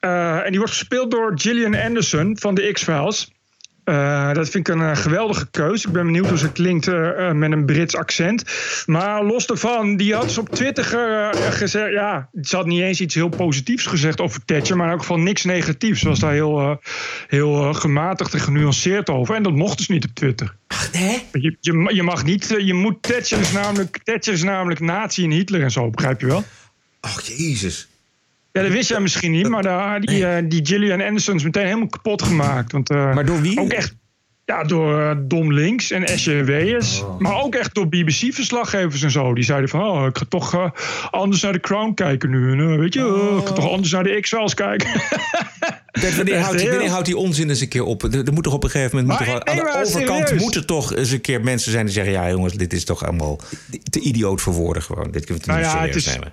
Uh, 0.00 0.44
en 0.44 0.48
die 0.50 0.58
wordt 0.58 0.74
gespeeld 0.74 1.10
door 1.10 1.32
Gillian 1.34 1.74
Anderson 1.74 2.38
van 2.38 2.54
de 2.54 2.72
X-Files. 2.72 3.32
Uh, 3.88 4.32
dat 4.32 4.48
vind 4.48 4.68
ik 4.68 4.74
een 4.74 4.80
uh, 4.80 4.96
geweldige 4.96 5.50
keus. 5.50 5.84
Ik 5.84 5.92
ben 5.92 6.06
benieuwd 6.06 6.28
hoe 6.28 6.38
ze 6.38 6.52
klinkt 6.52 6.86
uh, 6.86 7.32
met 7.32 7.52
een 7.52 7.64
Brits 7.64 7.96
accent. 7.96 8.44
Maar 8.86 9.24
los 9.24 9.46
daarvan, 9.46 9.96
die 9.96 10.14
had 10.14 10.30
ze 10.30 10.40
op 10.40 10.48
Twitter 10.48 10.84
gezegd... 11.50 11.92
ja, 11.92 12.28
ze 12.42 12.56
had 12.56 12.66
niet 12.66 12.80
eens 12.80 13.00
iets 13.00 13.14
heel 13.14 13.28
positiefs 13.28 13.86
gezegd 13.86 14.20
over 14.20 14.44
Thatcher... 14.44 14.76
maar 14.76 14.86
in 14.86 14.92
elk 14.92 15.00
geval 15.00 15.18
niks 15.18 15.44
negatiefs. 15.44 16.00
Ze 16.00 16.08
was 16.08 16.18
daar 16.18 16.32
heel, 16.32 16.80
heel 17.26 17.74
gematigd 17.74 18.34
en 18.34 18.40
genuanceerd 18.40 19.10
over. 19.10 19.34
En 19.34 19.42
dat 19.42 19.52
mocht 19.52 19.78
dus 19.78 19.88
niet 19.88 20.04
op 20.04 20.14
Twitter. 20.14 20.56
Ach, 20.66 20.92
nee? 20.92 21.24
Je, 21.32 21.56
je, 21.60 21.90
je 21.94 22.02
mag 22.02 22.24
niet... 22.24 22.54
je 22.58 22.74
moet 22.74 23.02
Thatcher 23.02 23.40
is, 23.40 23.52
namelijk, 23.52 24.00
Thatcher 24.04 24.32
is 24.32 24.42
namelijk 24.42 24.80
nazi 24.80 25.24
en 25.24 25.30
Hitler 25.30 25.62
en 25.62 25.70
zo, 25.70 25.90
begrijp 25.90 26.20
je 26.20 26.26
wel? 26.26 26.44
Ach, 27.00 27.22
jezus. 27.22 27.87
Ja, 28.58 28.64
dat 28.64 28.72
wist 28.72 28.88
jij 28.88 29.00
misschien 29.00 29.30
niet, 29.30 29.48
maar 29.48 29.62
daar, 29.62 30.00
die, 30.00 30.20
uh, 30.20 30.36
die 30.44 30.66
Gillian 30.66 31.00
Anderson 31.00 31.34
is 31.34 31.42
meteen 31.42 31.66
helemaal 31.66 31.88
kapot 31.88 32.22
gemaakt. 32.22 32.72
Want, 32.72 32.90
uh, 32.90 33.14
maar 33.14 33.24
door 33.24 33.40
wie? 33.40 33.60
Ook 33.60 33.72
echt, 33.72 33.94
ja, 34.44 34.64
door 34.64 34.98
uh, 35.00 35.10
Dom 35.18 35.52
Links 35.52 35.90
en 35.90 36.04
Esje 36.04 36.44
Wees. 36.44 37.00
Oh. 37.00 37.18
Maar 37.18 37.42
ook 37.42 37.54
echt 37.54 37.74
door 37.74 37.88
BBC-verslaggevers 37.88 39.02
en 39.02 39.10
zo. 39.10 39.34
Die 39.34 39.44
zeiden 39.44 39.68
van, 39.68 39.82
oh, 39.82 40.06
ik 40.06 40.18
ga 40.18 40.24
toch 40.28 40.72
anders 41.10 41.42
naar 41.42 41.52
de 41.52 41.60
Crown 41.60 41.94
kijken 41.94 42.30
nu. 42.30 42.52
En, 42.52 42.78
weet 42.78 42.94
je, 42.94 43.06
oh. 43.06 43.38
ik 43.38 43.46
ga 43.46 43.52
toch 43.52 43.70
anders 43.70 43.92
naar 43.92 44.04
de 44.04 44.20
X-Files 44.20 44.54
kijken. 44.54 44.88
Bert, 46.00 46.16
wanneer, 46.16 46.38
houdt 46.38 46.68
wanneer 46.68 46.90
houdt 46.90 47.06
die 47.06 47.16
onzin 47.16 47.48
eens 47.48 47.60
een 47.60 47.68
keer 47.68 47.84
op? 47.84 48.02
Er, 48.02 48.26
er 48.26 48.32
moet 48.32 48.44
toch 48.44 48.52
op 48.52 48.64
een 48.64 48.70
gegeven 48.70 48.96
moment... 48.96 49.18
Maar, 49.18 49.28
moet 49.28 49.44
toch, 49.46 49.54
nee, 49.54 49.64
aan 49.64 49.72
de 49.72 49.86
overkant 49.86 50.26
serieus. 50.26 50.42
moeten 50.42 50.66
toch 50.66 50.94
eens 50.94 51.10
een 51.10 51.20
keer 51.20 51.40
mensen 51.40 51.72
zijn 51.72 51.84
die 51.84 51.94
zeggen... 51.94 52.12
ja 52.12 52.30
jongens, 52.30 52.54
dit 52.54 52.72
is 52.72 52.84
toch 52.84 53.04
allemaal 53.04 53.40
te 53.90 54.00
idioot 54.00 54.40
voor 54.40 54.52
woorden 54.52 54.82
gewoon. 54.82 55.10
Dit 55.10 55.24
kunnen 55.24 55.44
we 55.44 55.50
nou 55.50 55.62
niet 55.62 55.70
ja, 55.70 55.76
serieus 55.76 55.94
het 55.94 56.06
is, 56.06 56.12
nemen. 56.12 56.32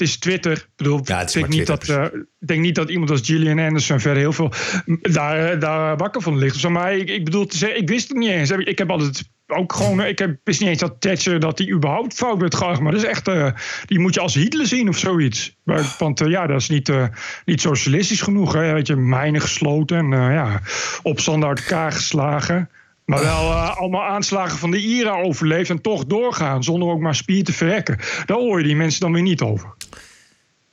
Het 0.00 0.08
is 0.08 0.18
Twitter. 0.18 0.52
Ik 0.52 0.68
bedoel, 0.76 1.00
Ja, 1.04 1.20
ik, 1.20 1.32
denk 1.32 1.48
niet 1.48 1.66
dat, 1.66 1.88
uh, 1.88 2.04
ik 2.40 2.46
denk 2.46 2.60
niet 2.60 2.74
dat 2.74 2.90
iemand 2.90 3.10
als 3.10 3.20
Gillian 3.24 3.58
Anderson 3.58 4.00
verder 4.00 4.22
heel 4.22 4.32
veel 4.32 4.52
daar, 5.00 5.58
daar 5.58 5.96
wakker 5.96 6.22
van 6.22 6.38
ligt. 6.38 6.56
Zo, 6.56 6.70
maar 6.70 6.96
ik, 6.96 7.08
ik 7.08 7.24
bedoel, 7.24 7.46
te 7.46 7.56
zeggen, 7.56 7.78
ik 7.78 7.88
wist 7.88 8.08
het 8.08 8.16
niet 8.16 8.30
eens. 8.30 8.50
Ik 8.50 8.78
heb 8.78 8.90
altijd 8.90 9.30
ook 9.46 9.72
gewoon, 9.72 10.04
ik 10.04 10.18
heb, 10.18 10.36
wist 10.44 10.60
niet 10.60 10.68
eens 10.68 10.78
dat 10.78 11.00
Thatcher 11.00 11.40
dat 11.40 11.56
die 11.56 11.72
überhaupt 11.72 12.14
fout 12.14 12.40
werd 12.40 12.54
geacht. 12.54 12.80
Maar 12.80 12.92
dat 12.92 13.02
is 13.02 13.08
echt, 13.08 13.28
uh, 13.28 13.50
die 13.86 13.98
moet 13.98 14.14
je 14.14 14.20
als 14.20 14.34
Hitler 14.34 14.66
zien 14.66 14.88
of 14.88 14.98
zoiets. 14.98 15.56
Want 15.98 16.20
uh, 16.20 16.28
ja, 16.28 16.46
dat 16.46 16.60
is 16.60 16.68
niet, 16.68 16.88
uh, 16.88 17.06
niet 17.44 17.60
socialistisch 17.60 18.20
genoeg. 18.20 18.52
Hè? 18.52 18.72
Weet 18.72 18.86
je, 18.86 18.96
mijnen 18.96 19.40
gesloten 19.40 19.96
en 19.96 20.10
ja, 20.10 20.60
opstanden 21.02 21.48
uit 21.48 21.58
elkaar 21.58 21.92
geslagen. 21.92 22.70
Maar 23.10 23.20
wel 23.20 23.50
uh, 23.50 23.76
allemaal 23.76 24.04
aanslagen 24.04 24.58
van 24.58 24.70
de 24.70 24.82
IRA 24.82 25.20
overleefd 25.20 25.70
en 25.70 25.80
toch 25.80 26.04
doorgaan 26.06 26.64
zonder 26.64 26.88
ook 26.88 27.00
maar 27.00 27.14
spier 27.14 27.44
te 27.44 27.52
verrekken. 27.52 27.98
Daar 28.26 28.36
hoor 28.36 28.58
je 28.58 28.64
die 28.64 28.76
mensen 28.76 29.00
dan 29.00 29.12
weer 29.12 29.22
niet 29.22 29.40
over. 29.40 29.74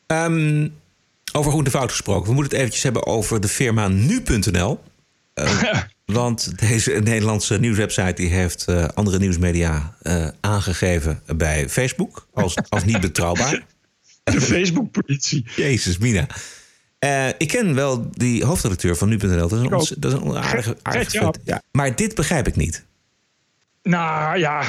Um, 0.07 0.73
over 1.33 1.51
goed 1.51 1.65
en 1.65 1.71
fout 1.71 1.91
gesproken. 1.91 2.27
We 2.27 2.33
moeten 2.33 2.51
het 2.51 2.59
eventjes 2.59 2.83
hebben 2.83 3.05
over 3.05 3.41
de 3.41 3.47
firma 3.47 3.87
nu.nl. 3.87 4.79
Uh, 5.35 5.73
want 6.05 6.59
deze 6.59 6.91
Nederlandse 6.91 7.59
nieuwswebsite 7.59 8.13
die 8.13 8.29
heeft 8.29 8.65
uh, 8.69 8.85
andere 8.93 9.19
nieuwsmedia 9.19 9.95
aangegeven 10.39 11.21
bij 11.35 11.69
Facebook 11.69 12.27
als, 12.33 12.55
als 12.69 12.83
niet 12.83 13.01
betrouwbaar. 13.01 13.61
De 14.23 14.41
Facebook-politie. 14.41 15.45
Jezus, 15.55 15.97
Mina. 15.97 16.27
Uh, 16.99 17.27
ik 17.27 17.47
ken 17.47 17.75
wel 17.75 18.09
die 18.11 18.45
hoofdredacteur 18.45 18.95
van 18.95 19.09
nu.nl. 19.09 19.47
Dat 19.47 19.51
is 19.51 19.59
een, 19.59 19.73
ons, 19.73 19.89
dat 19.89 20.13
is 20.13 20.19
een 20.19 20.37
aardige, 20.37 20.77
aardige 20.81 21.17
vet. 21.17 21.39
Ja. 21.43 21.61
Maar 21.71 21.95
dit 21.95 22.15
begrijp 22.15 22.47
ik 22.47 22.55
niet. 22.55 22.85
Nou 23.83 24.37
ja, 24.39 24.63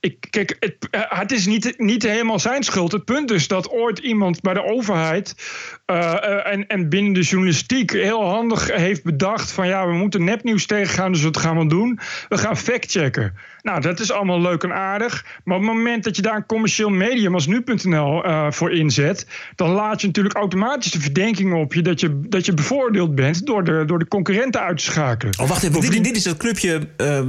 ik, 0.00 0.26
kijk, 0.30 0.56
het, 0.60 0.76
uh, 0.90 1.02
het 1.08 1.32
is 1.32 1.46
niet, 1.46 1.74
niet 1.78 2.02
helemaal 2.02 2.38
zijn 2.38 2.62
schuld. 2.62 2.92
Het 2.92 3.04
punt 3.04 3.30
is 3.30 3.48
dat 3.48 3.70
ooit 3.70 3.98
iemand 3.98 4.40
bij 4.40 4.54
de 4.54 4.64
overheid 4.64 5.34
uh, 5.90 5.96
uh, 5.96 6.52
en, 6.52 6.66
en 6.66 6.88
binnen 6.88 7.12
de 7.12 7.20
journalistiek 7.20 7.92
heel 7.92 8.24
handig 8.24 8.76
heeft 8.76 9.04
bedacht: 9.04 9.52
van 9.52 9.66
ja, 9.66 9.86
we 9.86 9.92
moeten 9.92 10.24
nepnieuws 10.24 10.66
tegengaan, 10.66 11.12
dus 11.12 11.22
wat 11.22 11.36
gaan 11.36 11.58
we 11.58 11.66
doen? 11.66 11.98
We 12.28 12.38
gaan 12.38 12.56
factchecken. 12.56 13.34
Nou, 13.62 13.80
dat 13.80 14.00
is 14.00 14.12
allemaal 14.12 14.40
leuk 14.40 14.62
en 14.62 14.72
aardig. 14.72 15.24
Maar 15.44 15.56
op 15.56 15.62
het 15.62 15.72
moment 15.72 16.04
dat 16.04 16.16
je 16.16 16.22
daar 16.22 16.36
een 16.36 16.46
commercieel 16.46 16.88
medium 16.90 17.34
als 17.34 17.46
nu.nl 17.46 18.26
uh, 18.26 18.50
voor 18.50 18.72
inzet, 18.72 19.26
dan 19.54 19.70
laat 19.70 20.00
je 20.00 20.06
natuurlijk 20.06 20.34
automatisch 20.34 20.92
de 20.92 21.00
verdenking 21.00 21.54
op 21.54 21.74
je 21.74 21.82
dat 21.82 22.00
je, 22.00 22.20
dat 22.28 22.46
je 22.46 22.54
bevoordeeld 22.54 23.14
bent 23.14 23.46
door 23.46 23.64
de, 23.64 23.82
door 23.86 23.98
de 23.98 24.08
concurrenten 24.08 24.60
uit 24.60 24.76
te 24.76 24.84
schakelen. 24.84 25.38
Oh, 25.40 25.48
wacht 25.48 25.62
even. 25.62 25.80
Dit, 25.80 26.04
dit 26.04 26.16
is 26.16 26.22
dat 26.22 26.36
clubje 26.36 26.80
uh, 26.96 27.20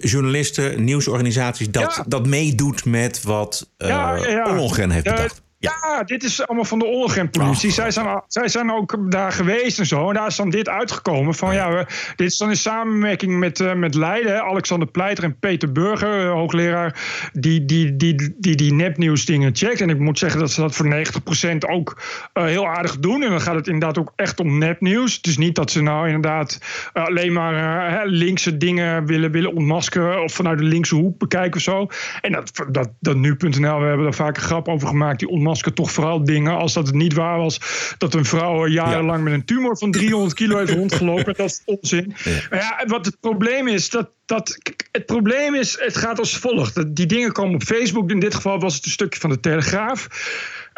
journalisten, 0.00 0.84
nieuwsorganisaties 0.84 1.70
dat, 1.70 1.94
ja. 1.96 2.04
dat 2.08 2.26
meedoet 2.26 2.84
met 2.84 3.22
wat 3.22 3.70
uh, 3.78 3.88
ja, 3.88 4.14
heeft 4.14 5.04
bedacht. 5.04 5.42
Ja. 5.64 5.96
ja. 5.96 6.02
dit 6.02 6.22
is 6.22 6.46
allemaal 6.46 6.64
van 6.64 6.78
de 6.78 6.84
Ollongren-politie. 6.84 7.68
Oh. 7.68 7.74
Zij, 7.74 7.90
zijn, 7.90 8.22
zij 8.26 8.48
zijn 8.48 8.72
ook 8.72 9.10
daar 9.10 9.32
geweest 9.32 9.78
en 9.78 9.86
zo. 9.86 10.08
En 10.08 10.14
daar 10.14 10.26
is 10.26 10.36
dan 10.36 10.50
dit 10.50 10.68
uitgekomen. 10.68 11.34
Van, 11.34 11.54
ja, 11.54 11.70
we, 11.70 11.86
dit 12.16 12.30
is 12.30 12.36
dan 12.36 12.48
in 12.48 12.56
samenwerking 12.56 13.38
met, 13.38 13.60
uh, 13.60 13.74
met 13.74 13.94
Leiden. 13.94 14.42
Alexander 14.42 14.88
Pleiter 14.88 15.24
en 15.24 15.38
Peter 15.38 15.72
Burger, 15.72 16.24
uh, 16.24 16.32
hoogleraar... 16.32 17.00
die 17.32 17.64
die, 17.64 17.96
die, 17.96 18.34
die, 18.38 18.54
die 18.56 18.72
nepnieuws 18.72 19.24
dingen 19.24 19.56
checkt. 19.56 19.80
En 19.80 19.90
ik 19.90 19.98
moet 19.98 20.18
zeggen 20.18 20.40
dat 20.40 20.50
ze 20.50 20.60
dat 20.60 20.74
voor 20.74 21.04
90% 21.46 21.56
ook 21.70 22.02
uh, 22.34 22.44
heel 22.44 22.66
aardig 22.66 22.98
doen. 22.98 23.22
En 23.22 23.30
dan 23.30 23.40
gaat 23.40 23.54
het 23.54 23.66
inderdaad 23.66 23.98
ook 23.98 24.12
echt 24.16 24.40
om 24.40 24.58
nepnieuws. 24.58 25.16
Het 25.16 25.26
is 25.26 25.38
niet 25.38 25.54
dat 25.54 25.70
ze 25.70 25.82
nou 25.82 26.06
inderdaad 26.06 26.58
alleen 26.92 27.32
maar 27.32 28.06
linkse 28.06 28.56
dingen 28.56 29.06
willen, 29.06 29.30
willen 29.30 29.54
ontmaskeren... 29.54 30.22
of 30.22 30.32
vanuit 30.32 30.58
de 30.58 30.64
linkse 30.64 30.94
hoek 30.94 31.18
bekijken 31.18 31.56
of 31.56 31.62
zo. 31.62 31.86
En 32.20 32.32
dat, 32.32 32.64
dat, 32.70 32.90
dat 33.00 33.16
nu.nl, 33.16 33.80
we 33.80 33.86
hebben 33.86 34.04
daar 34.04 34.14
vaak 34.14 34.36
een 34.36 34.42
grap 34.42 34.68
over 34.68 34.88
gemaakt... 34.88 35.18
die 35.18 35.28
ontmaskeren 35.28 35.53
toch 35.62 35.92
vooral 35.92 36.24
dingen 36.24 36.56
als 36.56 36.72
dat 36.72 36.86
het 36.86 36.96
niet 36.96 37.14
waar 37.14 37.38
was 37.38 37.60
dat 37.98 38.14
een 38.14 38.24
vrouw 38.24 38.66
jarenlang 38.66 39.18
ja. 39.18 39.24
met 39.24 39.32
een 39.32 39.44
tumor 39.44 39.78
van 39.78 39.90
300 39.90 40.34
kilo 40.34 40.58
heeft 40.58 40.72
rondgelopen. 40.72 41.34
dat 41.34 41.46
is 41.46 41.62
onzin. 41.64 42.14
Ja. 42.24 42.30
Maar 42.50 42.58
ja, 42.58 42.84
wat 42.86 43.06
het 43.06 43.20
probleem 43.20 43.68
is, 43.68 43.90
dat, 43.90 44.10
dat, 44.24 44.58
het 44.92 45.06
probleem 45.06 45.54
is, 45.54 45.76
het 45.80 45.96
gaat 45.96 46.18
als 46.18 46.36
volgt. 46.36 46.96
Die 46.96 47.06
dingen 47.06 47.32
komen 47.32 47.54
op 47.54 47.62
Facebook. 47.62 48.10
In 48.10 48.20
dit 48.20 48.34
geval 48.34 48.58
was 48.58 48.74
het 48.74 48.84
een 48.84 48.90
stukje 48.90 49.20
van 49.20 49.30
de 49.30 49.40
Telegraaf. 49.40 50.06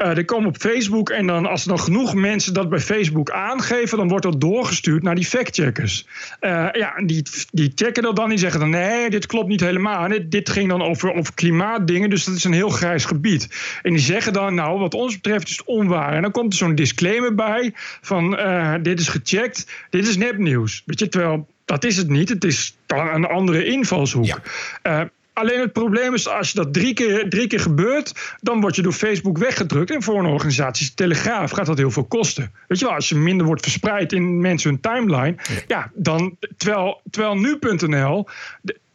Uh, 0.03 0.15
die 0.15 0.25
komen 0.25 0.49
op 0.49 0.57
Facebook 0.57 1.11
en 1.11 1.27
dan, 1.27 1.47
als 1.47 1.63
er 1.63 1.69
dan 1.69 1.81
genoeg 1.81 2.15
mensen 2.15 2.55
dat 2.55 2.69
bij 2.69 2.81
Facebook 2.81 3.31
aangeven, 3.31 3.99
dan 3.99 4.09
wordt 4.09 4.25
dat 4.25 4.41
doorgestuurd 4.41 5.03
naar 5.03 5.15
die 5.15 5.25
factcheckers. 5.25 6.07
Uh, 6.41 6.69
ja, 6.73 7.03
die, 7.05 7.23
die 7.51 7.73
checken 7.75 8.03
dat 8.03 8.17
dan, 8.17 8.29
die 8.29 8.39
zeggen 8.39 8.61
dan 8.61 8.71
nee, 8.71 9.11
dit 9.11 9.27
klopt 9.27 9.49
niet 9.49 9.61
helemaal. 9.61 10.09
Dit, 10.09 10.31
dit 10.31 10.51
ging 10.51 10.69
dan 10.69 10.83
over, 10.83 11.13
over 11.13 11.35
klimaatdingen, 11.35 12.11
dus 12.11 12.25
dat 12.25 12.35
is 12.35 12.45
een 12.45 12.53
heel 12.53 12.69
grijs 12.69 13.05
gebied. 13.05 13.49
En 13.83 13.91
die 13.91 14.01
zeggen 14.01 14.33
dan, 14.33 14.55
nou, 14.55 14.79
wat 14.79 14.95
ons 14.95 15.15
betreft 15.15 15.49
is 15.49 15.57
het 15.57 15.67
onwaar. 15.67 16.13
En 16.13 16.23
dan 16.23 16.31
komt 16.31 16.53
er 16.53 16.59
zo'n 16.59 16.75
disclaimer 16.75 17.35
bij 17.35 17.73
van 18.01 18.39
uh, 18.39 18.75
dit 18.83 19.01
is 19.01 19.09
gecheckt, 19.09 19.67
dit 19.91 20.09
is 20.09 20.17
nepnieuws. 20.17 20.83
Weet 20.87 20.99
je, 20.99 21.09
terwijl 21.09 21.47
dat 21.65 21.85
is 21.85 21.97
het 21.97 22.09
niet. 22.09 22.29
Het 22.29 22.45
is 22.45 22.77
een 22.87 23.27
andere 23.27 23.65
invalshoek. 23.65 24.41
Ja. 24.83 25.11
Alleen 25.37 25.61
het 25.61 25.73
probleem 25.73 26.15
is, 26.15 26.29
als 26.29 26.51
je 26.51 26.57
dat 26.57 26.73
drie 26.73 26.95
keer, 26.95 27.29
drie 27.29 27.47
keer 27.47 27.61
gebeurt, 27.61 28.37
dan 28.41 28.61
word 28.61 28.77
je 28.77 28.83
door 28.83 28.93
Facebook 28.93 29.39
weggedrukt. 29.39 29.91
En 29.91 30.03
voor 30.03 30.19
een 30.19 30.27
organisatie, 30.27 30.95
Telegraaf, 30.95 31.51
gaat 31.51 31.67
dat 31.67 31.79
heel 31.79 31.91
veel 31.91 32.05
kosten. 32.05 32.53
Weet 32.69 32.79
je 32.79 32.85
wel, 32.85 32.95
als 32.95 33.09
je 33.09 33.15
minder 33.15 33.47
wordt 33.47 33.63
verspreid 33.63 34.13
in 34.13 34.41
mensen 34.41 34.71
hun 34.71 34.81
timeline, 34.81 35.37
ja, 35.67 35.91
dan, 35.95 36.37
terwijl, 36.57 37.01
terwijl 37.11 37.37
nu.nl. 37.37 38.29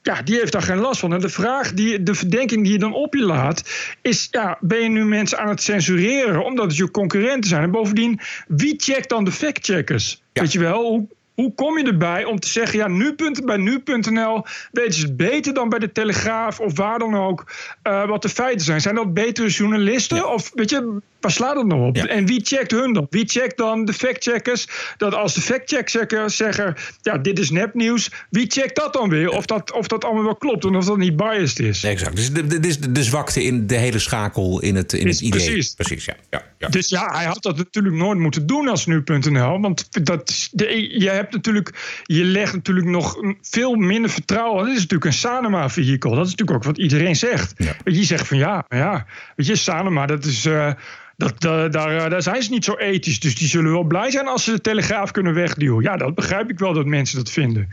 Ja, 0.02 0.22
die 0.22 0.36
heeft 0.36 0.52
daar 0.52 0.62
geen 0.62 0.78
last 0.78 1.00
van. 1.00 1.14
En 1.14 1.20
de 1.20 1.30
vraag, 1.30 1.74
die, 1.74 2.04
de 2.04 2.16
verdenking 2.16 2.64
die 2.64 2.74
je 2.74 2.80
dan 2.80 2.94
op 2.94 3.14
je 3.14 3.24
laat, 3.24 3.70
is: 4.02 4.28
ja, 4.32 4.58
ben 4.60 4.80
je 4.80 4.90
nu 4.90 5.06
mensen 5.06 5.40
aan 5.40 5.50
het 5.50 5.62
censureren 5.62 6.46
omdat 6.46 6.66
het 6.66 6.78
je 6.78 6.92
concurrenten 6.92 7.50
zijn? 7.50 7.64
En 7.64 7.72
bovendien, 7.72 8.20
wie 8.48 8.74
checkt 8.78 9.10
dan 9.10 9.24
de 9.24 9.32
factcheckers? 9.32 10.22
Weet 10.34 10.52
je 10.52 10.60
wel, 10.60 11.08
hoe, 11.34 11.54
kom 11.56 11.78
je 11.78 11.84
erbij 11.84 12.26
om 12.26 12.40
te 12.40 12.48
zeggen, 12.48 12.80
ja, 12.80 12.88
nu 12.88 13.16
bij 13.46 13.58
nu.nl 13.58 14.46
weten 14.72 14.94
ze 14.94 15.06
het 15.06 15.18
beter 15.18 15.54
dan 15.54 15.70
bij 15.70 15.80
de 15.80 15.92
Telegraaf 15.92 16.60
of 16.60 16.78
waar 16.78 17.00
dan 17.00 17.16
ook 17.16 17.52
uh, 17.84 18.08
wat 18.08 18.22
de 18.22 18.30
feiten 18.30 18.66
zijn? 18.66 18.82
Zijn 18.82 18.96
dat 18.96 19.14
betere 19.14 19.48
journalisten? 19.48 20.34
Of 20.34 20.52
weet 20.54 20.70
je, 20.70 21.00
waar 21.20 21.32
slaat 21.32 21.56
het 21.56 21.66
nou 21.66 21.88
op? 21.88 21.98
En 21.98 22.26
wie 22.26 22.42
checkt 22.44 22.72
hun 22.72 22.94
dan? 22.94 23.08
Wie 23.10 23.26
checkt 23.28 23.58
dan 23.58 23.86
de 23.86 23.94
factcheckers? 23.94 24.68
Dat 24.98 25.14
als 25.14 25.34
de 25.34 25.42
factcheckers 25.42 26.36
zeggen, 26.36 26.76
ja, 27.02 27.18
dit 27.18 27.40
is 27.40 27.50
nepnieuws, 27.50 28.12
wie 28.30 28.46
checkt 28.48 28.76
dat 28.76 28.94
dan 28.94 29.10
weer? 29.10 29.30
Of 29.30 29.46
dat, 29.46 29.72
of 29.72 29.88
dat 29.88 30.06
allemaal 30.06 30.24
wel 30.24 30.36
klopt 30.36 30.66
en 30.66 30.76
of 30.76 30.86
dat 30.86 30.98
niet 30.98 31.16
biased 31.16 31.60
is? 31.60 31.84
exact. 31.84 32.16
Dus 32.16 32.34
de, 32.34 32.48
de, 32.48 32.60
de, 32.60 32.92
de, 32.92 33.04
zwakte 33.04 33.44
in 33.44 33.68
de 33.68 33.76
hele 33.76 34.00
schakel 34.00 34.62
in 34.62 34.76
het, 34.76 34.94
in 34.94 35.08
het 35.08 35.22
idee. 35.22 35.44
Precies. 35.44 35.74
Precies, 35.74 36.06
ja. 36.06 36.16
ja, 36.30 36.44
ja. 36.62 36.68
Dus 36.68 36.90
ja, 36.90 37.12
hij 37.14 37.26
had 37.26 37.44
dat 37.44 37.58
natuurlijk 37.58 37.96
nooit 37.96 38.20
moeten 38.20 38.46
doen 38.46 38.68
als 38.68 38.86
nu.nl. 38.86 39.60
Want 39.60 40.06
dat, 40.06 40.50
de, 40.52 41.00
je 41.00 41.10
hebt 41.10 41.34
natuurlijk, 41.34 42.02
je 42.04 42.24
legt 42.24 42.54
natuurlijk 42.54 42.88
nog 42.88 43.16
veel 43.42 43.76
minder 43.76 44.12
vertrouwen. 44.12 44.66
Dat 44.66 44.74
is 44.76 44.82
natuurlijk 44.82 45.06
een 45.06 45.14
Sanema-vehikel. 45.14 46.16
Dat 46.16 46.26
is 46.26 46.32
natuurlijk 46.32 46.58
ook 46.58 46.64
wat 46.64 46.78
iedereen 46.78 47.16
zegt. 47.16 47.54
Je 47.84 48.04
zegt 48.04 48.28
van 48.28 48.38
ja, 48.38 48.66
ja, 48.70 49.06
weet 49.36 49.48
je, 49.48 49.56
Sanema, 49.56 50.06
dat 50.06 50.26
is. 50.26 50.46
Uh, 50.46 50.72
dat, 51.18 51.42
daar, 51.72 52.10
daar 52.10 52.22
zijn 52.22 52.44
ze 52.44 52.52
niet 52.52 52.64
zo 52.64 52.76
ethisch. 52.76 53.20
Dus 53.20 53.36
die 53.36 53.48
zullen 53.48 53.72
wel 53.72 53.84
blij 53.84 54.12
zijn 54.12 54.28
als 54.28 54.44
ze 54.44 54.52
de 54.52 54.62
telegraaf 54.62 55.12
kunnen 55.12 55.34
wegduwen. 55.34 55.84
Ja, 55.84 55.98
dat 55.98 56.16
begrijp 56.16 56.50
ik 56.50 56.60
wel 56.60 56.74
dat 56.74 56.86
mensen 56.86 57.18
dat 57.18 57.30
vinden. 57.30 57.70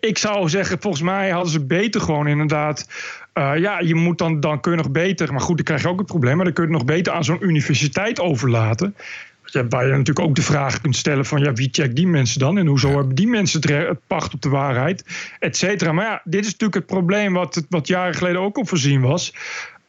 Ik 0.00 0.18
zou 0.18 0.48
zeggen, 0.48 0.80
volgens 0.80 1.02
mij 1.02 1.30
hadden 1.30 1.52
ze 1.52 1.64
beter 1.64 2.00
gewoon 2.00 2.26
inderdaad. 2.26 2.86
Uh, 3.34 3.52
ja, 3.56 3.80
je 3.80 3.94
moet 3.94 4.18
dan, 4.18 4.40
dan 4.40 4.60
kun 4.60 4.70
je 4.70 4.76
nog 4.76 4.90
beter. 4.90 5.32
Maar 5.32 5.40
goed, 5.40 5.56
dan 5.56 5.64
krijg 5.64 5.82
je 5.82 5.88
ook 5.88 5.98
het 5.98 6.06
probleem. 6.06 6.36
Maar 6.36 6.44
dan 6.44 6.54
kun 6.54 6.64
je 6.64 6.70
het 6.70 6.78
nog 6.78 6.88
beter 6.96 7.12
aan 7.12 7.24
zo'n 7.24 7.44
universiteit 7.44 8.20
overlaten. 8.20 8.96
Ja, 9.44 9.66
waar 9.68 9.84
je 9.84 9.90
natuurlijk 9.90 10.26
ook 10.26 10.34
de 10.34 10.42
vraag 10.42 10.80
kunt 10.80 10.96
stellen 10.96 11.24
van 11.24 11.42
ja, 11.42 11.52
wie 11.52 11.68
checkt 11.72 11.96
die 11.96 12.06
mensen 12.06 12.38
dan? 12.38 12.58
En 12.58 12.66
hoezo 12.66 12.88
hebben 12.88 13.14
die 13.14 13.26
mensen 13.26 13.60
het, 13.60 13.70
het 13.70 14.06
pacht 14.06 14.34
op 14.34 14.42
de 14.42 14.48
waarheid? 14.48 15.04
Et 15.38 15.56
cetera. 15.56 15.92
Maar 15.92 16.04
ja, 16.04 16.20
dit 16.24 16.40
is 16.40 16.50
natuurlijk 16.50 16.74
het 16.74 16.86
probleem 16.86 17.32
wat, 17.32 17.66
wat 17.68 17.86
jaren 17.86 18.14
geleden 18.14 18.40
ook 18.40 18.56
al 18.56 18.66
voorzien 18.66 19.00
was 19.00 19.34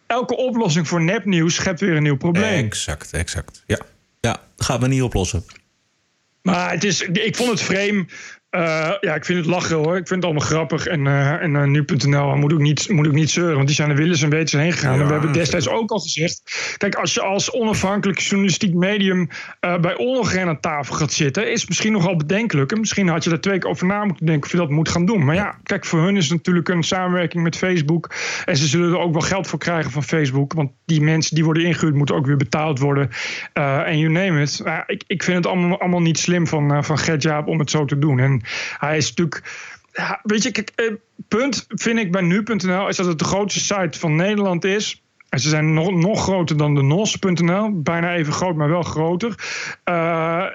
elke 0.08 0.38
oplossing 0.38 0.88
voor 0.88 1.02
nepnieuws 1.02 1.56
schept 1.56 1.80
weer 1.80 1.96
een 1.96 2.04
nieuw 2.04 2.18
probleem. 2.18 2.66
Exact, 2.66 3.14
exact. 3.14 3.64
Ja, 3.66 3.80
ja 4.20 4.42
gaat 4.58 4.80
me 4.80 4.88
niet 4.88 5.02
oplossen. 5.02 5.44
Maar 6.42 6.72
het 6.72 6.84
is, 6.84 7.02
ik 7.02 7.36
vond 7.36 7.50
het 7.50 7.62
vreemd 7.62 8.12
uh, 8.56 8.92
ja, 9.00 9.16
ik 9.16 9.26
vind 9.26 9.40
het 9.40 9.48
lachen 9.48 9.76
hoor. 9.76 9.98
Ik 9.98 10.08
vind 10.08 10.24
het 10.24 10.24
allemaal 10.24 10.48
grappig. 10.48 10.86
En, 10.86 11.06
uh, 11.06 11.42
en 11.42 11.54
uh, 11.54 11.64
nu.nl 11.64 12.36
moet 12.36 12.54
ook, 12.54 12.60
niet, 12.60 12.90
moet 12.90 13.08
ook 13.08 13.14
niet 13.14 13.30
zeuren, 13.30 13.56
want 13.56 13.68
die 13.68 13.76
zijn 13.76 13.90
er 13.90 13.96
willens 13.96 14.22
en 14.22 14.30
wetens 14.30 14.52
heen 14.52 14.72
gegaan. 14.72 14.96
Ja, 14.96 15.02
en 15.02 15.06
we 15.08 15.14
hebben 15.14 15.32
destijds 15.32 15.68
ook 15.68 15.92
al 15.92 16.00
gezegd: 16.00 16.42
kijk, 16.78 16.96
als 16.96 17.14
je 17.14 17.22
als 17.22 17.52
onafhankelijk 17.52 18.20
journalistiek 18.20 18.74
medium 18.74 19.30
bij 19.60 19.96
Ollongren 19.96 20.48
aan 20.48 20.60
tafel 20.60 20.96
gaat 20.96 21.14
zitten, 21.14 21.52
is 21.52 21.68
misschien 21.68 21.92
nogal 21.92 22.16
bedenkelijk. 22.16 22.72
En 22.72 22.80
misschien 22.80 23.08
had 23.08 23.24
je 23.24 23.30
daar 23.30 23.40
twee 23.40 23.60
keer 23.60 23.70
over 23.70 23.88
na 23.88 24.06
moeten 24.06 24.26
denken 24.26 24.46
of 24.46 24.52
je 24.52 24.58
dat 24.58 24.70
moet 24.70 24.90
gaan 24.90 25.06
doen. 25.06 25.26
Maar 25.26 25.36
ja, 25.36 25.58
kijk, 25.64 25.86
voor 25.86 26.02
hun 26.02 26.18
is 26.18 26.24
het 26.24 26.38
natuurlijk 26.38 26.70
een 26.70 26.84
samenwerking 26.84 27.44
met 27.44 27.58
Facebook. 27.58 28.12
En 28.46 28.58
ze 28.58 28.68
zullen 28.68 28.92
er 28.92 29.00
ook 29.00 29.14
wel 29.14 29.22
geld 29.22 29.48
voor 29.48 29.60
krijgen 29.60 29.92
van 29.92 30.04
Facebook. 30.04 30.54
Want 30.54 30.72
die 30.86 31.02
mensen 31.02 31.36
die 31.36 31.46
worden 31.46 31.64
ingehuurd, 31.64 31.96
moeten 31.96 32.16
ook 32.16 32.26
weer 32.26 32.38
betaald 32.38 32.80
worden. 32.80 33.10
En 33.54 33.98
you 33.98 34.12
name 34.12 34.42
it. 34.42 34.64
ik, 34.86 35.04
ik 35.08 35.24
vind 35.24 35.38
het 35.38 35.48
allemaal, 35.48 35.80
allemaal 35.80 36.02
niet 36.02 36.20
slim 36.20 36.48
van, 36.48 36.84
van 36.84 36.98
Gert-Jaap 36.98 37.48
om 37.48 37.60
het 37.60 37.70
zo 37.70 37.86
te 37.86 38.00
doen. 38.00 38.20
En 38.20 38.43
hij 38.78 38.98
is 38.98 39.08
natuurlijk. 39.08 39.42
Weet 40.24 40.44
je, 40.44 40.66
eh, 40.76 40.94
punt 41.28 41.66
vind 41.68 42.00
ik 42.00 42.12
bij 42.12 42.22
nu.nl 42.22 42.88
is 42.88 42.96
dat 42.96 43.06
het 43.06 43.20
de 43.20 43.26
grootste 43.26 43.60
site 43.60 44.00
van 44.00 44.16
Nederland 44.16 44.64
is. 44.64 45.04
En 45.30 45.40
ze 45.40 45.50
zijn 45.50 45.74
nog, 45.74 45.92
nog 45.92 46.22
groter 46.22 46.58
dan 46.58 46.76
de 46.76 46.82
NOS.nl. 46.82 47.82
Bijna 47.82 48.14
even 48.14 48.34
groot, 48.34 48.56
maar 48.56 48.70
wel 48.70 48.84
groter. 48.84 49.36
Uh, 49.86 50.46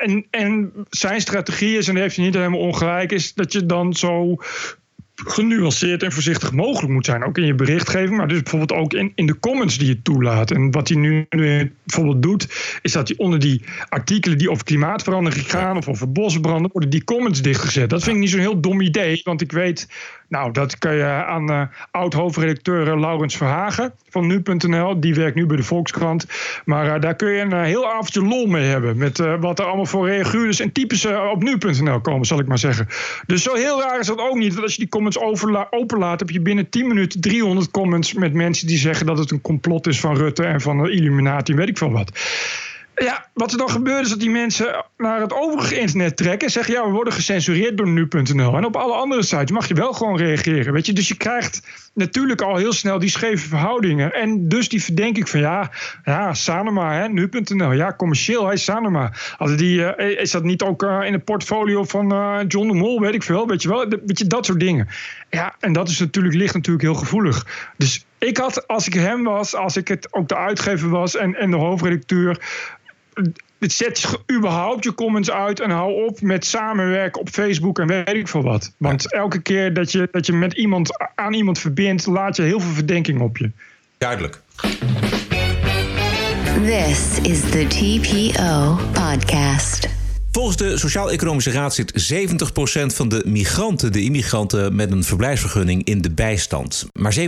en, 0.00 0.26
en 0.30 0.72
zijn 0.90 1.20
strategie 1.20 1.78
is, 1.78 1.88
en 1.88 1.94
daar 1.94 2.02
heeft 2.02 2.16
hij 2.16 2.24
niet 2.24 2.34
helemaal 2.34 2.60
ongelijk, 2.60 3.12
is 3.12 3.34
dat 3.34 3.52
je 3.52 3.66
dan 3.66 3.94
zo 3.94 4.36
genuanceerd 5.26 6.02
en 6.02 6.12
voorzichtig 6.12 6.52
mogelijk 6.52 6.92
moet 6.92 7.04
zijn. 7.04 7.24
Ook 7.24 7.38
in 7.38 7.46
je 7.46 7.54
berichtgeving, 7.54 8.16
maar 8.16 8.28
dus 8.28 8.42
bijvoorbeeld 8.42 8.80
ook 8.80 8.92
in, 8.92 9.12
in 9.14 9.26
de 9.26 9.38
comments 9.38 9.78
die 9.78 9.88
je 9.88 10.02
toelaat. 10.02 10.50
En 10.50 10.70
wat 10.70 10.88
hij 10.88 10.96
nu, 10.96 11.26
bijvoorbeeld 11.84 12.22
doet, 12.22 12.48
is 12.82 12.92
dat 12.92 13.08
hij 13.08 13.16
onder 13.16 13.38
die 13.38 13.64
artikelen 13.88 14.38
die 14.38 14.50
over 14.50 14.64
klimaatverandering 14.64 15.50
gaan 15.50 15.76
of 15.76 15.88
over 15.88 16.12
bosbranden, 16.12 16.70
worden 16.72 16.90
die 16.90 17.04
comments 17.04 17.42
dichtgezet. 17.42 17.90
Dat 17.90 18.02
vind 18.02 18.16
ik 18.16 18.22
niet 18.22 18.30
zo'n 18.30 18.40
heel 18.40 18.60
dom 18.60 18.80
idee, 18.80 19.20
want 19.24 19.40
ik 19.40 19.52
weet, 19.52 19.88
nou, 20.32 20.52
dat 20.52 20.78
kan 20.78 20.94
je 20.94 21.04
aan 21.04 21.50
uh, 21.50 21.62
oud-hoofdredacteur 21.90 22.88
eh, 22.88 23.00
Laurens 23.00 23.36
Verhagen 23.36 23.92
van 24.08 24.26
nu.nl, 24.26 25.00
die 25.00 25.14
werkt 25.14 25.34
nu 25.34 25.46
bij 25.46 25.56
de 25.56 25.62
Volkskrant. 25.62 26.26
Maar 26.64 26.86
uh, 26.94 27.00
daar 27.00 27.14
kun 27.14 27.28
je 27.28 27.40
een 27.40 27.64
heel 27.64 27.90
avondje 27.90 28.22
lol 28.22 28.46
mee 28.46 28.64
hebben. 28.64 28.96
Met 28.96 29.18
wat 29.40 29.58
er 29.58 29.64
allemaal 29.64 29.86
voor 29.86 30.08
reaguurders 30.08 30.60
en 30.60 30.72
types 30.72 31.06
op 31.06 31.42
nu.nl 31.42 32.00
komen, 32.00 32.26
zal 32.26 32.38
ik 32.38 32.46
maar 32.46 32.58
zeggen. 32.58 32.88
Dus 33.26 33.42
zo 33.42 33.54
heel 33.54 33.80
raar 33.80 34.00
is 34.00 34.06
dat 34.06 34.18
ook 34.18 34.36
niet. 34.36 34.54
Dat 34.54 34.62
als 34.62 34.72
je 34.72 34.78
die 34.78 34.88
comments 34.88 35.18
openlaat, 35.70 36.20
heb 36.20 36.30
je 36.30 36.40
binnen 36.40 36.68
10 36.68 36.86
minuten 36.86 37.20
300 37.20 37.70
comments 37.70 38.12
met 38.12 38.32
mensen 38.32 38.66
die 38.66 38.78
zeggen 38.78 39.06
dat 39.06 39.18
het 39.18 39.30
een 39.30 39.40
complot 39.40 39.86
is 39.86 40.00
van 40.00 40.16
Rutte 40.16 40.44
en 40.44 40.60
van 40.60 40.82
de 40.82 40.90
Illuminati, 40.90 41.54
weet 41.54 41.68
ik 41.68 41.78
veel 41.78 41.92
wat. 41.92 42.12
Ja, 42.94 43.26
wat 43.34 43.52
er 43.52 43.58
dan 43.58 43.70
gebeurt 43.70 44.04
is 44.04 44.10
dat 44.10 44.20
die 44.20 44.30
mensen 44.30 44.84
naar 44.96 45.20
het 45.20 45.32
overige 45.32 45.78
internet 45.78 46.16
trekken 46.16 46.46
en 46.46 46.52
zeggen: 46.52 46.74
ja, 46.74 46.84
we 46.84 46.90
worden 46.90 47.12
gecensureerd 47.12 47.76
door 47.76 47.88
nu.nl. 47.88 48.56
En 48.56 48.64
op 48.64 48.76
alle 48.76 48.94
andere 48.94 49.22
sites 49.22 49.50
mag 49.50 49.68
je 49.68 49.74
wel 49.74 49.92
gewoon 49.92 50.16
reageren. 50.16 50.72
Weet 50.72 50.86
je? 50.86 50.92
Dus 50.92 51.08
je 51.08 51.16
krijgt 51.16 51.62
natuurlijk 51.94 52.40
al 52.40 52.56
heel 52.56 52.72
snel 52.72 52.98
die 52.98 53.08
scheve 53.08 53.48
verhoudingen. 53.48 54.14
En 54.14 54.48
dus 54.48 54.68
die 54.68 54.82
verdenking 54.82 55.28
van 55.28 55.40
ja, 55.40 55.70
ja 56.04 56.34
Sanema, 56.34 57.06
nu.nl. 57.06 57.72
Ja, 57.72 57.94
commercieel, 57.96 58.46
hij 58.46 58.56
Sanema. 58.56 59.12
Hadden 59.36 59.56
die, 59.56 59.78
uh, 59.78 60.20
is 60.20 60.30
dat 60.30 60.42
niet 60.42 60.62
ook 60.62 60.82
uh, 60.82 61.00
in 61.04 61.12
het 61.12 61.24
portfolio 61.24 61.84
van 61.84 62.12
uh, 62.12 62.38
John 62.48 62.68
de 62.68 62.74
Mol, 62.74 63.00
weet 63.00 63.14
ik 63.14 63.22
veel. 63.22 63.46
Weet 63.46 63.62
je 63.62 63.68
wel, 63.68 63.88
weet 63.88 64.18
je, 64.18 64.26
dat 64.26 64.46
soort 64.46 64.60
dingen. 64.60 64.88
Ja, 65.30 65.54
en 65.60 65.72
dat 65.72 65.88
is 65.88 65.98
natuurlijk, 65.98 66.34
ligt 66.34 66.54
natuurlijk 66.54 66.84
heel 66.84 66.94
gevoelig. 66.94 67.46
Dus 67.76 68.04
ik 68.18 68.36
had, 68.36 68.68
als 68.68 68.86
ik 68.86 68.94
hem 68.94 69.22
was, 69.22 69.54
als 69.54 69.76
ik 69.76 69.88
het 69.88 70.12
ook 70.12 70.28
de 70.28 70.36
uitgever 70.36 70.88
was 70.88 71.16
en, 71.16 71.34
en 71.34 71.50
de 71.50 71.56
hoofdredacteur 71.56 72.40
zet 73.58 74.18
überhaupt 74.32 74.84
je 74.84 74.94
comments 74.94 75.30
uit 75.30 75.60
en 75.60 75.70
hou 75.70 76.06
op 76.06 76.20
met 76.20 76.44
samenwerken 76.44 77.20
op 77.20 77.28
Facebook 77.28 77.78
en 77.78 77.86
weet 77.86 78.08
ik 78.08 78.28
veel 78.28 78.42
wat. 78.42 78.72
Want 78.76 79.12
elke 79.12 79.42
keer 79.42 79.74
dat 79.74 79.92
je, 79.92 80.08
dat 80.10 80.26
je 80.26 80.32
met 80.32 80.52
iemand 80.52 80.90
aan 81.14 81.32
iemand 81.32 81.58
verbindt, 81.58 82.06
laat 82.06 82.36
je 82.36 82.42
heel 82.42 82.60
veel 82.60 82.74
verdenking 82.74 83.20
op 83.20 83.36
je. 83.36 83.50
Duidelijk. 83.98 84.40
This 86.64 87.18
is 87.22 87.40
the 87.40 87.66
TPO 87.68 88.78
podcast. 88.92 90.01
Volgens 90.32 90.56
de 90.56 90.78
Sociaal-Economische 90.78 91.50
Raad 91.50 91.74
zit 91.74 92.12
70% 92.12 92.86
van 92.86 93.08
de 93.08 93.22
migranten, 93.26 93.92
de 93.92 94.02
immigranten 94.02 94.74
met 94.74 94.90
een 94.90 95.04
verblijfsvergunning, 95.04 95.84
in 95.84 96.02
de 96.02 96.10
bijstand. 96.10 96.86
Maar 96.92 97.14
17% 97.18 97.22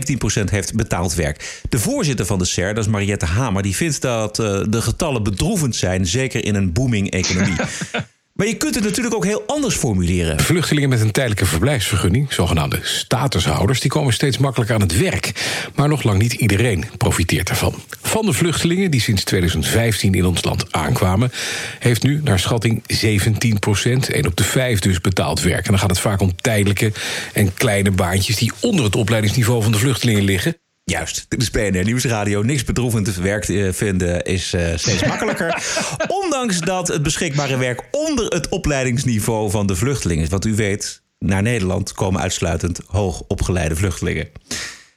heeft 0.45 0.75
betaald 0.75 1.15
werk. 1.15 1.61
De 1.69 1.79
voorzitter 1.79 2.27
van 2.27 2.39
de 2.39 2.45
SER, 2.45 2.75
dat 2.75 2.85
is 2.85 2.91
Mariette 2.91 3.27
Hamer, 3.27 3.63
die 3.63 3.77
vindt 3.77 4.01
dat 4.01 4.39
uh, 4.39 4.63
de 4.69 4.83
getallen 4.83 5.23
bedroevend 5.23 5.77
zijn, 5.77 6.07
zeker 6.07 6.45
in 6.45 6.55
een 6.55 6.73
booming 6.73 7.11
economie. 7.11 7.57
Maar 8.35 8.47
je 8.47 8.57
kunt 8.57 8.75
het 8.75 8.85
natuurlijk 8.85 9.15
ook 9.15 9.25
heel 9.25 9.43
anders 9.47 9.75
formuleren. 9.75 10.41
Vluchtelingen 10.41 10.89
met 10.89 11.01
een 11.01 11.11
tijdelijke 11.11 11.47
verblijfsvergunning, 11.47 12.33
zogenaamde 12.33 12.79
statushouders, 12.83 13.81
die 13.81 13.91
komen 13.91 14.13
steeds 14.13 14.39
makkelijker 14.39 14.75
aan 14.75 14.81
het 14.81 14.99
werk. 14.99 15.33
Maar 15.75 15.89
nog 15.89 16.03
lang 16.03 16.19
niet 16.19 16.33
iedereen 16.33 16.85
profiteert 16.97 17.49
ervan. 17.49 17.75
Van 18.03 18.27
de 18.27 18.33
vluchtelingen 18.33 18.91
die 18.91 19.01
sinds 19.01 19.25
2015 19.25 20.15
in 20.15 20.27
ons 20.27 20.45
land 20.45 20.73
aankwamen, 20.73 21.33
heeft 21.79 22.03
nu 22.03 22.21
naar 22.25 22.39
schatting 22.39 22.83
17 22.87 23.59
procent, 23.59 24.11
1 24.11 24.27
op 24.27 24.37
de 24.37 24.45
5 24.45 24.79
dus, 24.79 25.01
betaald 25.01 25.41
werk. 25.41 25.65
En 25.65 25.71
dan 25.71 25.81
gaat 25.81 25.91
het 25.91 26.01
vaak 26.01 26.21
om 26.21 26.37
tijdelijke 26.37 26.93
en 27.33 27.55
kleine 27.55 27.91
baantjes 27.91 28.37
die 28.37 28.53
onder 28.61 28.85
het 28.85 28.97
opleidingsniveau 28.97 29.63
van 29.63 29.73
de 29.73 29.79
vluchtelingen 29.79 30.25
liggen. 30.25 30.57
Juist, 30.85 31.27
dit 31.29 31.43
is 31.43 31.51
BNR 31.51 31.85
Nieuwsradio. 31.85 32.43
Niks 32.43 32.65
bedroevend 32.65 33.05
te 33.05 33.13
verwerkt 33.13 33.49
eh, 33.49 33.73
vinden 33.73 34.23
is 34.25 34.53
eh, 34.53 34.77
steeds 34.77 35.05
makkelijker. 35.13 35.65
Ondanks 36.09 36.59
dat 36.59 36.89
het 36.89 37.03
beschikbare 37.03 37.57
werk 37.57 37.83
onder 37.91 38.27
het 38.27 38.49
opleidingsniveau 38.49 39.51
van 39.51 39.67
de 39.67 39.77
vluchtelingen 39.77 40.25
is. 40.25 40.31
Want 40.31 40.45
u 40.45 40.55
weet, 40.55 41.03
naar 41.19 41.43
Nederland 41.43 41.93
komen 41.93 42.21
uitsluitend 42.21 42.81
hoogopgeleide 42.87 43.77
vluchtelingen. 43.77 44.29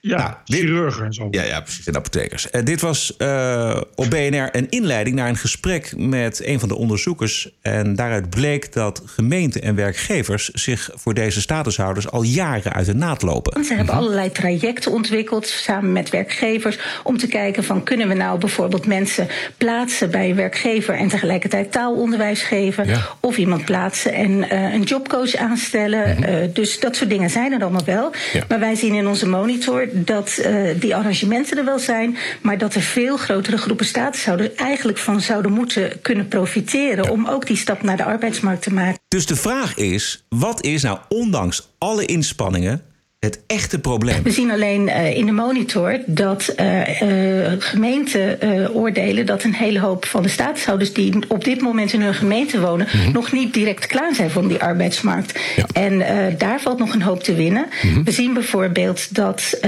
Ja, 0.07 0.17
Nou, 0.17 0.31
dit- 0.45 0.59
chirurgen 0.59 1.05
en 1.05 1.13
zo. 1.13 1.27
Ja, 1.31 1.43
ja 1.43 1.61
precies. 1.61 1.87
En 1.87 1.95
apothekers. 1.95 2.49
Eh, 2.49 2.63
dit 2.63 2.81
was 2.81 3.15
eh, 3.17 3.81
op 3.95 4.09
BNR 4.09 4.49
een 4.51 4.69
inleiding 4.69 5.15
naar 5.15 5.29
een 5.29 5.35
gesprek 5.37 5.93
met 5.97 6.45
een 6.45 6.59
van 6.59 6.69
de 6.69 6.75
onderzoekers. 6.75 7.49
En 7.61 7.95
daaruit 7.95 8.29
bleek 8.29 8.73
dat 8.73 9.01
gemeenten 9.05 9.61
en 9.61 9.75
werkgevers 9.75 10.49
zich 10.49 10.89
voor 10.95 11.13
deze 11.13 11.41
statushouders 11.41 12.09
al 12.11 12.21
jaren 12.23 12.73
uit 12.73 12.85
de 12.85 12.95
naad 12.95 13.21
lopen. 13.21 13.63
Ze 13.65 13.73
hebben 13.73 13.95
allerlei 13.95 14.31
trajecten 14.31 14.91
ontwikkeld 14.91 15.47
samen 15.47 15.91
met 15.91 16.09
werkgevers 16.09 16.79
om 17.03 17.17
te 17.17 17.27
kijken 17.27 17.63
van 17.63 17.83
kunnen 17.83 18.07
we 18.07 18.13
nou 18.13 18.39
bijvoorbeeld 18.39 18.85
mensen 18.85 19.27
plaatsen 19.57 20.11
bij 20.11 20.29
een 20.29 20.35
werkgever 20.35 20.95
en 20.95 21.07
tegelijkertijd 21.07 21.71
taalonderwijs 21.71 22.41
geven 22.41 22.87
Ja. 22.87 23.01
of 23.19 23.37
iemand 23.37 23.65
plaatsen 23.65 24.13
en 24.13 24.49
eh, 24.49 24.73
een 24.73 24.83
jobcoach 24.83 25.35
aanstellen. 25.35 26.23
Eh, 26.23 26.47
dus 26.53 26.79
dat 26.79 26.95
soort 26.95 27.09
dingen 27.09 27.29
zijn 27.29 27.51
er 27.53 27.61
allemaal 27.61 27.85
wel. 27.85 28.11
Ja. 28.33 28.43
Maar 28.47 28.59
wij 28.59 28.75
zien 28.75 28.93
in 28.93 29.07
onze 29.07 29.27
monitor 29.27 29.87
dat 30.05 30.37
eh, 30.37 30.79
die 30.79 30.95
arrangementen 30.95 31.57
er 31.57 31.65
wel 31.65 31.79
zijn, 31.79 32.17
maar 32.41 32.57
dat 32.57 32.73
er 32.73 32.81
veel 32.81 33.17
grotere 33.17 33.57
groepen 33.57 33.85
statushouders 33.85 34.53
eigenlijk 34.55 34.97
van 34.97 35.21
zouden 35.21 35.51
moeten 35.51 36.01
kunnen 36.01 36.27
profiteren 36.27 37.09
om 37.09 37.27
ook 37.27 37.47
die 37.47 37.57
stap 37.57 37.81
naar 37.81 37.97
de 37.97 38.03
arbeidsmarkt 38.03 38.61
te 38.61 38.73
maken. 38.73 38.99
Dus 39.07 39.25
de 39.25 39.35
vraag 39.35 39.75
is: 39.75 40.25
wat 40.29 40.63
is 40.63 40.81
nou 40.81 40.99
ondanks 41.09 41.69
alle 41.77 42.05
inspanningen 42.05 42.81
het 43.27 43.39
echte 43.47 43.79
probleem? 43.79 44.23
We 44.23 44.31
zien 44.31 44.51
alleen 44.51 44.89
eh, 44.89 45.17
in 45.17 45.25
de 45.25 45.31
monitor 45.31 45.99
dat 46.05 46.47
eh, 46.47 47.01
eh, 47.01 47.53
gemeenten 47.59 48.39
oordelen 48.73 49.25
dat 49.25 49.43
een 49.43 49.53
hele 49.53 49.79
hoop 49.79 50.05
van 50.05 50.23
de 50.23 50.29
statushouders 50.29 50.93
die 50.93 51.13
op 51.27 51.43
dit 51.43 51.61
moment 51.61 51.93
in 51.93 52.01
hun 52.01 52.13
gemeente 52.13 52.59
wonen, 52.59 52.87
nog 53.13 53.31
niet 53.31 53.53
direct 53.53 53.87
klaar 53.87 54.15
zijn 54.15 54.29
voor 54.29 54.47
die 54.47 54.61
arbeidsmarkt. 54.61 55.39
En 55.73 56.03
daar 56.37 56.61
valt 56.61 56.79
nog 56.79 56.93
een 56.93 57.01
hoop 57.01 57.23
te 57.23 57.35
winnen. 57.35 57.65
We 58.03 58.11
zien 58.11 58.33
bijvoorbeeld 58.33 59.15
dat 59.15 59.59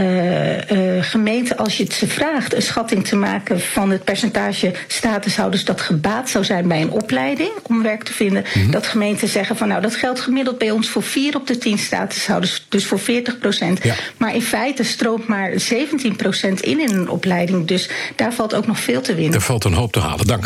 gemeenten, 0.99 1.57
als 1.57 1.77
je 1.77 1.83
het 1.83 1.93
ze 1.93 2.07
vraagt, 2.07 2.55
een 2.55 2.61
schatting 2.61 3.07
te 3.07 3.15
maken 3.15 3.59
van 3.59 3.89
het 3.89 4.03
percentage 4.03 4.73
statushouders 4.87 5.65
dat 5.65 5.81
gebaat 5.81 6.29
zou 6.29 6.43
zijn 6.43 6.67
bij 6.67 6.81
een 6.81 6.91
opleiding 6.91 7.51
om 7.63 7.83
werk 7.83 8.03
te 8.03 8.13
vinden, 8.13 8.43
dat 8.69 8.87
gemeenten 8.87 9.27
zeggen 9.27 9.57
van 9.57 9.67
nou 9.67 9.81
dat 9.81 9.95
geldt 9.95 10.19
gemiddeld 10.19 10.57
bij 10.57 10.71
ons 10.71 10.89
voor 10.89 11.03
4 11.03 11.35
op 11.35 11.47
de 11.47 11.57
10 11.57 11.77
statushouders, 11.77 12.65
dus 12.69 12.85
voor 12.85 12.99
40 12.99 13.37
procent. 13.49 13.79
Maar 14.17 14.35
in 14.35 14.41
feite 14.41 14.83
stroomt 14.83 15.27
maar 15.27 15.59
17 15.59 16.15
procent 16.15 16.61
in 16.61 16.79
in 16.79 16.89
een 16.95 17.09
opleiding. 17.09 17.67
Dus 17.67 17.89
daar 18.15 18.33
valt 18.33 18.55
ook 18.55 18.67
nog 18.67 18.79
veel 18.79 19.01
te 19.01 19.15
winnen. 19.15 19.33
Er 19.33 19.41
valt 19.41 19.63
een 19.63 19.73
hoop 19.73 19.91
te 19.91 19.99
halen. 19.99 20.27
Dank. 20.27 20.45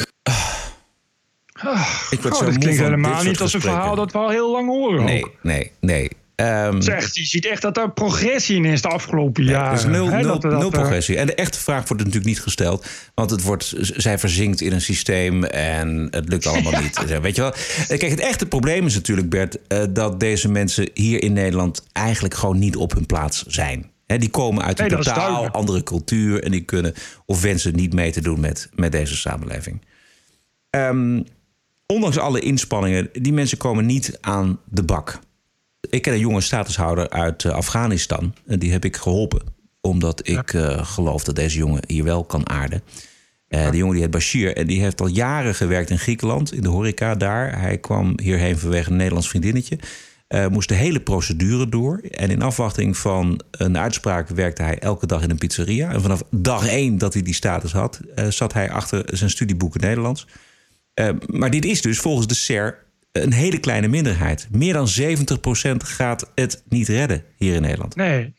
Ik 2.09 2.21
word 2.21 2.33
Oh, 2.33 2.39
zo 2.39 2.45
dat 2.45 2.53
moe 2.53 2.57
klinkt 2.59 2.79
helemaal 2.81 3.23
niet 3.23 3.41
als 3.41 3.53
een 3.53 3.61
verhaal 3.61 3.95
dat 3.95 4.11
we 4.11 4.17
al 4.17 4.29
heel 4.29 4.51
lang 4.51 4.67
horen. 4.67 4.99
ook. 4.99 5.05
Nee, 5.41 5.71
nee, 5.79 6.09
Ehm, 6.35 6.81
Zeg, 6.81 7.13
je 7.13 7.25
ziet 7.25 7.45
echt 7.45 7.61
dat 7.61 7.77
er 7.77 7.91
progressie 7.91 8.55
in 8.55 8.65
is 8.65 8.81
de 8.81 8.87
afgelopen 8.87 9.43
jaren. 9.43 9.73
Is 9.77 9.85
nul, 9.85 10.07
nul, 10.07 10.21
dat- 10.21 10.41
dat, 10.41 10.51
nul 10.51 10.61
eh, 10.61 10.67
progressie. 10.69 11.17
En 11.17 11.25
de 11.25 11.35
echte 11.35 11.59
vraag 11.59 11.77
wordt 11.87 11.97
natuurlijk 11.97 12.25
niet 12.25 12.41
gesteld. 12.41 12.85
Want 13.13 13.29
het 13.29 13.41
wordt, 13.43 13.73
zij 13.79 14.19
verzinkt 14.19 14.61
in 14.61 14.71
een 14.73 14.81
systeem 14.81 15.43
en 15.43 16.07
het 16.11 16.29
lukt 16.29 16.45
allemaal 16.47 16.81
niet. 16.81 17.19
Weet 17.21 17.35
je 17.35 17.41
wel? 17.41 17.53
Eh, 17.53 17.87
Kijk, 17.87 18.01
het 18.01 18.19
echte 18.19 18.45
probleem 18.45 18.85
is 18.85 18.93
natuurlijk, 18.93 19.29
Bert... 19.29 19.57
eh, 19.67 19.83
dat 19.89 20.19
deze 20.19 20.49
mensen 20.49 20.89
hier 20.93 21.23
in 21.23 21.33
Nederland 21.33 21.83
eigenlijk 21.91 22.33
gewoon 22.33 22.59
niet 22.59 22.75
op 22.75 22.93
hun 22.93 23.05
plaats 23.05 23.43
zijn. 23.47 23.91
Die 24.05 24.29
komen 24.29 24.63
uit 24.63 24.79
een 24.79 24.87
Nee, 24.87 24.95
totaal 24.97 25.47
andere 25.49 25.83
cultuur... 25.83 26.43
en 26.43 26.51
die 26.51 26.61
kunnen 26.61 26.93
of 27.25 27.41
wensen 27.41 27.75
niet 27.75 27.93
mee 27.93 28.11
te 28.11 28.21
doen 28.21 28.39
met, 28.39 28.69
met 28.75 28.91
deze 28.91 29.15
samenleving. 29.15 29.81
Ehm, 30.69 31.21
ondanks 31.85 32.17
alle 32.17 32.39
inspanningen, 32.39 33.09
die 33.13 33.33
mensen 33.33 33.57
komen 33.57 33.85
niet 33.85 34.17
aan 34.21 34.59
de 34.69 34.83
bak. 34.83 35.19
Ik 35.89 36.01
ken 36.01 36.13
een 36.13 36.19
jonge 36.19 36.41
statushouder 36.41 37.09
uit 37.09 37.45
eh, 37.45 37.51
Afghanistan. 37.51 38.33
En 38.45 38.59
die 38.59 38.71
heb 38.71 38.85
ik 38.85 38.97
geholpen. 38.97 39.41
Omdat 39.81 40.27
ik 40.27 40.53
eh, 40.53 40.85
geloof 40.85 41.23
dat 41.23 41.35
deze 41.35 41.57
jongen 41.57 41.83
hier 41.87 42.03
wel 42.03 42.23
kan 42.23 42.49
aarden. 42.49 42.81
Eh 43.47 43.71
De 43.71 43.77
jongen 43.77 43.93
die 43.93 44.03
heet 44.03 44.11
Bashir. 44.11 44.55
En 44.55 44.67
die 44.67 44.81
heeft 44.81 45.01
al 45.01 45.07
jaren 45.07 45.55
gewerkt 45.55 45.89
in 45.89 45.99
Griekenland. 45.99 46.53
In 46.53 46.61
de 46.61 46.69
horeca 46.69 47.15
daar. 47.15 47.59
Hij 47.59 47.77
kwam 47.77 48.13
hierheen 48.21 48.57
vanwege 48.57 48.89
een 48.89 48.95
Nederlands 48.95 49.29
vriendinnetje. 49.29 49.79
Moest 50.49 50.69
de 50.69 50.75
hele 50.75 51.01
procedure 51.01 51.69
door. 51.69 51.97
En 51.97 52.29
in 52.29 52.41
afwachting 52.41 52.97
van 52.97 53.41
een 53.51 53.77
uitspraak 53.77 54.29
werkte 54.29 54.63
hij 54.63 54.79
elke 54.79 55.07
dag 55.07 55.23
in 55.23 55.29
een 55.29 55.37
pizzeria. 55.37 55.91
En 55.91 56.01
vanaf 56.01 56.23
dag 56.31 56.67
één 56.67 56.97
dat 56.97 57.13
hij 57.13 57.21
die 57.21 57.33
status 57.33 57.71
had... 57.71 57.99
zat 58.29 58.53
hij 58.53 58.71
achter 58.71 59.03
zijn 59.17 59.29
studieboeken 59.29 59.81
Nederlands. 59.81 60.27
Maar 61.25 61.49
dit 61.49 61.65
is 61.65 61.81
dus 61.81 61.99
volgens 61.99 62.27
de 62.27 62.35
SER 62.35 62.83
een 63.21 63.33
hele 63.33 63.57
kleine 63.59 63.87
minderheid. 63.87 64.47
Meer 64.51 64.73
dan 64.73 64.87
70% 65.01 65.75
gaat 65.77 66.31
het 66.35 66.63
niet 66.69 66.87
redden 66.87 67.23
hier 67.37 67.55
in 67.55 67.61
Nederland. 67.61 67.95
Nee. 67.95 68.33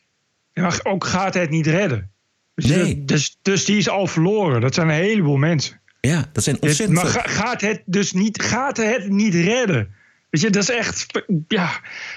Ja, 0.53 0.61
Maar 0.61 0.79
ook 0.83 1.05
gaat 1.05 1.33
het 1.33 1.49
niet 1.49 1.67
redden. 1.67 2.11
Dus, 2.55 2.65
Nee. 2.65 3.05
dus, 3.05 3.37
dus 3.41 3.65
die 3.65 3.77
is 3.77 3.89
al 3.89 4.07
verloren. 4.07 4.61
Dat 4.61 4.73
zijn 4.73 4.87
een 4.87 4.93
heleboel 4.93 5.37
mensen. 5.37 5.81
Ja, 6.01 6.25
dat 6.33 6.43
zijn 6.43 6.57
ontzettend 6.61 6.97
Maar 7.03 7.05
ga- 7.11 7.27
gaat 7.29 7.61
het 7.61 7.81
dus 7.85 8.11
niet, 8.11 8.41
gaat 8.41 8.77
het 8.77 9.09
niet 9.09 9.33
redden? 9.33 9.93
Weet 10.29 10.41
je, 10.41 10.49
dat 10.49 10.63
is 10.63 10.69
echt. 10.69 11.05
Ja. 11.47 11.69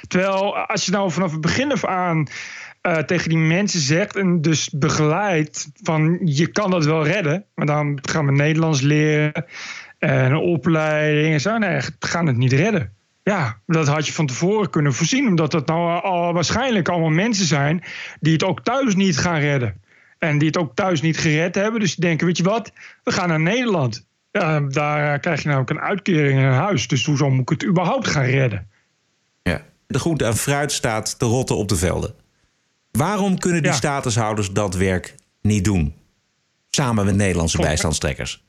Terwijl 0.08 0.56
als 0.56 0.84
je 0.84 0.90
nou 0.90 1.10
vanaf 1.10 1.30
het 1.32 1.40
begin 1.40 1.72
af 1.72 1.84
aan 1.84 2.26
eh, 2.80 2.96
tegen 2.96 3.28
die 3.28 3.38
mensen 3.38 3.80
zegt 3.80 4.16
en 4.16 4.40
dus 4.42 4.70
begeleidt 4.70 5.68
van 5.82 6.20
je 6.24 6.46
kan 6.46 6.70
dat 6.70 6.84
wel 6.84 7.06
redden, 7.06 7.44
maar 7.54 7.66
dan 7.66 7.98
gaan 8.02 8.26
we 8.26 8.32
Nederlands 8.32 8.80
leren 8.80 9.44
en 9.98 10.24
een 10.32 10.36
opleiding 10.36 11.32
en 11.34 11.40
zo. 11.40 11.58
Nee, 11.58 11.80
we 11.98 12.06
gaan 12.06 12.26
het 12.26 12.36
niet 12.36 12.52
redden. 12.52 12.92
Ja, 13.22 13.58
dat 13.66 13.86
had 13.86 14.06
je 14.06 14.12
van 14.12 14.26
tevoren 14.26 14.70
kunnen 14.70 14.94
voorzien, 14.94 15.26
omdat 15.26 15.50
dat 15.50 15.66
nou 15.66 16.02
al 16.02 16.32
waarschijnlijk 16.32 16.88
allemaal 16.88 17.10
mensen 17.10 17.46
zijn 17.46 17.82
die 18.20 18.32
het 18.32 18.44
ook 18.44 18.64
thuis 18.64 18.94
niet 18.94 19.18
gaan 19.18 19.38
redden. 19.38 19.82
En 20.18 20.38
die 20.38 20.46
het 20.46 20.56
ook 20.56 20.74
thuis 20.74 21.00
niet 21.00 21.18
gered 21.18 21.54
hebben. 21.54 21.80
Dus 21.80 21.94
die 21.94 22.04
denken, 22.04 22.26
weet 22.26 22.36
je 22.36 22.42
wat, 22.42 22.72
we 23.04 23.12
gaan 23.12 23.28
naar 23.28 23.40
Nederland. 23.40 24.06
Ja, 24.32 24.60
daar 24.60 25.18
krijg 25.18 25.42
je 25.42 25.48
nou 25.48 25.60
ook 25.60 25.70
een 25.70 25.80
uitkering 25.80 26.38
in 26.38 26.44
een 26.44 26.52
huis. 26.52 26.88
Dus 26.88 27.04
hoezo 27.04 27.30
moet 27.30 27.50
ik 27.50 27.60
het 27.60 27.64
überhaupt 27.68 28.08
gaan 28.08 28.24
redden? 28.24 28.68
Ja. 29.42 29.62
De 29.86 29.98
groente 29.98 30.24
en 30.24 30.36
fruit 30.36 30.72
staat 30.72 31.18
te 31.18 31.24
rotten 31.24 31.56
op 31.56 31.68
de 31.68 31.76
velden. 31.76 32.14
Waarom 32.90 33.38
kunnen 33.38 33.62
die 33.62 33.70
Ja. 33.70 33.76
statushouders 33.76 34.50
dat 34.50 34.74
werk 34.74 35.14
niet 35.42 35.64
doen? 35.64 35.94
Samen 36.70 37.04
met 37.04 37.16
Nederlandse 37.16 37.58
bijstandstrekkers. 37.58 38.44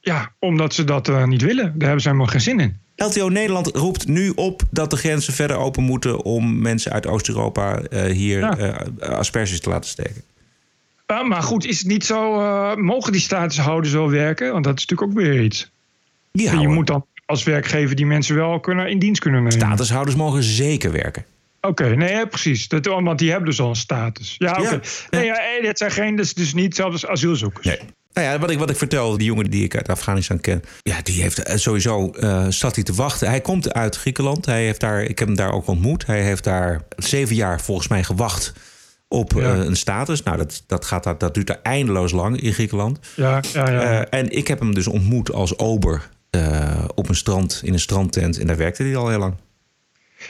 Ja, 0.00 0.32
omdat 0.38 0.74
ze 0.74 0.84
dat 0.84 1.08
eh, 1.08 1.24
niet 1.24 1.42
willen. 1.42 1.64
Daar 1.64 1.82
hebben 1.82 2.00
ze 2.00 2.08
helemaal 2.08 2.30
geen 2.30 2.40
zin 2.40 2.60
in. 2.60 2.78
LTO 2.96 3.28
Nederland 3.28 3.66
roept 3.66 4.08
nu 4.08 4.32
op 4.34 4.62
dat 4.70 4.90
de 4.90 4.96
grenzen 4.96 5.32
verder 5.32 5.56
open 5.56 5.82
moeten... 5.82 6.24
om 6.24 6.60
mensen 6.60 6.92
uit 6.92 7.06
Oost-Europa 7.06 7.80
eh, 7.80 8.12
hier 8.12 8.42
eh, 8.42 9.08
asperges 9.08 9.60
te 9.60 9.68
laten 9.68 9.90
steken. 9.90 10.22
Ja, 11.06 11.22
maar 11.22 11.42
goed, 11.42 11.64
is 11.64 11.78
het 11.78 11.86
niet 11.86 12.04
zo... 12.04 12.36
mogen 12.76 13.12
die 13.12 13.20
statushouders 13.20 13.92
wel 13.92 14.10
werken? 14.10 14.52
Want 14.52 14.64
dat 14.64 14.78
is 14.78 14.86
natuurlijk 14.86 15.10
ook 15.10 15.24
weer 15.24 15.42
iets. 15.42 15.70
Ja, 16.32 16.52
en 16.52 16.60
je 16.60 16.66
hoor. 16.66 16.74
moet 16.74 16.86
dan 16.86 17.06
als 17.26 17.44
werkgever 17.44 17.96
die 17.96 18.06
mensen 18.06 18.34
wel 18.34 18.60
kunnen, 18.60 18.90
in 18.90 18.98
dienst 18.98 19.20
kunnen 19.20 19.42
nemen. 19.42 19.58
Statushouders 19.58 20.16
mogen 20.16 20.42
zeker 20.42 20.92
werken. 20.92 21.24
Oké, 21.60 21.96
nee, 21.96 22.12
ja, 22.12 22.24
precies. 22.24 22.68
Dat, 22.68 22.86
want 22.86 23.18
die 23.18 23.30
hebben 23.30 23.48
dus 23.48 23.60
al 23.60 23.68
een 23.68 23.76
status. 23.76 24.34
Ja, 24.38 24.56
oké. 24.60 24.80
Nee, 25.10 25.24
ja, 25.24 25.38
dit 25.62 25.78
zijn 25.78 25.90
geen, 25.90 26.16
dus, 26.16 26.34
dus 26.34 26.54
niet 26.54 26.74
zelfs 26.74 27.06
asielzoekers. 27.06 27.66
Nee. 27.66 27.78
Nou 28.12 28.26
ja, 28.26 28.38
wat 28.38 28.50
ik, 28.50 28.58
wat 28.58 28.70
ik 28.70 28.76
vertel, 28.76 29.16
die 29.18 29.26
jongen 29.26 29.50
die 29.50 29.64
ik 29.64 29.76
uit 29.76 29.88
Afghanistan 29.88 30.40
ken... 30.40 30.62
ja, 30.82 30.96
die 31.02 31.22
heeft 31.22 31.42
eh, 31.42 31.56
sowieso 31.56 32.10
eh 32.10 32.46
zat 32.48 32.74
hij 32.74 32.84
te 32.84 32.92
wachten. 32.94 33.28
Hij 33.28 33.40
komt 33.40 33.72
uit 33.72 33.96
Griekenland. 33.96 34.46
Hij 34.46 34.64
heeft 34.64 34.80
daar, 34.80 35.02
ik 35.02 35.18
heb 35.18 35.28
hem 35.28 35.36
daar 35.36 35.52
ook 35.52 35.66
ontmoet. 35.66 36.06
Hij 36.06 36.22
heeft 36.22 36.44
daar 36.44 36.82
zeven 36.96 37.34
jaar 37.36 37.60
volgens 37.60 37.88
mij 37.88 38.04
gewacht 38.04 38.52
op 39.08 39.32
Ja. 39.32 39.40
eh, 39.54 39.58
een 39.64 39.76
status. 39.76 40.22
Nou, 40.22 40.36
dat, 40.36 40.62
dat, 40.66 40.84
gaat, 40.84 41.04
dat, 41.04 41.20
dat 41.20 41.34
duurt 41.34 41.48
er 41.50 41.60
eindeloos 41.62 42.12
lang 42.12 42.40
in 42.40 42.52
Griekenland. 42.52 42.98
Ja, 43.16 43.42
ja, 43.52 43.70
ja. 43.70 44.04
En 44.06 44.30
ik 44.30 44.48
heb 44.48 44.58
hem 44.58 44.74
dus 44.74 44.86
ontmoet 44.86 45.32
als 45.32 45.58
ober 45.58 46.08
op 46.94 47.08
een 47.08 47.14
strand, 47.14 47.60
in 47.64 47.72
een 47.72 47.80
strandtent. 47.80 48.38
En 48.38 48.46
daar 48.46 48.56
werkte 48.56 48.82
hij 48.82 48.96
al 48.96 49.08
heel 49.08 49.18
lang. 49.18 49.34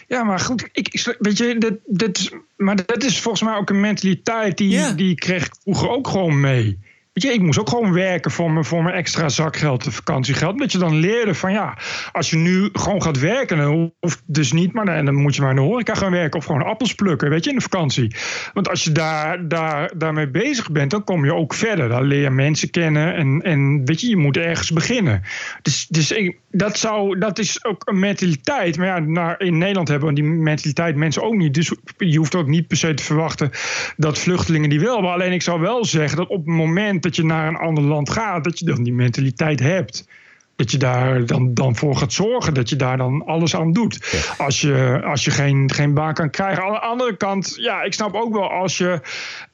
Ja, 0.09 0.22
maar 0.24 0.39
goed, 0.41 0.68
ik, 0.72 1.14
weet 1.18 1.39
je, 1.39 1.57
dat, 1.59 1.72
dat, 1.87 2.18
is- 2.18 2.31
maar 2.57 2.87
dat 2.87 3.03
is 3.05 3.20
volgens 3.20 3.43
mij 3.43 3.55
ook 3.57 3.70
een 3.70 3.81
mentaliteit 3.81 4.57
die, 4.59 4.95
die 4.95 5.14
kreeg 5.14 5.47
ik 5.47 5.55
vroeger 5.62 5.89
ook 5.89 6.09
gewoon 6.09 6.41
mee. 6.41 6.78
Weet 7.12 7.24
je, 7.24 7.32
ik 7.32 7.42
moest 7.42 7.58
ook 7.58 7.68
gewoon 7.68 7.92
werken 7.92 8.30
voor 8.30 8.50
mijn, 8.50 8.64
voor 8.64 8.82
mijn 8.82 8.94
extra 8.94 9.28
zakgeld 9.28 9.86
en 9.86 9.92
vakantiegeld. 9.92 10.58
Dat 10.58 10.72
je 10.72 10.78
dan 10.78 10.94
leerde 10.94 11.34
van 11.34 11.52
ja, 11.52 11.78
als 12.12 12.30
je 12.30 12.36
nu 12.36 12.68
gewoon 12.72 13.02
gaat 13.02 13.18
werken, 13.18 13.56
dan 13.56 13.92
hoeft 14.00 14.22
dus 14.26 14.52
niet, 14.52 14.72
maar 14.72 15.04
dan, 15.04 15.14
moet 15.14 15.34
je 15.34 15.40
maar 15.40 15.50
in 15.50 15.56
de 15.56 15.62
horeca 15.62 15.94
gaan 15.94 16.12
werken 16.12 16.38
of 16.38 16.44
gewoon 16.44 16.62
appels 16.62 16.94
plukken, 16.94 17.30
weet 17.30 17.44
je, 17.44 17.50
in 17.50 17.56
de 17.56 17.62
vakantie. 17.62 18.14
Want 18.52 18.68
als 18.68 18.84
je 18.84 18.92
daar, 18.92 19.48
daar, 19.48 19.92
daarmee 19.96 20.28
bezig 20.28 20.70
bent, 20.70 20.90
dan 20.90 21.04
kom 21.04 21.24
je 21.24 21.34
ook 21.34 21.54
verder. 21.54 21.88
Dan 21.88 22.02
leer 22.02 22.22
je 22.22 22.30
mensen 22.30 22.70
kennen 22.70 23.14
en, 23.14 23.42
en 23.42 23.84
weet 23.84 24.00
je, 24.00 24.08
je 24.08 24.16
moet 24.16 24.36
ergens 24.36 24.70
beginnen. 24.70 25.22
Dus, 25.62 25.86
dus 25.86 26.12
dat, 26.50 26.78
zou, 26.78 27.18
dat 27.18 27.38
is 27.38 27.64
ook 27.64 27.82
een 27.88 27.98
mentaliteit. 27.98 28.76
Maar 28.76 28.86
ja, 28.86 28.98
naar, 28.98 29.40
in 29.40 29.58
Nederland 29.58 29.88
hebben 29.88 30.08
we 30.08 30.14
die 30.14 30.24
mentaliteit 30.24 30.96
mensen 30.96 31.22
ook 31.22 31.36
niet. 31.36 31.54
Dus 31.54 31.74
je 31.98 32.18
hoeft 32.18 32.34
ook 32.34 32.46
niet 32.46 32.66
per 32.66 32.76
se 32.76 32.94
te 32.94 33.02
verwachten 33.02 33.50
dat 33.96 34.18
vluchtelingen 34.18 34.68
die 34.68 34.80
wel 34.80 34.92
hebben. 34.92 35.12
Alleen 35.12 35.32
ik 35.32 35.42
zou 35.42 35.61
wel 35.61 35.84
zeggen 35.84 36.16
dat 36.16 36.28
op 36.28 36.46
het 36.46 36.54
moment 36.54 36.99
dat 37.03 37.16
je 37.16 37.24
naar 37.24 37.48
een 37.48 37.57
ander 37.57 37.84
land 37.84 38.11
gaat, 38.11 38.44
dat 38.44 38.59
je 38.59 38.64
dan 38.64 38.82
die 38.82 38.92
mentaliteit 38.92 39.61
hebt. 39.61 40.09
Dat 40.57 40.70
je 40.70 40.78
daar 40.78 41.26
dan, 41.26 41.55
dan 41.55 41.76
voor 41.76 41.96
gaat 41.96 42.12
zorgen, 42.12 42.55
dat 42.55 42.68
je 42.68 42.76
daar 42.76 42.96
dan 42.96 43.24
alles 43.26 43.57
aan 43.57 43.72
doet. 43.72 44.24
Als 44.38 44.61
je, 44.61 45.01
als 45.05 45.24
je 45.24 45.30
geen, 45.30 45.70
geen 45.72 45.94
baan 45.94 46.14
kan 46.14 46.30
krijgen. 46.30 46.62
Aan 46.62 46.72
de 46.72 46.80
andere 46.80 47.16
kant, 47.16 47.57
ja, 47.57 47.82
ik 47.82 47.92
snap 47.92 48.14
ook 48.14 48.32
wel 48.32 48.51
als 48.51 48.78
je 48.78 49.01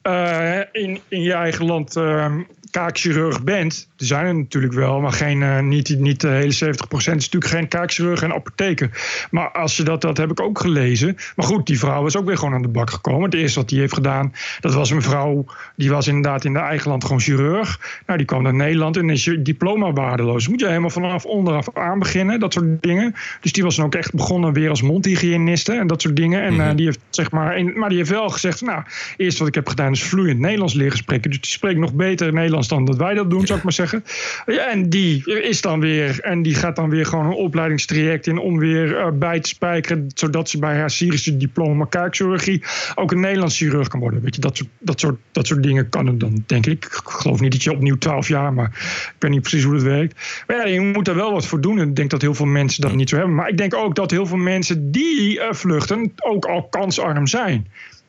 uh, 0.03 0.83
in, 0.83 0.99
in 1.07 1.21
je 1.21 1.33
eigen 1.33 1.65
land 1.65 1.95
uh, 1.95 2.35
kaakchirurg 2.71 3.43
bent, 3.43 3.87
er 3.97 4.05
zijn 4.05 4.25
er 4.25 4.35
natuurlijk 4.35 4.73
wel, 4.73 4.99
maar 5.01 5.11
geen, 5.11 5.41
uh, 5.41 5.59
niet, 5.59 5.99
niet 5.99 6.21
de 6.21 6.27
hele 6.27 6.53
70% 6.53 6.75
is 6.97 7.05
natuurlijk 7.05 7.45
geen 7.45 7.67
kaakchirurg 7.67 8.21
en 8.21 8.33
apotheker. 8.33 8.89
Maar 9.31 9.51
als 9.51 9.77
je 9.77 9.83
dat, 9.83 10.01
dat 10.01 10.17
heb 10.17 10.31
ik 10.31 10.41
ook 10.41 10.59
gelezen. 10.59 11.17
Maar 11.35 11.45
goed, 11.45 11.65
die 11.65 11.79
vrouw 11.79 12.05
is 12.05 12.17
ook 12.17 12.25
weer 12.25 12.37
gewoon 12.37 12.53
aan 12.53 12.61
de 12.61 12.67
bak 12.67 12.89
gekomen. 12.89 13.23
Het 13.23 13.33
eerste 13.33 13.59
wat 13.59 13.69
die 13.69 13.79
heeft 13.79 13.93
gedaan, 13.93 14.33
dat 14.59 14.73
was 14.73 14.89
een 14.89 15.01
vrouw, 15.01 15.45
die 15.75 15.89
was 15.89 16.07
inderdaad 16.07 16.45
in 16.45 16.53
de 16.53 16.59
eigen 16.59 16.89
land 16.89 17.03
gewoon 17.03 17.19
chirurg. 17.19 18.01
Nou, 18.05 18.17
die 18.17 18.27
kwam 18.27 18.43
naar 18.43 18.53
Nederland 18.53 18.97
en 18.97 19.09
is 19.09 19.23
je 19.23 19.41
diploma 19.41 19.93
waardeloos. 19.93 20.47
moet 20.47 20.59
je 20.59 20.67
helemaal 20.67 20.89
vanaf 20.89 21.25
onderaf 21.25 21.67
aan 21.73 21.99
beginnen, 21.99 22.39
dat 22.39 22.53
soort 22.53 22.81
dingen. 22.81 23.15
Dus 23.41 23.51
die 23.51 23.63
was 23.63 23.75
dan 23.75 23.85
ook 23.85 23.95
echt 23.95 24.13
begonnen 24.13 24.53
weer 24.53 24.69
als 24.69 24.81
mondhygiëniste 24.81 25.73
en 25.73 25.87
dat 25.87 26.01
soort 26.01 26.15
dingen. 26.15 26.41
En 26.41 26.53
uh, 26.53 26.69
die 26.75 26.85
heeft 26.85 26.99
zeg 27.09 27.31
maar, 27.31 27.63
maar 27.75 27.89
die 27.89 27.97
heeft 27.97 28.09
wel 28.09 28.29
gezegd, 28.29 28.61
nou, 28.61 28.83
eerst 29.17 29.37
wat 29.37 29.47
ik 29.47 29.55
heb 29.55 29.67
gedaan 29.67 29.91
is 29.91 30.03
vloeiend 30.03 30.39
Nederlands 30.39 30.73
leren 30.73 30.97
spreken. 30.97 31.29
Dus 31.29 31.41
die 31.41 31.51
spreekt 31.51 31.79
nog 31.79 31.93
beter 31.93 32.33
Nederlands 32.33 32.56
dan 32.65 32.85
dat 32.85 32.97
wij 32.97 33.13
dat 33.13 33.29
doen, 33.29 33.45
zou 33.45 33.57
ik 33.57 33.63
maar 33.63 33.73
zeggen. 33.73 34.03
En 34.45 34.89
die 34.89 35.41
is 35.41 35.61
dan 35.61 35.79
weer, 35.79 36.19
en 36.19 36.41
die 36.41 36.55
gaat 36.55 36.75
dan 36.75 36.89
weer 36.89 37.05
gewoon 37.05 37.25
een 37.25 37.33
opleidingstraject 37.33 38.27
in 38.27 38.37
om 38.37 38.57
weer 38.57 38.99
uh, 38.99 39.07
bij 39.13 39.39
te 39.39 39.49
spijkeren, 39.49 40.05
zodat 40.13 40.49
ze 40.49 40.59
bij 40.59 40.77
haar 40.77 40.89
Syrische 40.89 41.37
diploma 41.37 41.85
kaakchirurgie 41.85 42.63
ook 42.95 43.11
een 43.11 43.19
Nederlands 43.19 43.57
chirurg 43.57 43.87
kan 43.87 43.99
worden. 43.99 44.21
Weet 44.21 44.35
je, 44.35 44.41
dat 44.41 44.57
soort, 44.57 44.69
dat 44.79 44.99
soort, 44.99 45.17
dat 45.31 45.47
soort 45.47 45.63
dingen 45.63 45.89
kan 45.89 46.07
het 46.07 46.19
dan, 46.19 46.43
denk 46.45 46.65
ik. 46.65 46.85
Ik 46.85 47.01
geloof 47.03 47.39
niet 47.39 47.51
dat 47.51 47.63
je 47.63 47.71
opnieuw 47.71 47.97
12 47.97 48.27
jaar, 48.27 48.53
maar 48.53 48.67
ik 48.67 49.15
weet 49.19 49.31
niet 49.31 49.41
precies 49.41 49.63
hoe 49.63 49.73
dat 49.73 49.83
werkt. 49.83 50.43
Maar 50.47 50.57
ja, 50.57 50.67
je 50.67 50.81
moet 50.81 51.07
er 51.07 51.15
wel 51.15 51.31
wat 51.31 51.45
voor 51.45 51.61
doen. 51.61 51.79
En 51.79 51.87
ik 51.87 51.95
denk 51.95 52.09
dat 52.09 52.21
heel 52.21 52.33
veel 52.33 52.45
mensen 52.45 52.81
dat 52.81 52.95
niet 52.95 53.09
zo 53.09 53.15
hebben. 53.15 53.35
Maar 53.35 53.49
ik 53.49 53.57
denk 53.57 53.75
ook 53.75 53.95
dat 53.95 54.11
heel 54.11 54.25
veel 54.25 54.37
mensen 54.37 54.91
die 54.91 55.37
uh, 55.37 55.43
vluchten 55.51 56.11
ook 56.15 56.45
al 56.45 56.63
kansarm 56.63 57.27
zijn. 57.27 57.67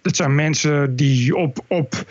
Dat 0.08 0.16
zijn 0.16 0.34
mensen 0.34 0.96
die 0.96 1.36
op, 1.36 1.58
op 1.66 2.04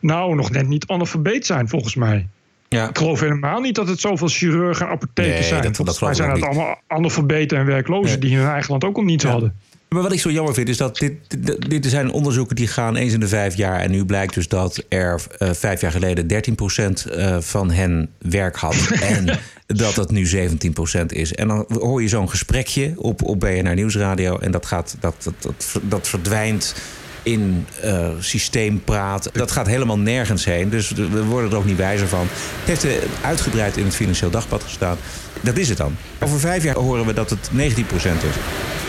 nou, 0.00 0.34
nog 0.34 0.50
net 0.50 0.68
niet 0.68 0.86
analfabeet 0.86 1.46
zijn, 1.46 1.68
volgens 1.68 1.94
mij. 1.94 2.26
Ja. 2.68 2.88
Ik 2.88 2.98
geloof 2.98 3.20
helemaal 3.20 3.60
niet 3.60 3.74
dat 3.74 3.88
het 3.88 4.00
zoveel 4.00 4.28
chirurgen 4.28 4.86
en 4.86 4.92
apothekers 4.92 5.38
Nee, 5.38 5.48
zijn. 5.48 5.62
dat- 5.62 5.76
volgens 5.76 5.98
dat 5.98 6.08
mij 6.08 6.16
geloof 6.16 6.38
zijn 6.38 6.48
het 6.50 6.56
allemaal 6.58 6.80
analfabeten 6.86 7.58
en 7.58 7.66
werklozen 7.66 8.20
die 8.20 8.30
in 8.30 8.36
hun 8.36 8.48
eigen 8.48 8.70
land 8.70 8.84
ook 8.84 8.96
al 8.96 9.02
niets 9.02 9.24
hadden. 9.24 9.54
Maar 9.88 10.02
wat 10.02 10.12
ik 10.12 10.20
zo 10.20 10.30
jammer 10.30 10.54
vind 10.54 10.68
is 10.68 10.76
dat 10.76 10.96
dit, 10.98 11.12
dit, 11.38 11.70
dit 11.70 11.86
zijn 11.86 12.10
onderzoeken 12.10 12.56
die 12.56 12.66
gaan 12.66 12.96
eens 12.96 13.12
in 13.12 13.20
de 13.20 13.28
vijf 13.28 13.56
jaar. 13.56 13.80
En 13.80 13.90
nu 13.90 14.04
blijkt 14.04 14.34
dus 14.34 14.48
dat 14.48 14.84
er 14.88 15.20
eh, 15.38 15.50
vijf 15.52 15.80
jaar 15.80 15.90
geleden 15.90 16.26
13% 16.26 17.06
eh, 17.10 17.36
van 17.40 17.70
hen 17.70 18.08
werk 18.18 18.56
had. 18.56 18.76
en 19.16 19.38
dat 19.66 19.96
het 19.96 20.10
nu 20.10 20.26
17% 20.26 21.06
is. 21.06 21.34
En 21.34 21.48
dan 21.48 21.66
hoor 21.68 22.02
je 22.02 22.08
zo'n 22.08 22.30
gesprekje 22.30 22.92
op, 22.96 23.22
op 23.22 23.40
BNR 23.40 23.74
Nieuwsradio. 23.74 24.38
En 24.38 24.50
dat, 24.50 24.66
gaat, 24.66 24.96
dat, 25.00 25.14
dat, 25.22 25.34
dat, 25.40 25.80
dat 25.82 26.08
verdwijnt 26.08 26.74
in 27.22 27.66
eh, 27.82 28.08
systeempraat. 28.18 29.30
Dat 29.32 29.50
gaat 29.50 29.66
helemaal 29.66 29.98
nergens 29.98 30.44
heen. 30.44 30.68
Dus 30.68 30.90
we 30.90 31.24
worden 31.24 31.50
er 31.50 31.56
ook 31.56 31.64
niet 31.64 31.76
wijzer 31.76 32.08
van. 32.08 32.26
Het 32.30 32.82
heeft 32.82 32.84
eh, 32.84 33.08
uitgebreid 33.24 33.76
in 33.76 33.84
het 33.84 33.94
Financieel 33.94 34.30
Dagblad 34.30 34.62
gestaan. 34.62 34.96
Dat 35.40 35.56
is 35.56 35.68
het 35.68 35.78
dan. 35.78 35.96
Over 36.20 36.40
vijf 36.40 36.62
jaar 36.62 36.76
horen 36.76 37.06
we 37.06 37.12
dat 37.12 37.30
het 37.30 37.50
19% 37.52 37.54
is. 37.54 38.36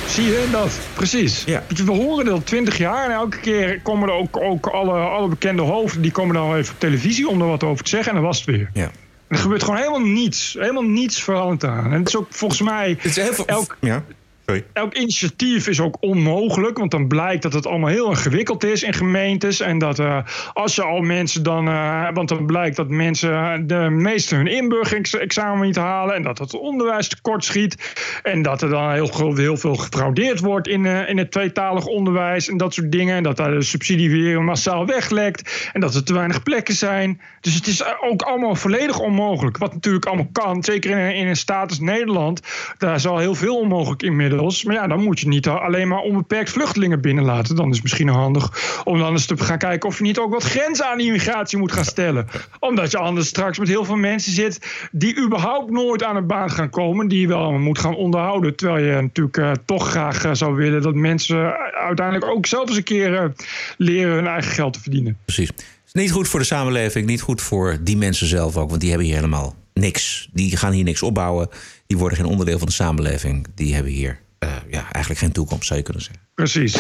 Zie 0.08 0.24
je 0.24 0.48
dat? 0.52 0.80
Precies. 0.94 1.44
Weet 1.44 1.78
je, 1.78 1.84
We 1.84 1.92
horen 1.92 2.26
dat 2.26 2.34
al 2.34 2.44
twintig 2.44 2.78
jaar 2.78 3.06
en 3.06 3.12
elke 3.12 3.40
keer 3.40 3.82
komen 3.82 4.10
er 4.10 4.16
ook, 4.16 4.38
ook 4.38 4.68
alle, 4.68 4.94
alle 4.94 5.28
bekende 5.28 5.62
hoofden... 5.62 6.02
die 6.02 6.12
komen 6.12 6.36
dan 6.36 6.56
even 6.56 6.74
op 6.74 6.80
televisie 6.80 7.28
om 7.28 7.42
er 7.42 7.48
wat 7.48 7.64
over 7.64 7.84
te 7.84 7.90
zeggen 7.90 8.10
en 8.10 8.18
dan 8.18 8.26
was 8.26 8.38
het 8.38 8.46
weer. 8.46 8.70
Ja. 8.74 8.84
En 8.84 8.92
er 9.28 9.38
gebeurt 9.38 9.64
gewoon 9.64 9.80
helemaal 9.80 10.08
niets. 10.08 10.56
Helemaal 10.60 10.84
niets 10.84 11.24
veranderd 11.24 11.64
aan. 11.64 11.86
En 11.86 12.00
het 12.00 12.08
is 12.08 12.16
ook 12.16 12.28
volgens 12.30 12.62
mij... 12.62 12.98
elk, 13.46 13.78
Ja, 13.80 14.04
sorry. 14.50 14.66
elk 14.74 14.94
initiatief 14.94 15.68
is 15.68 15.82
ook 15.82 15.98
onmogelijk. 16.00 16.78
Want 16.78 16.92
dan 16.92 17.08
blijkt 17.08 17.42
dat 17.44 17.54
het 17.54 17.68
allemaal 17.68 17.90
heel 17.90 18.10
ingewikkeld 18.10 18.64
is 18.64 18.84
in 18.84 18.94
gemeentes. 18.94 19.60
En 19.60 19.78
dat 19.78 20.00
eh, 20.00 20.18
als 20.54 20.76
je 20.76 20.84
al 20.84 21.02
mensen 21.02 21.44
dan. 21.44 21.68
eh, 21.68 22.08
want 22.14 22.30
dan 22.30 22.46
blijkt 22.46 22.76
dat 22.76 22.90
mensen 22.90 23.68
de 23.68 23.90
meeste 23.90 24.36
hun 24.36 24.48
inburgeringsexamen 24.48 25.66
niet 25.66 25.76
halen. 25.76 26.16
En 26.16 26.24
dat 26.24 26.38
het 26.38 26.54
onderwijs 26.54 27.08
tekort 27.08 27.44
schiet. 27.44 27.94
En 28.24 28.42
dat 28.42 28.62
er 28.62 28.70
dan 28.70 28.92
heel, 28.92 29.58
veel 29.58 29.76
gefraudeerd 29.76 30.40
wordt 30.40 30.68
in, 30.68 30.86
eh, 30.86 31.10
in 31.10 31.18
het 31.18 31.32
tweetalig 31.32 31.86
onderwijs. 31.86 32.50
En 32.50 32.58
dat 32.58 32.74
soort 32.74 32.92
dingen. 32.92 33.16
En 33.16 33.24
dat 33.24 33.38
daar 33.38 33.52
de 33.52 33.62
subsidie 33.62 34.10
weer 34.10 34.42
massaal 34.42 34.86
weglekt. 34.86 35.70
En 35.74 35.82
dat 35.82 35.96
er 35.96 36.04
te 36.04 36.14
weinig 36.14 36.44
plekken 36.44 36.74
zijn. 36.74 37.22
Dus 37.42 37.54
het 37.54 37.68
is 37.68 37.84
ook 38.02 38.22
allemaal 38.22 38.56
volledig 38.56 39.00
onmogelijk. 39.00 39.58
Wat 39.58 39.74
natuurlijk 39.74 40.06
allemaal 40.06 40.30
kan. 40.32 40.64
Zeker 40.64 40.92
in, 40.92 41.16
in 41.16 41.28
een 41.28 41.36
staat 41.36 41.70
als 41.70 41.80
Nederland. 41.80 42.42
Daar 42.78 42.96
is 42.96 43.08
al 43.08 43.18
heel 43.18 43.36
veel 43.36 43.58
onmogelijk 43.58 44.04
inmiddels. 44.04 44.39
Maar 44.64 44.76
ja, 44.76 44.88
dan 44.88 45.04
moet 45.04 45.20
je 45.20 45.28
niet 45.28 45.48
alleen 45.48 45.88
maar 45.88 46.00
onbeperkt 46.00 46.50
vluchtelingen 46.50 47.02
binnenlaten. 47.02 47.56
Dan 47.56 47.70
is 47.70 47.74
het 47.74 47.84
misschien 47.84 48.08
handig 48.08 48.82
om 48.84 49.00
dan 49.00 49.12
eens 49.12 49.26
te 49.26 49.38
gaan 49.38 49.58
kijken 49.58 49.90
of 49.90 49.98
je 49.98 50.04
niet 50.04 50.20
ook 50.20 50.32
wat 50.32 50.44
grenzen 50.44 50.86
aan 50.86 51.00
immigratie 51.00 51.58
moet 51.58 51.72
gaan 51.72 51.86
stellen. 51.86 52.28
Omdat 52.60 52.92
je 52.92 52.98
anders 52.98 53.28
straks 53.28 53.60
met 53.60 53.68
heel 53.68 53.86
veel 53.86 53.96
mensen 53.96 54.32
zit 54.32 54.88
die 54.92 55.18
überhaupt 55.18 55.72
nooit 55.72 56.04
aan 56.04 56.16
een 56.16 56.28
baan 56.28 56.52
gaan 56.52 56.70
komen. 56.70 57.08
Die 57.08 57.22
je 57.22 57.28
wel 57.28 57.52
moet 57.52 57.80
gaan 57.80 57.96
onderhouden. 57.96 58.56
Terwijl 58.56 58.86
je 58.86 59.02
natuurlijk 59.02 59.38
eh, 59.38 59.52
toch 59.66 59.90
graag 59.90 60.26
eh, 60.26 60.34
zou 60.34 60.56
willen 60.56 60.82
dat 60.82 60.96
mensen 60.96 61.54
uiteindelijk 61.74 62.32
ook 62.32 62.46
zelf 62.46 62.68
eens 62.68 62.78
een 62.78 62.84
keer 62.84 63.16
eh, 63.16 63.30
leren 63.78 64.14
hun 64.14 64.28
eigen 64.28 64.52
geld 64.52 64.74
te 64.74 64.82
verdienen. 64.82 65.18
Precies. 65.26 65.50
Is 65.86 66.02
niet 66.02 66.12
goed 66.12 66.28
voor 66.28 66.40
de 66.40 66.46
samenleving, 66.46 67.06
niet 67.06 67.22
goed 67.22 67.42
voor 67.42 67.78
die 67.82 67.98
mensen 67.98 68.28
zelf 68.28 68.58
ook, 68.58 68.70
want 68.70 68.82
die 68.82 68.90
hebben 68.90 69.08
hier 69.08 69.16
helemaal 69.16 69.56
niks. 69.74 70.30
Die 70.34 70.58
gaan 70.58 70.72
hier 70.72 70.84
niks 70.84 71.02
opbouwen, 71.02 71.50
die 71.88 71.98
worden 71.98 72.18
geen 72.18 72.28
onderdeel 72.28 72.58
van 72.58 72.68
de 72.68 72.74
samenleving. 72.74 73.48
Die 73.56 73.74
hebben 73.74 73.92
hier 73.92 74.20
eh, 74.40 74.50
ja, 74.70 74.92
eigenlijk 74.92 75.18
geen 75.18 75.32
toekomst, 75.32 75.66
zou 75.66 75.80
je 75.80 75.86
kunnen 75.86 76.04
zeggen. 76.04 76.24
Precies. 76.36 76.74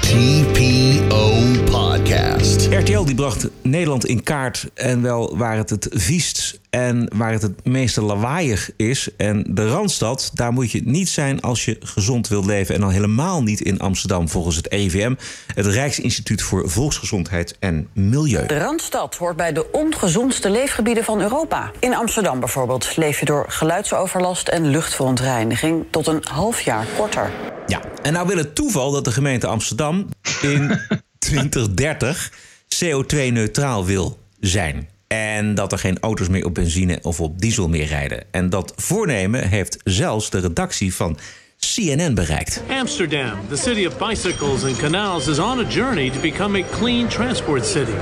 TPO 0.00 1.42
Podcast. 1.64 2.66
RTL 2.70 3.04
die 3.04 3.14
bracht 3.14 3.48
Nederland 3.62 4.06
in 4.06 4.22
kaart 4.22 4.68
en 4.74 5.02
wel 5.02 5.36
waar 5.36 5.56
het 5.56 5.70
het 5.70 5.88
viest 5.90 6.60
en 6.76 7.08
waar 7.14 7.32
het 7.32 7.42
het 7.42 7.64
meeste 7.64 8.02
lawaaiig 8.02 8.70
is. 8.76 9.08
En 9.16 9.44
de 9.48 9.68
Randstad, 9.68 10.30
daar 10.34 10.52
moet 10.52 10.70
je 10.70 10.80
niet 10.84 11.08
zijn 11.08 11.40
als 11.40 11.64
je 11.64 11.76
gezond 11.80 12.28
wilt 12.28 12.46
leven. 12.46 12.74
En 12.74 12.80
dan 12.80 12.90
helemaal 12.90 13.42
niet 13.42 13.60
in 13.60 13.78
Amsterdam 13.78 14.28
volgens 14.28 14.56
het 14.56 14.66
RIVM, 14.66 15.14
het 15.54 15.66
Rijksinstituut 15.66 16.42
voor 16.42 16.70
Volksgezondheid 16.70 17.56
en 17.58 17.88
Milieu. 17.92 18.46
De 18.46 18.58
Randstad 18.58 19.16
hoort 19.16 19.36
bij 19.36 19.52
de 19.52 19.72
ongezondste 19.72 20.50
leefgebieden 20.50 21.04
van 21.04 21.20
Europa. 21.20 21.70
In 21.78 21.94
Amsterdam 21.94 22.40
bijvoorbeeld 22.40 22.96
leef 22.96 23.18
je 23.18 23.24
door 23.24 23.44
geluidsoverlast 23.48 24.48
en 24.48 24.66
luchtverontreiniging 24.70 25.84
tot 25.90 26.06
een 26.06 26.24
half 26.30 26.60
jaar 26.60 26.86
korter. 26.96 27.30
Ja, 27.66 27.80
en 28.02 28.12
nou 28.12 28.26
wil 28.26 28.36
het 28.36 28.54
toeval 28.54 28.90
dat 28.90 29.04
de 29.04 29.12
gemeente 29.12 29.46
Amsterdam 29.46 30.08
in 30.42 30.80
2030 31.18 32.32
CO2-neutraal 32.74 33.84
wil 33.84 34.18
zijn. 34.40 34.88
En 35.06 35.54
dat 35.54 35.72
er 35.72 35.78
geen 35.78 35.98
auto's 36.00 36.28
meer 36.28 36.44
op 36.44 36.54
benzine 36.54 36.98
of 37.02 37.20
op 37.20 37.40
diesel 37.40 37.68
meer 37.68 37.86
rijden. 37.86 38.24
En 38.30 38.50
dat 38.50 38.72
voornemen 38.76 39.48
heeft 39.48 39.78
zelfs 39.84 40.30
de 40.30 40.38
redactie 40.38 40.94
van 40.94 41.18
CNN 41.58 42.14
bereikt. 42.14 42.62
Amsterdam, 42.68 43.38
the 43.48 43.56
city 43.56 43.86
of 43.86 43.98
bicycles 44.08 44.64
and 44.64 44.76
canals, 44.76 45.28
is 45.28 45.38
on 45.38 45.58
a 45.58 45.68
journey 45.68 46.10
to 46.10 46.20
become 46.20 46.58
a 46.58 46.64
clean 46.78 47.08
transport 47.08 47.66
city. 47.66 47.96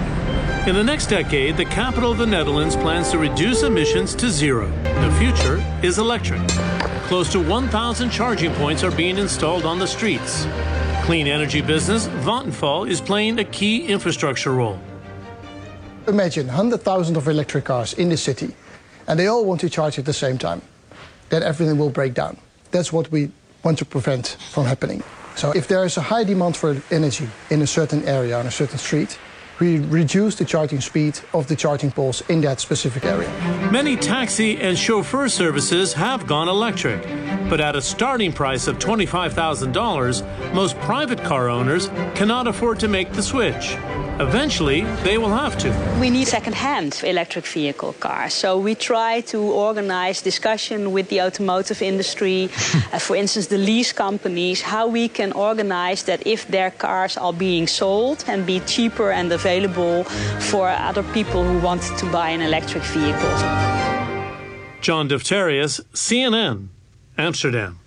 In 0.66 0.74
the 0.74 0.82
next 0.82 1.09
decade, 1.09 1.57
the 1.57 1.64
capital 1.64 2.11
of 2.11 2.16
the 2.16 2.26
Netherlands 2.26 2.76
plans 2.76 3.11
to 3.11 3.18
reduce 3.18 3.66
emissions 3.66 4.14
to 4.14 4.30
zero. 4.30 4.70
The 4.82 5.11
future 5.18 5.62
is 5.82 5.98
electric. 5.98 6.40
Close 7.09 7.30
to 7.32 7.40
1,000 7.40 8.11
charging 8.11 8.52
points 8.55 8.82
are 8.82 8.96
being 8.96 9.18
installed 9.18 9.64
on 9.64 9.78
the 9.78 9.86
streets. 9.86 10.46
Clean 11.05 11.26
energy 11.26 11.61
business 11.61 12.09
Vattenfall 12.24 12.88
is 12.88 13.00
playing 13.00 13.38
a 13.38 13.44
key 13.44 13.86
infrastructure 13.86 14.52
role. 14.52 14.78
Imagine 16.07 16.48
100,000 16.48 17.16
of 17.16 17.28
electric 17.28 17.64
cars 17.64 17.94
in 17.94 18.11
the 18.11 18.16
city, 18.16 18.55
and 19.07 19.18
they 19.18 19.26
all 19.26 19.44
want 19.46 19.61
to 19.62 19.70
charge 19.70 19.98
at 19.98 20.05
the 20.05 20.12
same 20.12 20.36
time. 20.36 20.61
Then 21.30 21.42
everything 21.42 21.78
will 21.78 21.88
break 21.88 22.12
down. 22.12 22.36
That's 22.72 22.92
what 22.92 23.11
we 23.11 23.30
want 23.62 23.78
to 23.78 23.86
prevent 23.86 24.36
from 24.52 24.66
happening. 24.66 25.02
So 25.34 25.52
if 25.52 25.66
there 25.66 25.84
is 25.84 25.96
a 25.96 26.02
high 26.02 26.24
demand 26.24 26.59
for 26.59 26.76
energy 26.90 27.28
in 27.48 27.62
a 27.62 27.66
certain 27.66 28.05
area 28.05 28.38
on 28.38 28.46
a 28.46 28.50
certain 28.50 28.76
street, 28.76 29.18
we 29.61 29.78
reduce 29.78 30.34
the 30.34 30.44
charging 30.44 30.80
speed 30.80 31.18
of 31.32 31.46
the 31.46 31.57
charging 31.57 31.90
poles 31.90 32.22
in 32.28 32.40
that 32.42 32.61
specific 32.61 33.05
area. 33.05 33.30
Many 33.70 33.96
taxi 33.96 34.61
and 34.61 34.76
chauffeur 34.76 35.28
services 35.28 35.94
have 35.94 36.26
gone 36.26 36.48
electric, 36.48 37.02
but 37.48 37.61
at 37.61 37.76
a 37.76 37.80
starting 37.80 38.32
price 38.32 38.66
of 38.66 38.78
$25,000, 38.78 40.52
most 40.55 40.78
private 40.80 41.22
car 41.22 41.48
owners 41.48 41.88
cannot 42.14 42.46
afford 42.46 42.80
to 42.80 42.88
make 42.88 43.12
the 43.12 43.22
switch. 43.22 43.76
Eventually, 44.21 44.83
they 45.03 45.19
will 45.19 45.35
have 45.35 45.59
to. 45.59 45.71
We 46.01 46.09
need 46.09 46.29
second-hand 46.29 47.03
electric 47.03 47.47
vehicle 47.47 47.95
cars. 47.95 48.33
So 48.33 48.57
we 48.59 48.77
try 48.77 49.23
to 49.23 49.39
organize 49.39 50.23
discussion 50.23 50.93
with 50.93 51.09
the 51.09 51.21
automotive 51.21 51.83
industry, 51.83 52.45
uh, 52.93 53.01
for 53.01 53.17
instance, 53.17 53.49
the 53.49 53.59
lease 53.59 53.93
companies, 53.93 54.62
how 54.62 54.87
we 54.87 55.09
can 55.09 55.33
organize 55.33 56.05
that 56.05 56.25
if 56.25 56.47
their 56.47 56.71
cars 56.71 57.17
are 57.17 57.33
being 57.33 57.67
sold 57.67 58.25
and 58.29 58.47
be 58.47 58.61
cheaper 58.61 59.11
and 59.11 59.33
available 59.33 60.05
for 60.51 60.69
other 60.69 61.03
people 61.12 61.43
who 61.43 61.59
want 61.59 61.83
to 61.83 62.07
buy 62.12 62.29
an 62.29 62.41
electric 62.41 62.85
vehicle. 62.85 63.35
John 64.81 65.09
Defterius, 65.09 65.81
CNN, 65.93 66.69
Amsterdam. 67.19 67.81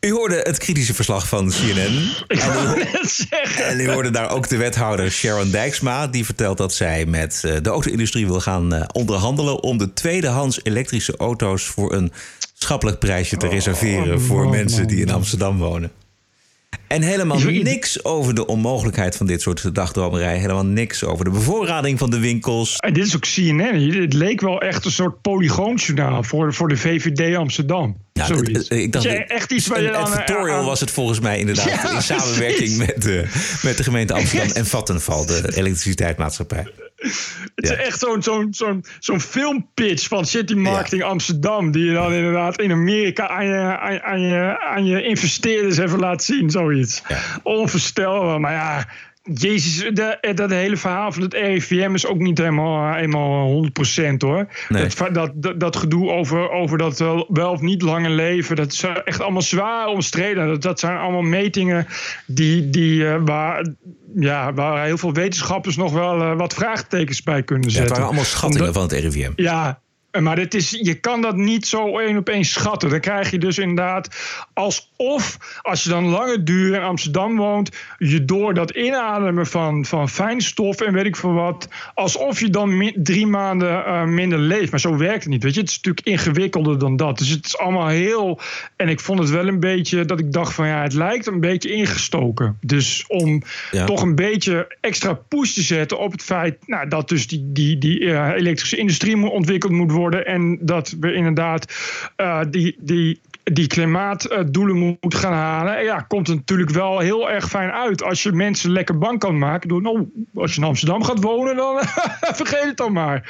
U 0.00 0.12
hoorde 0.12 0.40
het 0.42 0.58
kritische 0.58 0.94
verslag 0.94 1.28
van 1.28 1.48
CNN. 1.48 2.10
Ik 2.26 2.38
en, 2.38 2.78
u, 2.78 2.84
net 2.92 3.26
zeggen. 3.30 3.66
en 3.66 3.80
u 3.80 3.90
hoorde 3.90 4.10
daar 4.10 4.30
ook 4.30 4.48
de 4.48 4.56
wethouder 4.56 5.10
Sharon 5.10 5.50
Dijksma. 5.50 6.06
Die 6.06 6.24
vertelt 6.24 6.58
dat 6.58 6.74
zij 6.74 7.06
met 7.06 7.42
eh, 7.44 7.56
de 7.62 7.70
auto-industrie 7.70 8.26
wil 8.26 8.40
gaan 8.40 8.74
eh, 8.74 8.84
onderhandelen... 8.92 9.62
om 9.62 9.78
de 9.78 9.92
tweedehands 9.92 10.60
elektrische 10.62 11.16
auto's 11.16 11.64
voor 11.64 11.92
een 11.92 12.12
schappelijk 12.54 12.98
prijsje 12.98 13.36
te 13.36 13.48
reserveren... 13.48 14.20
voor 14.20 14.42
man, 14.42 14.50
mensen 14.50 14.86
die 14.86 15.00
in. 15.00 15.10
Amsterdam 15.10 15.58
wonen. 15.58 15.92
En 16.86 17.02
helemaal 17.02 17.38
niks 17.38 18.04
over 18.04 18.34
de 18.34 18.46
onmogelijkheid 18.46 19.16
van 19.16 19.26
dit 19.26 19.42
soort 19.42 19.74
dagdromerij. 19.74 20.38
Helemaal 20.38 20.66
niks 20.66 21.04
over 21.04 21.24
de 21.24 21.30
bevoorrading 21.30 21.98
van 21.98 22.10
de 22.10 22.18
winkels. 22.18 22.76
En 22.76 22.92
dit 22.92 23.06
is 23.06 23.16
ook 23.16 23.22
CNN. 23.22 24.00
Het 24.00 24.12
leek 24.12 24.40
wel 24.40 24.60
echt 24.60 24.84
een 24.84 24.90
soort 24.90 25.20
polygoonjournaal 25.20 26.22
voor, 26.22 26.54
voor 26.54 26.68
de 26.68 26.76
VVD 26.76 27.36
Amsterdam. 27.36 27.96
Ja, 28.16 28.26
Zoiets. 28.26 28.68
ik 28.68 28.92
dacht, 28.92 29.04
Dat 29.04 29.12
je 29.14 29.24
echt 29.24 29.52
iets 29.52 29.66
waar 29.66 29.80
je 29.80 29.86
een 29.86 29.92
dan, 29.92 30.12
editorial 30.12 30.58
aan- 30.58 30.64
was 30.64 30.80
het 30.80 30.90
volgens 30.90 31.20
mij 31.20 31.38
inderdaad. 31.38 31.64
Ja, 31.68 31.90
in 31.94 32.02
samenwerking 32.02 32.76
precies. 32.76 32.76
met, 32.76 33.06
eh, 33.06 33.62
met 33.62 33.76
de 33.76 33.82
gemeente 33.82 34.12
Amsterdam 34.14 34.50
en 34.60 34.66
Vattenfall, 34.66 35.26
de 35.26 35.42
elektriciteitsmaatschappij. 35.54 36.66
Het 37.54 37.64
is 37.64 37.70
echt 37.70 37.98
zo'n 37.98 38.22
zo'n 38.22 38.46
zo'n 38.50 38.84
zo'n 38.98 39.20
filmpitch 39.20 40.08
van 40.08 40.24
City 40.26 40.54
Marketing 40.54 41.02
Amsterdam. 41.02 41.70
Die 41.70 41.84
je 41.84 41.92
dan 41.92 42.12
inderdaad 42.12 42.60
in 42.60 42.70
Amerika 42.72 43.28
aan 43.28 43.46
je, 43.46 43.78
aan, 43.78 44.00
aan 44.02 44.20
je, 44.20 44.58
aan 44.60 44.84
je 44.86 45.02
investeerders 45.02 45.76
even 45.78 45.98
laat 45.98 46.24
zien. 46.24 46.50
Zoiets. 46.50 47.02
Onvoorstelbaar. 47.42 48.40
Maar 48.40 48.52
ja, 48.52 48.88
Jezus, 49.34 49.90
de, 49.94 50.32
dat 50.34 50.50
hele 50.50 50.76
verhaal 50.76 51.12
van 51.12 51.22
het 51.22 51.34
RIVM 51.34 51.94
is 51.94 52.06
ook 52.06 52.18
niet 52.18 52.38
helemaal, 52.38 52.94
helemaal 52.94 53.64
100% 53.64 53.68
hoor. 54.18 54.46
Nee. 54.68 54.86
Dat, 54.96 55.14
dat, 55.14 55.30
dat, 55.34 55.60
dat 55.60 55.76
gedoe 55.76 56.10
over, 56.10 56.50
over 56.50 56.78
dat 56.78 56.98
wel, 56.98 57.50
of 57.50 57.60
niet 57.60 57.82
lange 57.82 58.08
leven, 58.10 58.56
dat 58.56 58.72
is 58.72 58.82
eh, 58.82 58.96
echt 59.04 59.20
allemaal 59.20 59.42
zwaar 59.42 59.86
omstreden. 59.86 60.46
Dat, 60.46 60.62
dat 60.62 60.80
zijn 60.80 60.96
allemaal 60.98 61.22
metingen 61.22 61.86
die, 62.26 62.70
die, 62.70 63.08
eh, 63.08 63.20
waar, 63.24 63.66
ja, 64.14 64.52
waar 64.54 64.84
heel 64.84 64.98
veel 64.98 65.12
wetenschappers 65.12 65.76
nog 65.76 65.92
wel 65.92 66.20
eh, 66.22 66.36
wat 66.36 66.54
vraagtekens 66.54 67.22
bij 67.22 67.42
kunnen 67.42 67.68
Ja, 67.68 67.74
zetten. 67.74 67.88
het 67.88 67.90
waren 67.98 68.06
allemaal 68.06 68.24
schattingen 68.30 68.66
Omdat- 68.66 68.88
van 68.90 68.96
het 68.98 69.14
RIVM. 69.14 69.32
ja, 69.36 69.80
maar 70.20 70.36
dit 70.36 70.54
is, 70.54 70.70
je 70.70 70.94
kan 70.94 71.20
dat 71.20 71.36
niet 71.36 71.66
zo 71.66 71.98
één 71.98 72.16
op 72.16 72.28
één 72.28 72.44
schatten. 72.44 72.90
Dan 72.90 73.00
krijg 73.00 73.30
je 73.30 73.38
dus 73.38 73.58
inderdaad 73.58 74.08
alsof, 74.52 75.38
als 75.62 75.82
je 75.82 75.88
dan 75.88 76.04
lange 76.08 76.42
duur 76.42 76.74
in 76.74 76.82
Amsterdam 76.82 77.36
woont, 77.36 77.76
je 77.98 78.24
door 78.24 78.54
dat 78.54 78.70
inademen 78.70 79.46
van, 79.46 79.84
van 79.84 80.08
fijnstof 80.08 80.80
en 80.80 80.92
weet 80.92 81.04
ik 81.04 81.16
veel 81.16 81.32
wat, 81.32 81.68
alsof 81.94 82.40
je 82.40 82.50
dan 82.50 82.92
drie 82.94 83.26
maanden 83.26 83.84
eh, 83.84 84.04
minder 84.04 84.38
leeft. 84.38 84.70
Maar 84.70 84.80
zo 84.80 84.96
werkt 84.96 85.22
het 85.22 85.32
niet. 85.32 85.42
Weet 85.42 85.54
je, 85.54 85.60
het 85.60 85.70
is 85.70 85.76
natuurlijk 85.76 86.06
ingewikkelder 86.06 86.78
dan 86.78 86.96
dat. 86.96 87.18
Dus 87.18 87.28
het 87.28 87.46
is 87.46 87.58
allemaal 87.58 87.88
heel. 87.88 88.40
En 88.76 88.88
ik 88.88 89.00
vond 89.00 89.18
het 89.18 89.30
wel 89.30 89.48
een 89.48 89.60
beetje 89.60 90.04
dat 90.04 90.20
ik 90.20 90.32
dacht 90.32 90.54
van 90.54 90.66
ja, 90.66 90.82
het 90.82 90.92
lijkt 90.92 91.26
een 91.26 91.40
beetje 91.40 91.72
ingestoken. 91.72 92.58
Dus 92.60 93.04
om 93.08 93.42
Ja. 93.70 93.84
toch 93.84 94.02
een 94.02 94.14
beetje 94.14 94.76
extra 94.80 95.12
push 95.12 95.52
te 95.52 95.62
zetten 95.62 95.98
op 95.98 96.12
het 96.12 96.22
feit 96.22 96.56
nou, 96.66 96.88
dat 96.88 97.08
dus 97.08 97.26
die, 97.26 97.52
die, 97.52 97.78
die 97.78 98.12
eh, 98.12 98.30
elektrische 98.36 98.76
industrie 98.76 99.30
ontwikkeld 99.30 99.72
moet 99.72 99.90
worden. 99.92 100.05
En 100.14 100.58
dat 100.60 100.94
we 101.00 101.12
inderdaad 101.12 101.72
eh, 102.16 102.40
die, 102.50 102.76
die, 102.80 103.20
die 103.42 103.66
klimaatdoelen 103.66 104.76
mo- 104.76 104.96
moeten 105.00 105.20
gaan 105.20 105.32
halen. 105.32 105.76
En 105.76 105.84
ja, 105.84 106.00
komt 106.00 106.28
natuurlijk 106.28 106.70
wel 106.70 106.98
heel 106.98 107.30
erg 107.30 107.48
fijn 107.48 107.70
uit 107.70 108.02
als 108.02 108.22
je 108.22 108.32
mensen 108.32 108.70
lekker 108.70 108.98
bang 108.98 109.18
kan 109.18 109.38
maken. 109.38 109.68
Door, 109.68 109.82
nou, 109.82 110.10
als 110.34 110.54
je 110.54 110.60
in 110.60 110.66
Amsterdam 110.66 111.04
gaat 111.04 111.22
wonen, 111.22 111.56
dan 111.56 111.78
vergeet 112.40 112.64
het 112.64 112.76
dan 112.76 112.92
maar. 112.92 113.22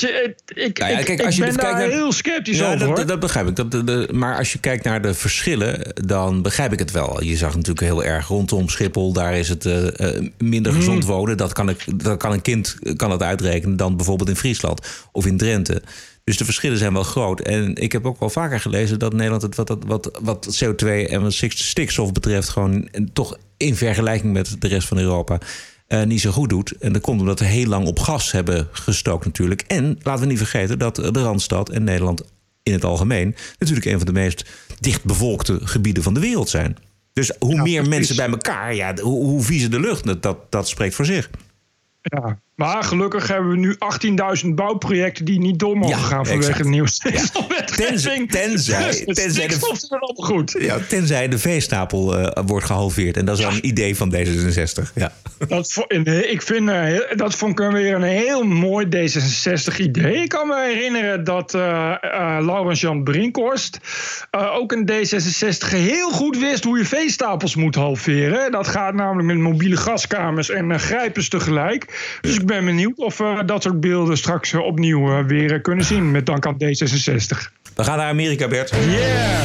Weet 0.00 0.10
je, 0.10 0.34
ik, 0.54 0.78
Nou 0.78 0.92
ja, 0.92 0.98
ik, 0.98 1.04
kijk, 1.04 1.18
ik 1.20 1.26
als 1.26 1.36
je 1.36 1.44
ben 1.44 1.56
daar 1.56 1.72
naar- 1.72 1.88
heel 1.88 2.12
sceptisch 2.12 2.58
Ja, 2.58 2.64
over. 2.66 2.78
dat, 2.78 2.86
hoor. 2.88 2.96
dat, 2.96 3.08
dat 3.08 3.20
begrijp 3.20 3.48
ik. 3.48 3.56
Dat, 3.56 3.70
de, 3.70 4.08
maar 4.12 4.36
als 4.38 4.52
je 4.52 4.58
kijkt 4.58 4.84
naar 4.84 5.02
de 5.02 5.14
verschillen, 5.14 5.92
dan 6.06 6.42
begrijp 6.42 6.72
ik 6.72 6.78
het 6.78 6.90
wel. 6.90 7.22
Je 7.22 7.36
zag 7.36 7.50
natuurlijk 7.54 7.86
heel 7.86 8.04
erg 8.04 8.26
rondom 8.26 8.68
Schiphol, 8.68 9.12
daar 9.12 9.34
is 9.38 9.48
het 9.48 9.66
eh, 9.66 10.00
eh, 10.16 10.22
minder 10.38 10.72
Hmm. 10.72 10.80
gezond 10.80 11.04
wonen. 11.04 11.36
Dat 11.36 11.52
kan, 11.52 11.68
ik, 11.68 12.04
dat 12.04 12.16
kan 12.18 12.32
een 12.32 12.42
kind 12.42 12.76
kan 12.96 13.10
dat 13.10 13.22
uitrekenen 13.22 13.76
dan 13.76 13.96
bijvoorbeeld 13.96 14.28
in 14.28 14.36
Friesland 14.36 14.86
of 15.12 15.26
in 15.26 15.36
Drenthe. 15.36 15.82
Dus 16.24 16.36
de 16.36 16.44
verschillen 16.44 16.78
zijn 16.78 16.92
wel 16.92 17.02
groot. 17.02 17.40
En 17.40 17.74
ik 17.74 17.92
heb 17.92 18.06
ook 18.06 18.20
wel 18.20 18.30
vaker 18.30 18.60
gelezen 18.60 18.98
dat 18.98 19.12
Nederland 19.12 19.42
het 19.42 19.54
wat, 19.56 19.68
wat, 19.68 19.84
wat, 19.86 20.18
wat 20.22 20.64
CO2 20.64 20.86
en 21.08 21.22
wat 21.22 21.32
stik- 21.32 21.52
stikstof 21.52 22.12
betreft, 22.12 22.48
gewoon 22.48 22.88
eh, 22.90 23.02
toch 23.12 23.36
in 23.56 23.76
vergelijking 23.76 24.32
met 24.32 24.56
de 24.58 24.68
rest 24.68 24.88
van 24.88 24.98
Europa. 24.98 25.38
Eh, 25.86 26.02
niet 26.02 26.20
zo 26.20 26.30
goed 26.30 26.48
doet. 26.48 26.70
En 26.70 26.92
dat 26.92 27.02
komt 27.02 27.20
omdat 27.20 27.38
we 27.38 27.44
heel 27.44 27.66
lang 27.66 27.86
op 27.86 27.98
gas 27.98 28.32
hebben 28.32 28.68
gestookt 28.70 29.24
natuurlijk. 29.24 29.60
En 29.60 29.98
laten 30.02 30.22
we 30.22 30.28
niet 30.28 30.38
vergeten 30.38 30.78
dat 30.78 30.96
de 30.96 31.22
Randstad 31.22 31.70
en 31.70 31.84
Nederland 31.84 32.22
in 32.62 32.72
het 32.72 32.84
algemeen... 32.84 33.34
natuurlijk 33.58 33.86
een 33.86 33.98
van 33.98 34.06
de 34.06 34.12
meest 34.12 34.50
dichtbevolkte 34.80 35.58
gebieden 35.62 36.02
van 36.02 36.14
de 36.14 36.20
wereld 36.20 36.48
zijn. 36.48 36.76
Dus 37.12 37.32
hoe 37.38 37.62
meer 37.62 37.88
mensen 37.88 38.16
bij 38.16 38.28
elkaar, 38.28 38.74
ja, 38.74 38.94
hoe, 38.94 39.24
hoe 39.24 39.42
viezer 39.42 39.70
de 39.70 39.80
lucht, 39.80 40.04
dat, 40.04 40.22
dat, 40.22 40.52
dat 40.52 40.68
spreekt 40.68 40.94
voor 40.94 41.04
zich. 41.04 41.30
Ja, 42.00 42.40
maar 42.54 42.84
gelukkig 42.84 43.28
hebben 43.28 43.50
we 43.50 43.56
nu 43.56 43.76
18.000 44.44 44.48
bouwprojecten 44.54 45.24
die 45.24 45.40
niet 45.40 45.58
door 45.58 45.76
mogen 45.78 45.96
Ja, 45.96 46.02
gaan 46.02 46.26
vanwege 46.26 46.48
exact. 46.48 46.62
de 46.62 46.68
nieuwe 46.68 46.88
Tenzij, 46.88 47.12
stikstofwetgeving. 47.12 48.30
tenzij, 48.30 48.86
het 49.06 49.14
tenzij, 49.14 49.48
wel 49.88 50.00
allemaal 50.00 50.26
goed. 50.26 50.56
ja, 50.58 50.78
tenzij 50.88 51.28
de 51.28 51.38
veestapel 51.38 52.18
eh, 52.18 52.44
wordt 52.46 52.66
gehalveerd. 52.66 53.16
En 53.16 53.24
dat 53.24 53.38
is 53.38 53.44
een 53.44 53.66
idee 53.66 53.96
van 53.96 54.14
D66. 54.14 54.92
Ja. 54.94 55.12
Dat, 55.48 55.86
ik 56.28 56.42
vind, 56.42 56.68
eh, 56.68 56.98
dat 57.16 57.34
vond 57.34 57.60
ik 57.60 57.70
weer 57.72 57.94
een 57.94 58.02
heel 58.02 58.42
mooi 58.42 58.86
D66-idee. 58.86 60.22
Ik 60.22 60.28
kan 60.28 60.48
me 60.48 60.72
herinneren 60.74 61.24
dat 61.24 61.54
eh 61.54 61.94
eh, 62.00 62.44
Laurens-Jan 62.44 63.02
Brinkhorst... 63.02 63.78
ook 64.30 64.72
een 64.72 64.90
D66 64.90 65.68
heel 65.68 66.10
goed 66.10 66.38
wist 66.38 66.64
hoe 66.64 66.78
je 66.78 66.84
veestapels 66.84 67.56
moet 67.56 67.74
halveren. 67.74 68.52
Dat 68.52 68.68
gaat 68.68 68.94
namelijk 68.94 69.26
met 69.26 69.36
mobiele 69.36 69.76
gaskamers 69.76 70.50
en 70.50 70.80
grijpers 70.80 71.28
tegelijk. 71.28 72.18
Dus 72.20 72.43
ik 72.44 72.50
ben 72.50 72.64
benieuwd 72.64 72.98
of 72.98 73.18
we 73.18 73.42
dat 73.46 73.62
soort 73.62 73.80
beelden 73.80 74.16
straks 74.16 74.54
opnieuw 74.54 75.18
eh, 75.18 75.24
weer 75.24 75.52
eh, 75.52 75.62
kunnen 75.62 75.84
zien... 75.84 76.10
met 76.10 76.26
dank 76.26 76.46
aan 76.46 76.54
D66. 76.54 77.52
We 77.74 77.84
gaan 77.84 77.96
naar 77.96 78.08
Amerika, 78.08 78.48
Bert. 78.48 78.70
Yeah! 78.70 79.40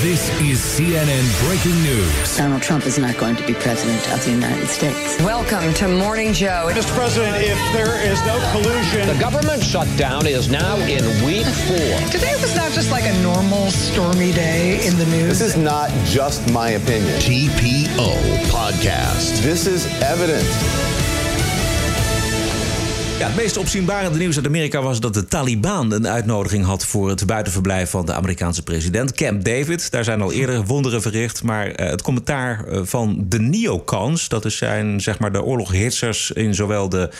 This 0.00 0.28
is 0.50 0.74
CNN 0.74 1.24
Breaking 1.46 1.82
News. 1.82 2.36
Donald 2.36 2.62
Trump 2.62 2.82
is 2.84 2.96
not 2.96 3.16
going 3.16 3.36
to 3.36 3.44
be 3.44 3.52
president 3.52 4.00
of 4.14 4.22
the 4.24 4.30
United 4.30 4.68
States. 4.68 5.16
Welcome 5.16 5.72
to 5.72 5.88
Morning 5.88 6.34
Joe. 6.34 6.70
Mr. 6.74 6.94
President, 6.94 7.36
if 7.36 7.58
there 7.72 8.10
is 8.10 8.18
no 8.26 8.36
collusion. 8.52 9.06
The 9.06 9.24
government 9.24 9.62
shutdown 9.62 10.26
is 10.26 10.48
now 10.48 10.76
in 10.76 11.02
week 11.24 11.46
four. 11.66 12.10
Today 12.10 12.34
was 12.40 12.54
not 12.56 12.72
just 12.72 12.90
like 12.90 13.06
a 13.06 13.22
normal 13.22 13.70
stormy 13.70 14.32
day 14.32 14.86
in 14.86 14.98
the 14.98 15.06
news. 15.06 15.38
This 15.38 15.40
is 15.40 15.56
not 15.56 15.90
just 16.04 16.52
my 16.52 16.70
opinion. 16.70 17.14
TPO 17.20 18.12
Podcast. 18.50 19.42
This 19.42 19.66
is 19.66 19.86
evidence. 20.02 21.11
Het 23.22 23.36
meest 23.36 23.56
opzienbarende 23.56 24.18
nieuws 24.18 24.36
uit 24.36 24.46
Amerika 24.46 24.82
was 24.82 25.00
dat 25.00 25.14
de 25.14 25.24
Taliban 25.24 25.92
een 25.92 26.08
uitnodiging 26.08 26.64
had 26.64 26.86
voor 26.86 27.08
het 27.08 27.26
buitenverblijf 27.26 27.90
van 27.90 28.06
de 28.06 28.12
Amerikaanse 28.12 28.62
president 28.62 29.12
Camp 29.12 29.44
David. 29.44 29.90
Daar 29.90 30.04
zijn 30.04 30.22
al 30.22 30.32
eerder 30.32 30.64
wonderen 30.64 31.02
verricht, 31.02 31.42
maar 31.42 31.70
eh, 31.70 31.90
het 31.90 32.02
commentaar 32.02 32.64
eh, 32.64 32.80
van 32.84 33.24
de 33.28 33.40
neocons, 33.40 34.28
dat 34.28 34.44
is 34.44 34.56
zijn 34.56 35.00
zeg 35.00 35.18
maar 35.18 35.32
de 35.32 35.42
oorloghitsers 35.42 36.30
in 36.30 36.54
zowel 36.54 36.88
de 36.88 37.10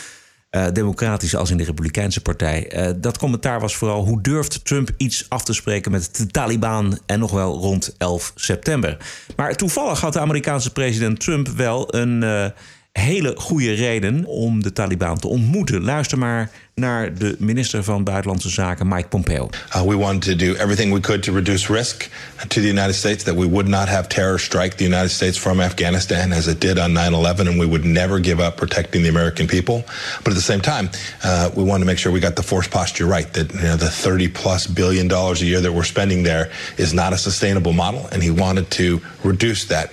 eh, 0.49 0.65
Democratische 0.73 1.37
als 1.37 1.51
in 1.51 1.57
de 1.57 1.63
Republikeinse 1.63 2.21
partij. 2.21 2.93
Dat 2.97 3.17
commentaar 3.17 3.59
was 3.59 3.75
vooral 3.75 4.05
hoe 4.05 4.21
durft 4.21 4.65
Trump 4.65 4.89
iets 4.97 5.25
af 5.29 5.43
te 5.43 5.53
spreken 5.53 5.91
met 5.91 6.17
de 6.17 6.27
Taliban 6.27 6.99
en 7.05 7.19
nog 7.19 7.31
wel 7.31 7.57
rond 7.57 7.95
11 7.97 8.31
september. 8.35 8.97
Maar 9.35 9.55
toevallig 9.55 9.99
had 9.99 10.13
de 10.13 10.19
Amerikaanse 10.19 10.71
president 10.71 11.19
Trump 11.19 11.47
wel 11.47 11.95
een 11.95 12.53
hele 12.93 13.33
goede 13.35 13.73
reden 13.73 14.25
om 14.25 14.63
de 14.63 14.73
Taliban 14.73 15.19
te 15.19 15.27
ontmoeten. 15.27 15.81
Luister 15.81 16.17
maar 16.17 16.51
naar 16.75 17.13
de 17.13 17.35
minister 17.39 17.83
van 17.83 18.03
Buitenlandse 18.03 18.49
Zaken, 18.49 18.87
Mike 18.87 19.07
Pompeo. 19.07 19.49
Uh, 19.75 19.81
we 19.81 19.95
wanted 19.95 20.21
to 20.21 20.45
do 20.45 20.55
everything 20.55 20.93
we 20.93 20.99
could 20.99 21.23
to 21.23 21.31
reduce 21.31 21.73
risk 21.73 22.09
to 22.47 22.61
the 22.61 22.67
United 22.67 22.93
States, 22.93 23.23
that 23.23 23.35
we 23.35 23.47
would 23.47 23.67
not 23.67 23.87
have 23.87 24.07
terror 24.07 24.39
strike 24.39 24.75
the 24.75 24.83
United 24.83 25.09
States 25.09 25.37
from 25.37 25.61
Afghanistan 25.61 26.33
as 26.33 26.47
it 26.47 26.59
did 26.59 26.79
on 26.79 26.93
9 26.93 27.13
11, 27.13 27.47
and 27.47 27.59
we 27.59 27.65
would 27.65 27.85
never 27.85 28.19
give 28.19 28.39
up 28.39 28.57
protecting 28.57 29.03
the 29.03 29.09
American 29.09 29.47
people. 29.47 29.83
But 30.23 30.31
at 30.31 30.35
the 30.35 30.41
same 30.41 30.61
time, 30.61 30.89
uh, 31.23 31.49
we 31.55 31.63
wanted 31.63 31.85
to 31.85 31.85
make 31.85 31.99
sure 31.99 32.11
we 32.11 32.19
got 32.19 32.35
the 32.35 32.43
force 32.43 32.67
posture 32.67 33.05
right, 33.05 33.31
that 33.33 33.53
you 33.53 33.61
know, 33.61 33.75
the 33.75 33.89
30 33.89 34.29
plus 34.29 34.65
billion 34.67 35.07
dollars 35.07 35.41
a 35.41 35.45
year 35.45 35.61
that 35.61 35.71
we're 35.71 35.83
spending 35.83 36.23
there 36.23 36.49
is 36.77 36.93
not 36.93 37.13
a 37.13 37.17
sustainable 37.17 37.73
model, 37.73 38.07
and 38.11 38.23
he 38.23 38.31
wanted 38.31 38.71
to 38.71 38.99
reduce 39.23 39.65
that. 39.65 39.91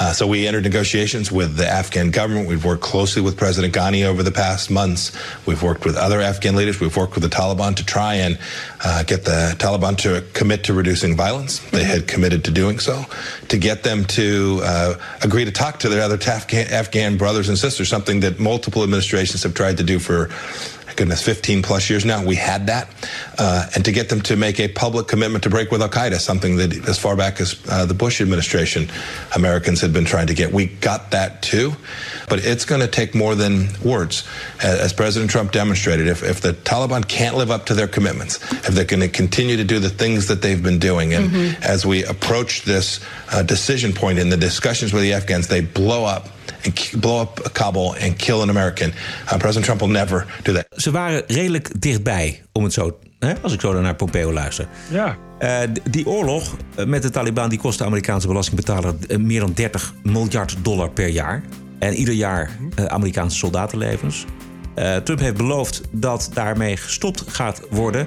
Uh, 0.00 0.12
so 0.12 0.26
we 0.26 0.46
entered 0.46 0.64
negotiations 0.64 1.30
with 1.30 1.56
the 1.56 1.68
Afghan 1.68 2.10
government. 2.10 2.48
We've 2.48 2.64
worked 2.64 2.82
closely 2.82 3.20
with 3.20 3.36
President 3.36 3.74
Ghani 3.74 4.04
over 4.06 4.22
the 4.22 4.32
past 4.32 4.70
months. 4.70 5.12
We've 5.46 5.62
worked 5.62 5.84
with 5.84 5.96
other 5.96 6.21
Afghan 6.22 6.56
leaders. 6.56 6.80
We've 6.80 6.96
worked 6.96 7.14
with 7.14 7.22
the 7.22 7.28
Taliban 7.28 7.76
to 7.76 7.84
try 7.84 8.14
and 8.14 8.38
uh, 8.84 9.02
get 9.02 9.24
the 9.24 9.54
Taliban 9.58 9.96
to 9.98 10.24
commit 10.32 10.64
to 10.64 10.74
reducing 10.74 11.16
violence. 11.16 11.58
They 11.70 11.84
had 11.84 12.08
committed 12.08 12.44
to 12.44 12.50
doing 12.50 12.78
so. 12.78 13.04
To 13.48 13.58
get 13.58 13.82
them 13.82 14.04
to 14.06 14.60
uh, 14.62 14.94
agree 15.22 15.44
to 15.44 15.52
talk 15.52 15.78
to 15.80 15.88
their 15.88 16.02
other 16.02 16.18
Afghan, 16.26 16.68
Afghan 16.68 17.16
brothers 17.16 17.48
and 17.48 17.58
sisters, 17.58 17.88
something 17.88 18.20
that 18.20 18.40
multiple 18.40 18.82
administrations 18.82 19.42
have 19.42 19.54
tried 19.54 19.76
to 19.78 19.84
do 19.84 19.98
for 19.98 20.30
goodness, 20.96 21.22
15 21.22 21.62
plus 21.62 21.88
years 21.88 22.04
now. 22.04 22.24
We 22.24 22.36
had 22.36 22.66
that. 22.66 22.88
Uh, 23.38 23.66
and 23.74 23.84
to 23.84 23.92
get 23.92 24.08
them 24.08 24.20
to 24.22 24.36
make 24.36 24.60
a 24.60 24.68
public 24.68 25.08
commitment 25.08 25.44
to 25.44 25.50
break 25.50 25.70
with 25.70 25.80
Al 25.82 25.88
Qaeda, 25.88 26.18
something 26.20 26.56
that 26.56 26.88
as 26.88 26.98
far 26.98 27.16
back 27.16 27.40
as 27.40 27.60
uh, 27.68 27.86
the 27.86 27.94
Bush 27.94 28.20
administration, 28.20 28.88
Americans 29.34 29.80
had 29.80 29.92
been 29.92 30.04
trying 30.04 30.26
to 30.26 30.34
get. 30.34 30.52
We 30.52 30.66
got 30.66 31.10
that 31.12 31.42
too. 31.42 31.72
But 32.28 32.44
it's 32.44 32.64
going 32.64 32.80
to 32.80 32.88
take 32.88 33.14
more 33.14 33.34
than 33.34 33.68
words. 33.84 34.26
As 34.62 34.92
President 34.92 35.30
Trump 35.30 35.52
demonstrated, 35.52 36.06
if, 36.08 36.22
if 36.22 36.40
the 36.40 36.52
Taliban 36.52 37.06
can't 37.06 37.36
live 37.36 37.50
up 37.50 37.66
to 37.66 37.74
their 37.74 37.88
commitments, 37.88 38.36
if 38.52 38.68
they're 38.68 38.84
going 38.84 39.00
to 39.00 39.08
continue 39.08 39.56
to 39.56 39.64
do 39.64 39.78
the 39.78 39.90
things 39.90 40.28
that 40.28 40.42
they've 40.42 40.62
been 40.62 40.78
doing, 40.78 41.14
and 41.14 41.30
Mhm. 41.30 41.60
as 41.62 41.86
we 41.86 42.04
approach 42.04 42.62
this 42.62 43.00
uh, 43.30 43.42
decision 43.42 43.92
point 43.92 44.18
in 44.18 44.28
the 44.28 44.36
discussions 44.36 44.92
with 44.92 45.02
the 45.02 45.12
Afghans, 45.14 45.48
they 45.48 45.60
blow 45.60 46.04
up 46.04 46.28
and 46.64 47.00
blow 47.00 47.20
up 47.20 47.48
Kabul 47.52 47.94
and 48.00 48.16
kill 48.16 48.40
an 48.40 48.48
American. 48.48 48.88
Uh, 48.88 49.36
President 49.36 49.64
Trump 49.64 49.80
will 49.80 49.90
never 49.90 50.26
do 50.42 50.52
that. 50.52 50.66
Ze 50.76 50.90
waren 50.90 51.22
redelijk 51.26 51.80
dichtbij, 51.80 52.42
om 52.52 52.64
het 52.64 52.72
zo, 52.72 52.98
hè, 53.18 53.32
als 53.42 53.52
ik 53.52 53.60
zo 53.60 53.80
naar 53.80 53.94
Pompeo 53.94 54.32
luister. 54.32 54.68
Ja. 54.90 55.16
Eh, 55.38 55.58
die 55.90 56.06
oorlog 56.06 56.56
eh, 56.74 56.84
met 56.84 57.02
de 57.02 57.10
Taliban 57.10 57.48
die 57.48 57.58
kost 57.58 57.78
de 57.78 57.84
Amerikaanse 57.84 58.26
belastingbetaler 58.26 58.94
eh, 59.08 59.16
meer 59.18 59.40
dan 59.40 59.52
30 59.54 59.94
miljard 60.02 60.56
dollar 60.62 60.90
per 60.90 61.08
jaar. 61.08 61.42
En 61.78 61.94
ieder 61.94 62.14
jaar 62.14 62.50
eh, 62.74 62.84
Amerikaanse 62.84 63.36
soldatenlevens. 63.36 64.24
Eh, 64.74 64.96
Trump 64.96 65.20
heeft 65.20 65.36
beloofd 65.36 65.80
dat 65.90 66.30
daarmee 66.32 66.76
gestopt 66.76 67.24
gaat 67.26 67.62
worden. 67.70 68.06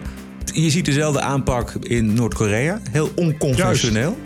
Je 0.53 0.70
ziet 0.70 0.86
dezelfde 0.86 1.22
aanpak 1.22 1.72
in 1.72 2.14
Noord-Korea. 2.14 2.80
Heel 2.91 3.12
onconventioneel. 3.16 4.18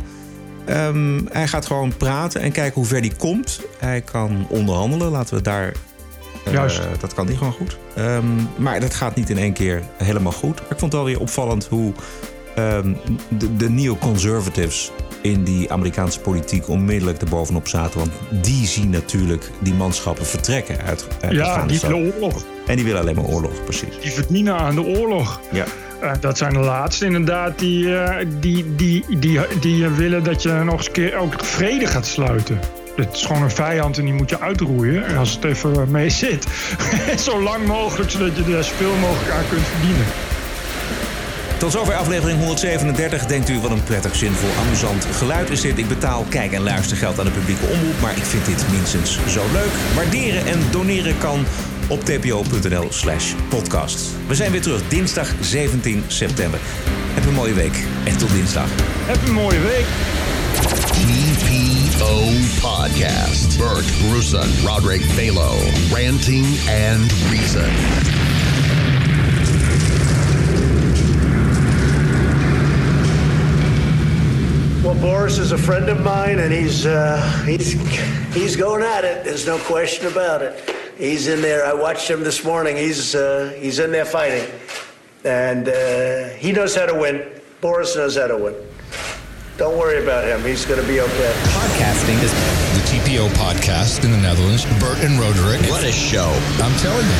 Ehm, 0.70 1.20
hij 1.32 1.48
gaat 1.48 1.66
gewoon 1.66 1.98
praten 1.98 2.42
en 2.42 2.52
kijken 2.52 2.74
hoe 2.74 2.86
ver 2.86 3.00
hij 3.00 3.12
komt. 3.18 3.60
Hij 3.78 4.02
kan 4.02 4.46
onderhandelen. 4.50 5.12
Laten 5.12 5.36
we 5.36 5.42
daar. 5.42 5.74
eh, 6.46 6.54
Juist. 6.54 6.82
Dat 7.00 7.14
kan 7.14 7.28
niet 7.28 7.38
gewoon 7.38 7.54
goed. 7.54 7.78
Ehm, 7.96 8.26
maar 8.58 8.80
dat 8.80 8.94
gaat 8.94 9.16
niet 9.16 9.30
in 9.30 9.38
één 9.38 9.54
keer 9.54 9.82
helemaal 9.98 10.32
goed. 10.32 10.56
Maar 10.62 10.72
ik 10.72 10.80
vond 10.80 10.82
het 10.82 10.94
wel 10.94 11.04
weer 11.04 11.20
opvallend 11.20 11.66
hoe 11.68 11.94
ehm, 12.56 12.94
de, 13.28 13.56
de 13.56 13.70
neoconservatives 13.70 14.92
in 15.22 15.44
die 15.44 15.72
Amerikaanse 15.72 16.20
politiek 16.20 16.68
onmiddellijk 16.70 17.22
erbovenop 17.22 17.68
zaten. 17.68 18.00
Want 18.00 18.12
die 18.44 18.68
zien 18.68 18.90
natuurlijk 18.90 19.52
die 19.60 19.74
manschappen 19.74 20.26
vertrekken 20.26 20.82
uit, 20.82 21.08
uit 21.22 21.34
Ja, 21.34 21.66
die 21.66 21.80
willen 21.80 22.14
oorlog. 22.14 22.44
En 22.68 22.76
die 22.76 22.86
willen 22.86 23.02
alleen 23.02 23.16
maar 23.16 23.26
oorlog, 23.26 23.64
precies. 23.64 24.00
Die 24.02 24.12
verdienen 24.12 24.56
aan 24.58 24.76
de 24.76 24.82
oorlog. 24.98 25.40
Ja. 25.52 25.66
Eh, 26.02 26.12
dat 26.20 26.38
zijn 26.38 26.54
de 26.54 26.60
laatste 26.60 27.06
inderdaad 27.06 27.60
die, 27.60 27.98
eh, 27.98 28.26
die, 28.40 28.76
die, 28.76 29.06
die, 29.20 29.40
die 29.60 29.88
willen 29.88 30.24
dat 30.24 30.42
je 30.42 30.52
nog 30.52 30.74
eens 30.78 30.86
een 30.86 30.92
keer 30.92 31.16
ook 31.16 31.34
vrede 31.46 31.88
gaat 31.88 32.06
sluiten. 32.06 32.60
Het 32.96 33.14
is 33.14 33.26
gewoon 33.26 33.42
een 33.42 33.52
vijand 33.52 33.98
en 33.98 34.06
die 34.06 34.14
moet 34.14 34.30
je 34.30 34.40
uitroeien. 34.40 35.06
En 35.06 35.18
als 35.18 35.34
het 35.34 35.44
even 35.44 35.92
mee 35.92 36.10
zit. 36.10 36.48
Zo 37.26 37.42
lang 37.42 37.66
mogelijk, 37.66 38.10
zodat 38.10 38.36
je 38.36 38.56
er 38.58 38.64
zoveel 38.64 38.96
mogelijk 38.96 39.32
aan 39.32 39.48
kunt 39.50 39.66
verdienen. 39.66 40.06
Tot 41.60 41.72
zover 41.72 41.94
aflevering 41.94 42.40
137. 42.40 43.26
Denkt 43.26 43.50
u 43.50 43.60
wat 43.60 43.72
een 43.72 43.84
prettig, 43.84 44.16
zinvol, 44.16 44.50
amusant 44.66 45.06
geluid 45.06 45.50
is 45.50 45.62
dit. 45.62 45.78
Ik 45.78 45.88
betaal 45.88 46.26
kijk- 46.30 46.52
en 46.52 46.62
luistergeld 46.62 47.20
aan 47.20 47.26
de 47.26 47.32
publieke 47.32 47.66
omroep, 47.66 48.02
maar 48.02 48.18
ik 48.18 48.24
vind 48.24 48.46
dit 48.46 48.66
minstens 48.72 49.20
zo 49.28 49.44
leuk. 49.54 49.96
Waarderen 49.96 50.46
en 50.46 50.60
doneren 50.72 51.18
kan 51.18 51.46
op 51.90 52.04
tpo.nl 52.04 52.88
slash 52.90 53.34
podcast. 53.50 54.10
We 54.28 54.36
zijn 54.36 54.52
weer 54.52 54.62
terug 54.62 54.88
dinsdag 54.88 55.34
17 55.42 56.04
september. 56.08 56.60
Heb 57.14 57.26
een 57.26 57.34
mooie 57.34 57.54
week 57.54 57.84
en 58.06 58.18
tot 58.18 58.32
dinsdag. 58.32 58.68
Heb 59.06 59.28
een 59.28 59.34
mooie 59.34 59.60
week. 59.60 59.86
TPO 60.92 62.22
Podcast. 62.62 63.58
Bert 63.58 63.86
Bruson, 64.08 64.50
Roderick 64.66 65.02
Balo, 65.16 65.56
Ranting 65.94 66.46
and 66.68 67.12
Reason. 67.30 67.70
Well, 74.84 74.96
Boris 74.96 75.38
is 75.38 75.52
a 75.52 75.58
friend 75.58 75.90
of 75.90 76.04
mine, 76.04 76.40
and 76.40 76.52
he's 76.52 76.86
uh, 76.86 77.44
he's 77.46 77.74
he's 78.34 78.56
going 78.56 78.84
at 78.84 79.04
it. 79.04 79.24
There's 79.24 79.46
no 79.46 79.58
question 79.58 80.08
about 80.08 80.42
it. 80.42 80.79
He's 81.00 81.30
in 81.30 81.42
there. 81.42 81.66
I 81.66 81.74
watched 81.74 82.10
him 82.10 82.24
this 82.24 82.44
morning. 82.44 82.76
He's 82.76 83.16
uh, 83.16 83.56
he's 83.58 83.80
in 83.80 83.94
there 83.94 84.04
fighting, 84.04 84.46
and 85.24 85.70
uh, 85.70 86.28
he 86.36 86.52
knows 86.52 86.76
how 86.76 86.88
to 86.88 86.94
win. 86.94 87.24
Boris 87.62 87.96
knows 87.96 88.18
how 88.18 88.28
to 88.28 88.36
win. 88.36 88.54
Don't 89.56 89.78
worry 89.78 90.04
about 90.04 90.26
him. 90.26 90.44
He's 90.44 90.66
going 90.66 90.82
to 90.82 90.88
be 90.88 91.00
okay. 91.00 91.34
Podcasting 91.56 92.20
is 92.22 92.34
the 92.76 92.84
TPO 92.92 93.30
podcast 93.40 94.04
in 94.04 94.12
the 94.12 94.18
Netherlands. 94.18 94.66
Bert 94.78 95.00
and 95.00 95.18
Roderick. 95.18 95.62
What 95.72 95.86
a 95.86 95.92
show. 95.92 96.36
I'm 96.60 96.76
telling 96.80 97.08
you. 97.08 97.20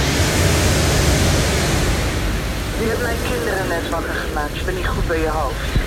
Je 2.80 2.86
hebt 2.86 3.02
mijn 3.02 3.18
kinderen 3.32 3.68
net 3.68 3.90
wakker 3.90 4.14
gemaakt. 4.14 4.58
Je 4.58 4.64
bent 4.64 4.78
niet 4.78 4.88
goed 4.88 5.08
bij 5.08 5.20
je 5.20 5.30
hoofd. 5.30 5.79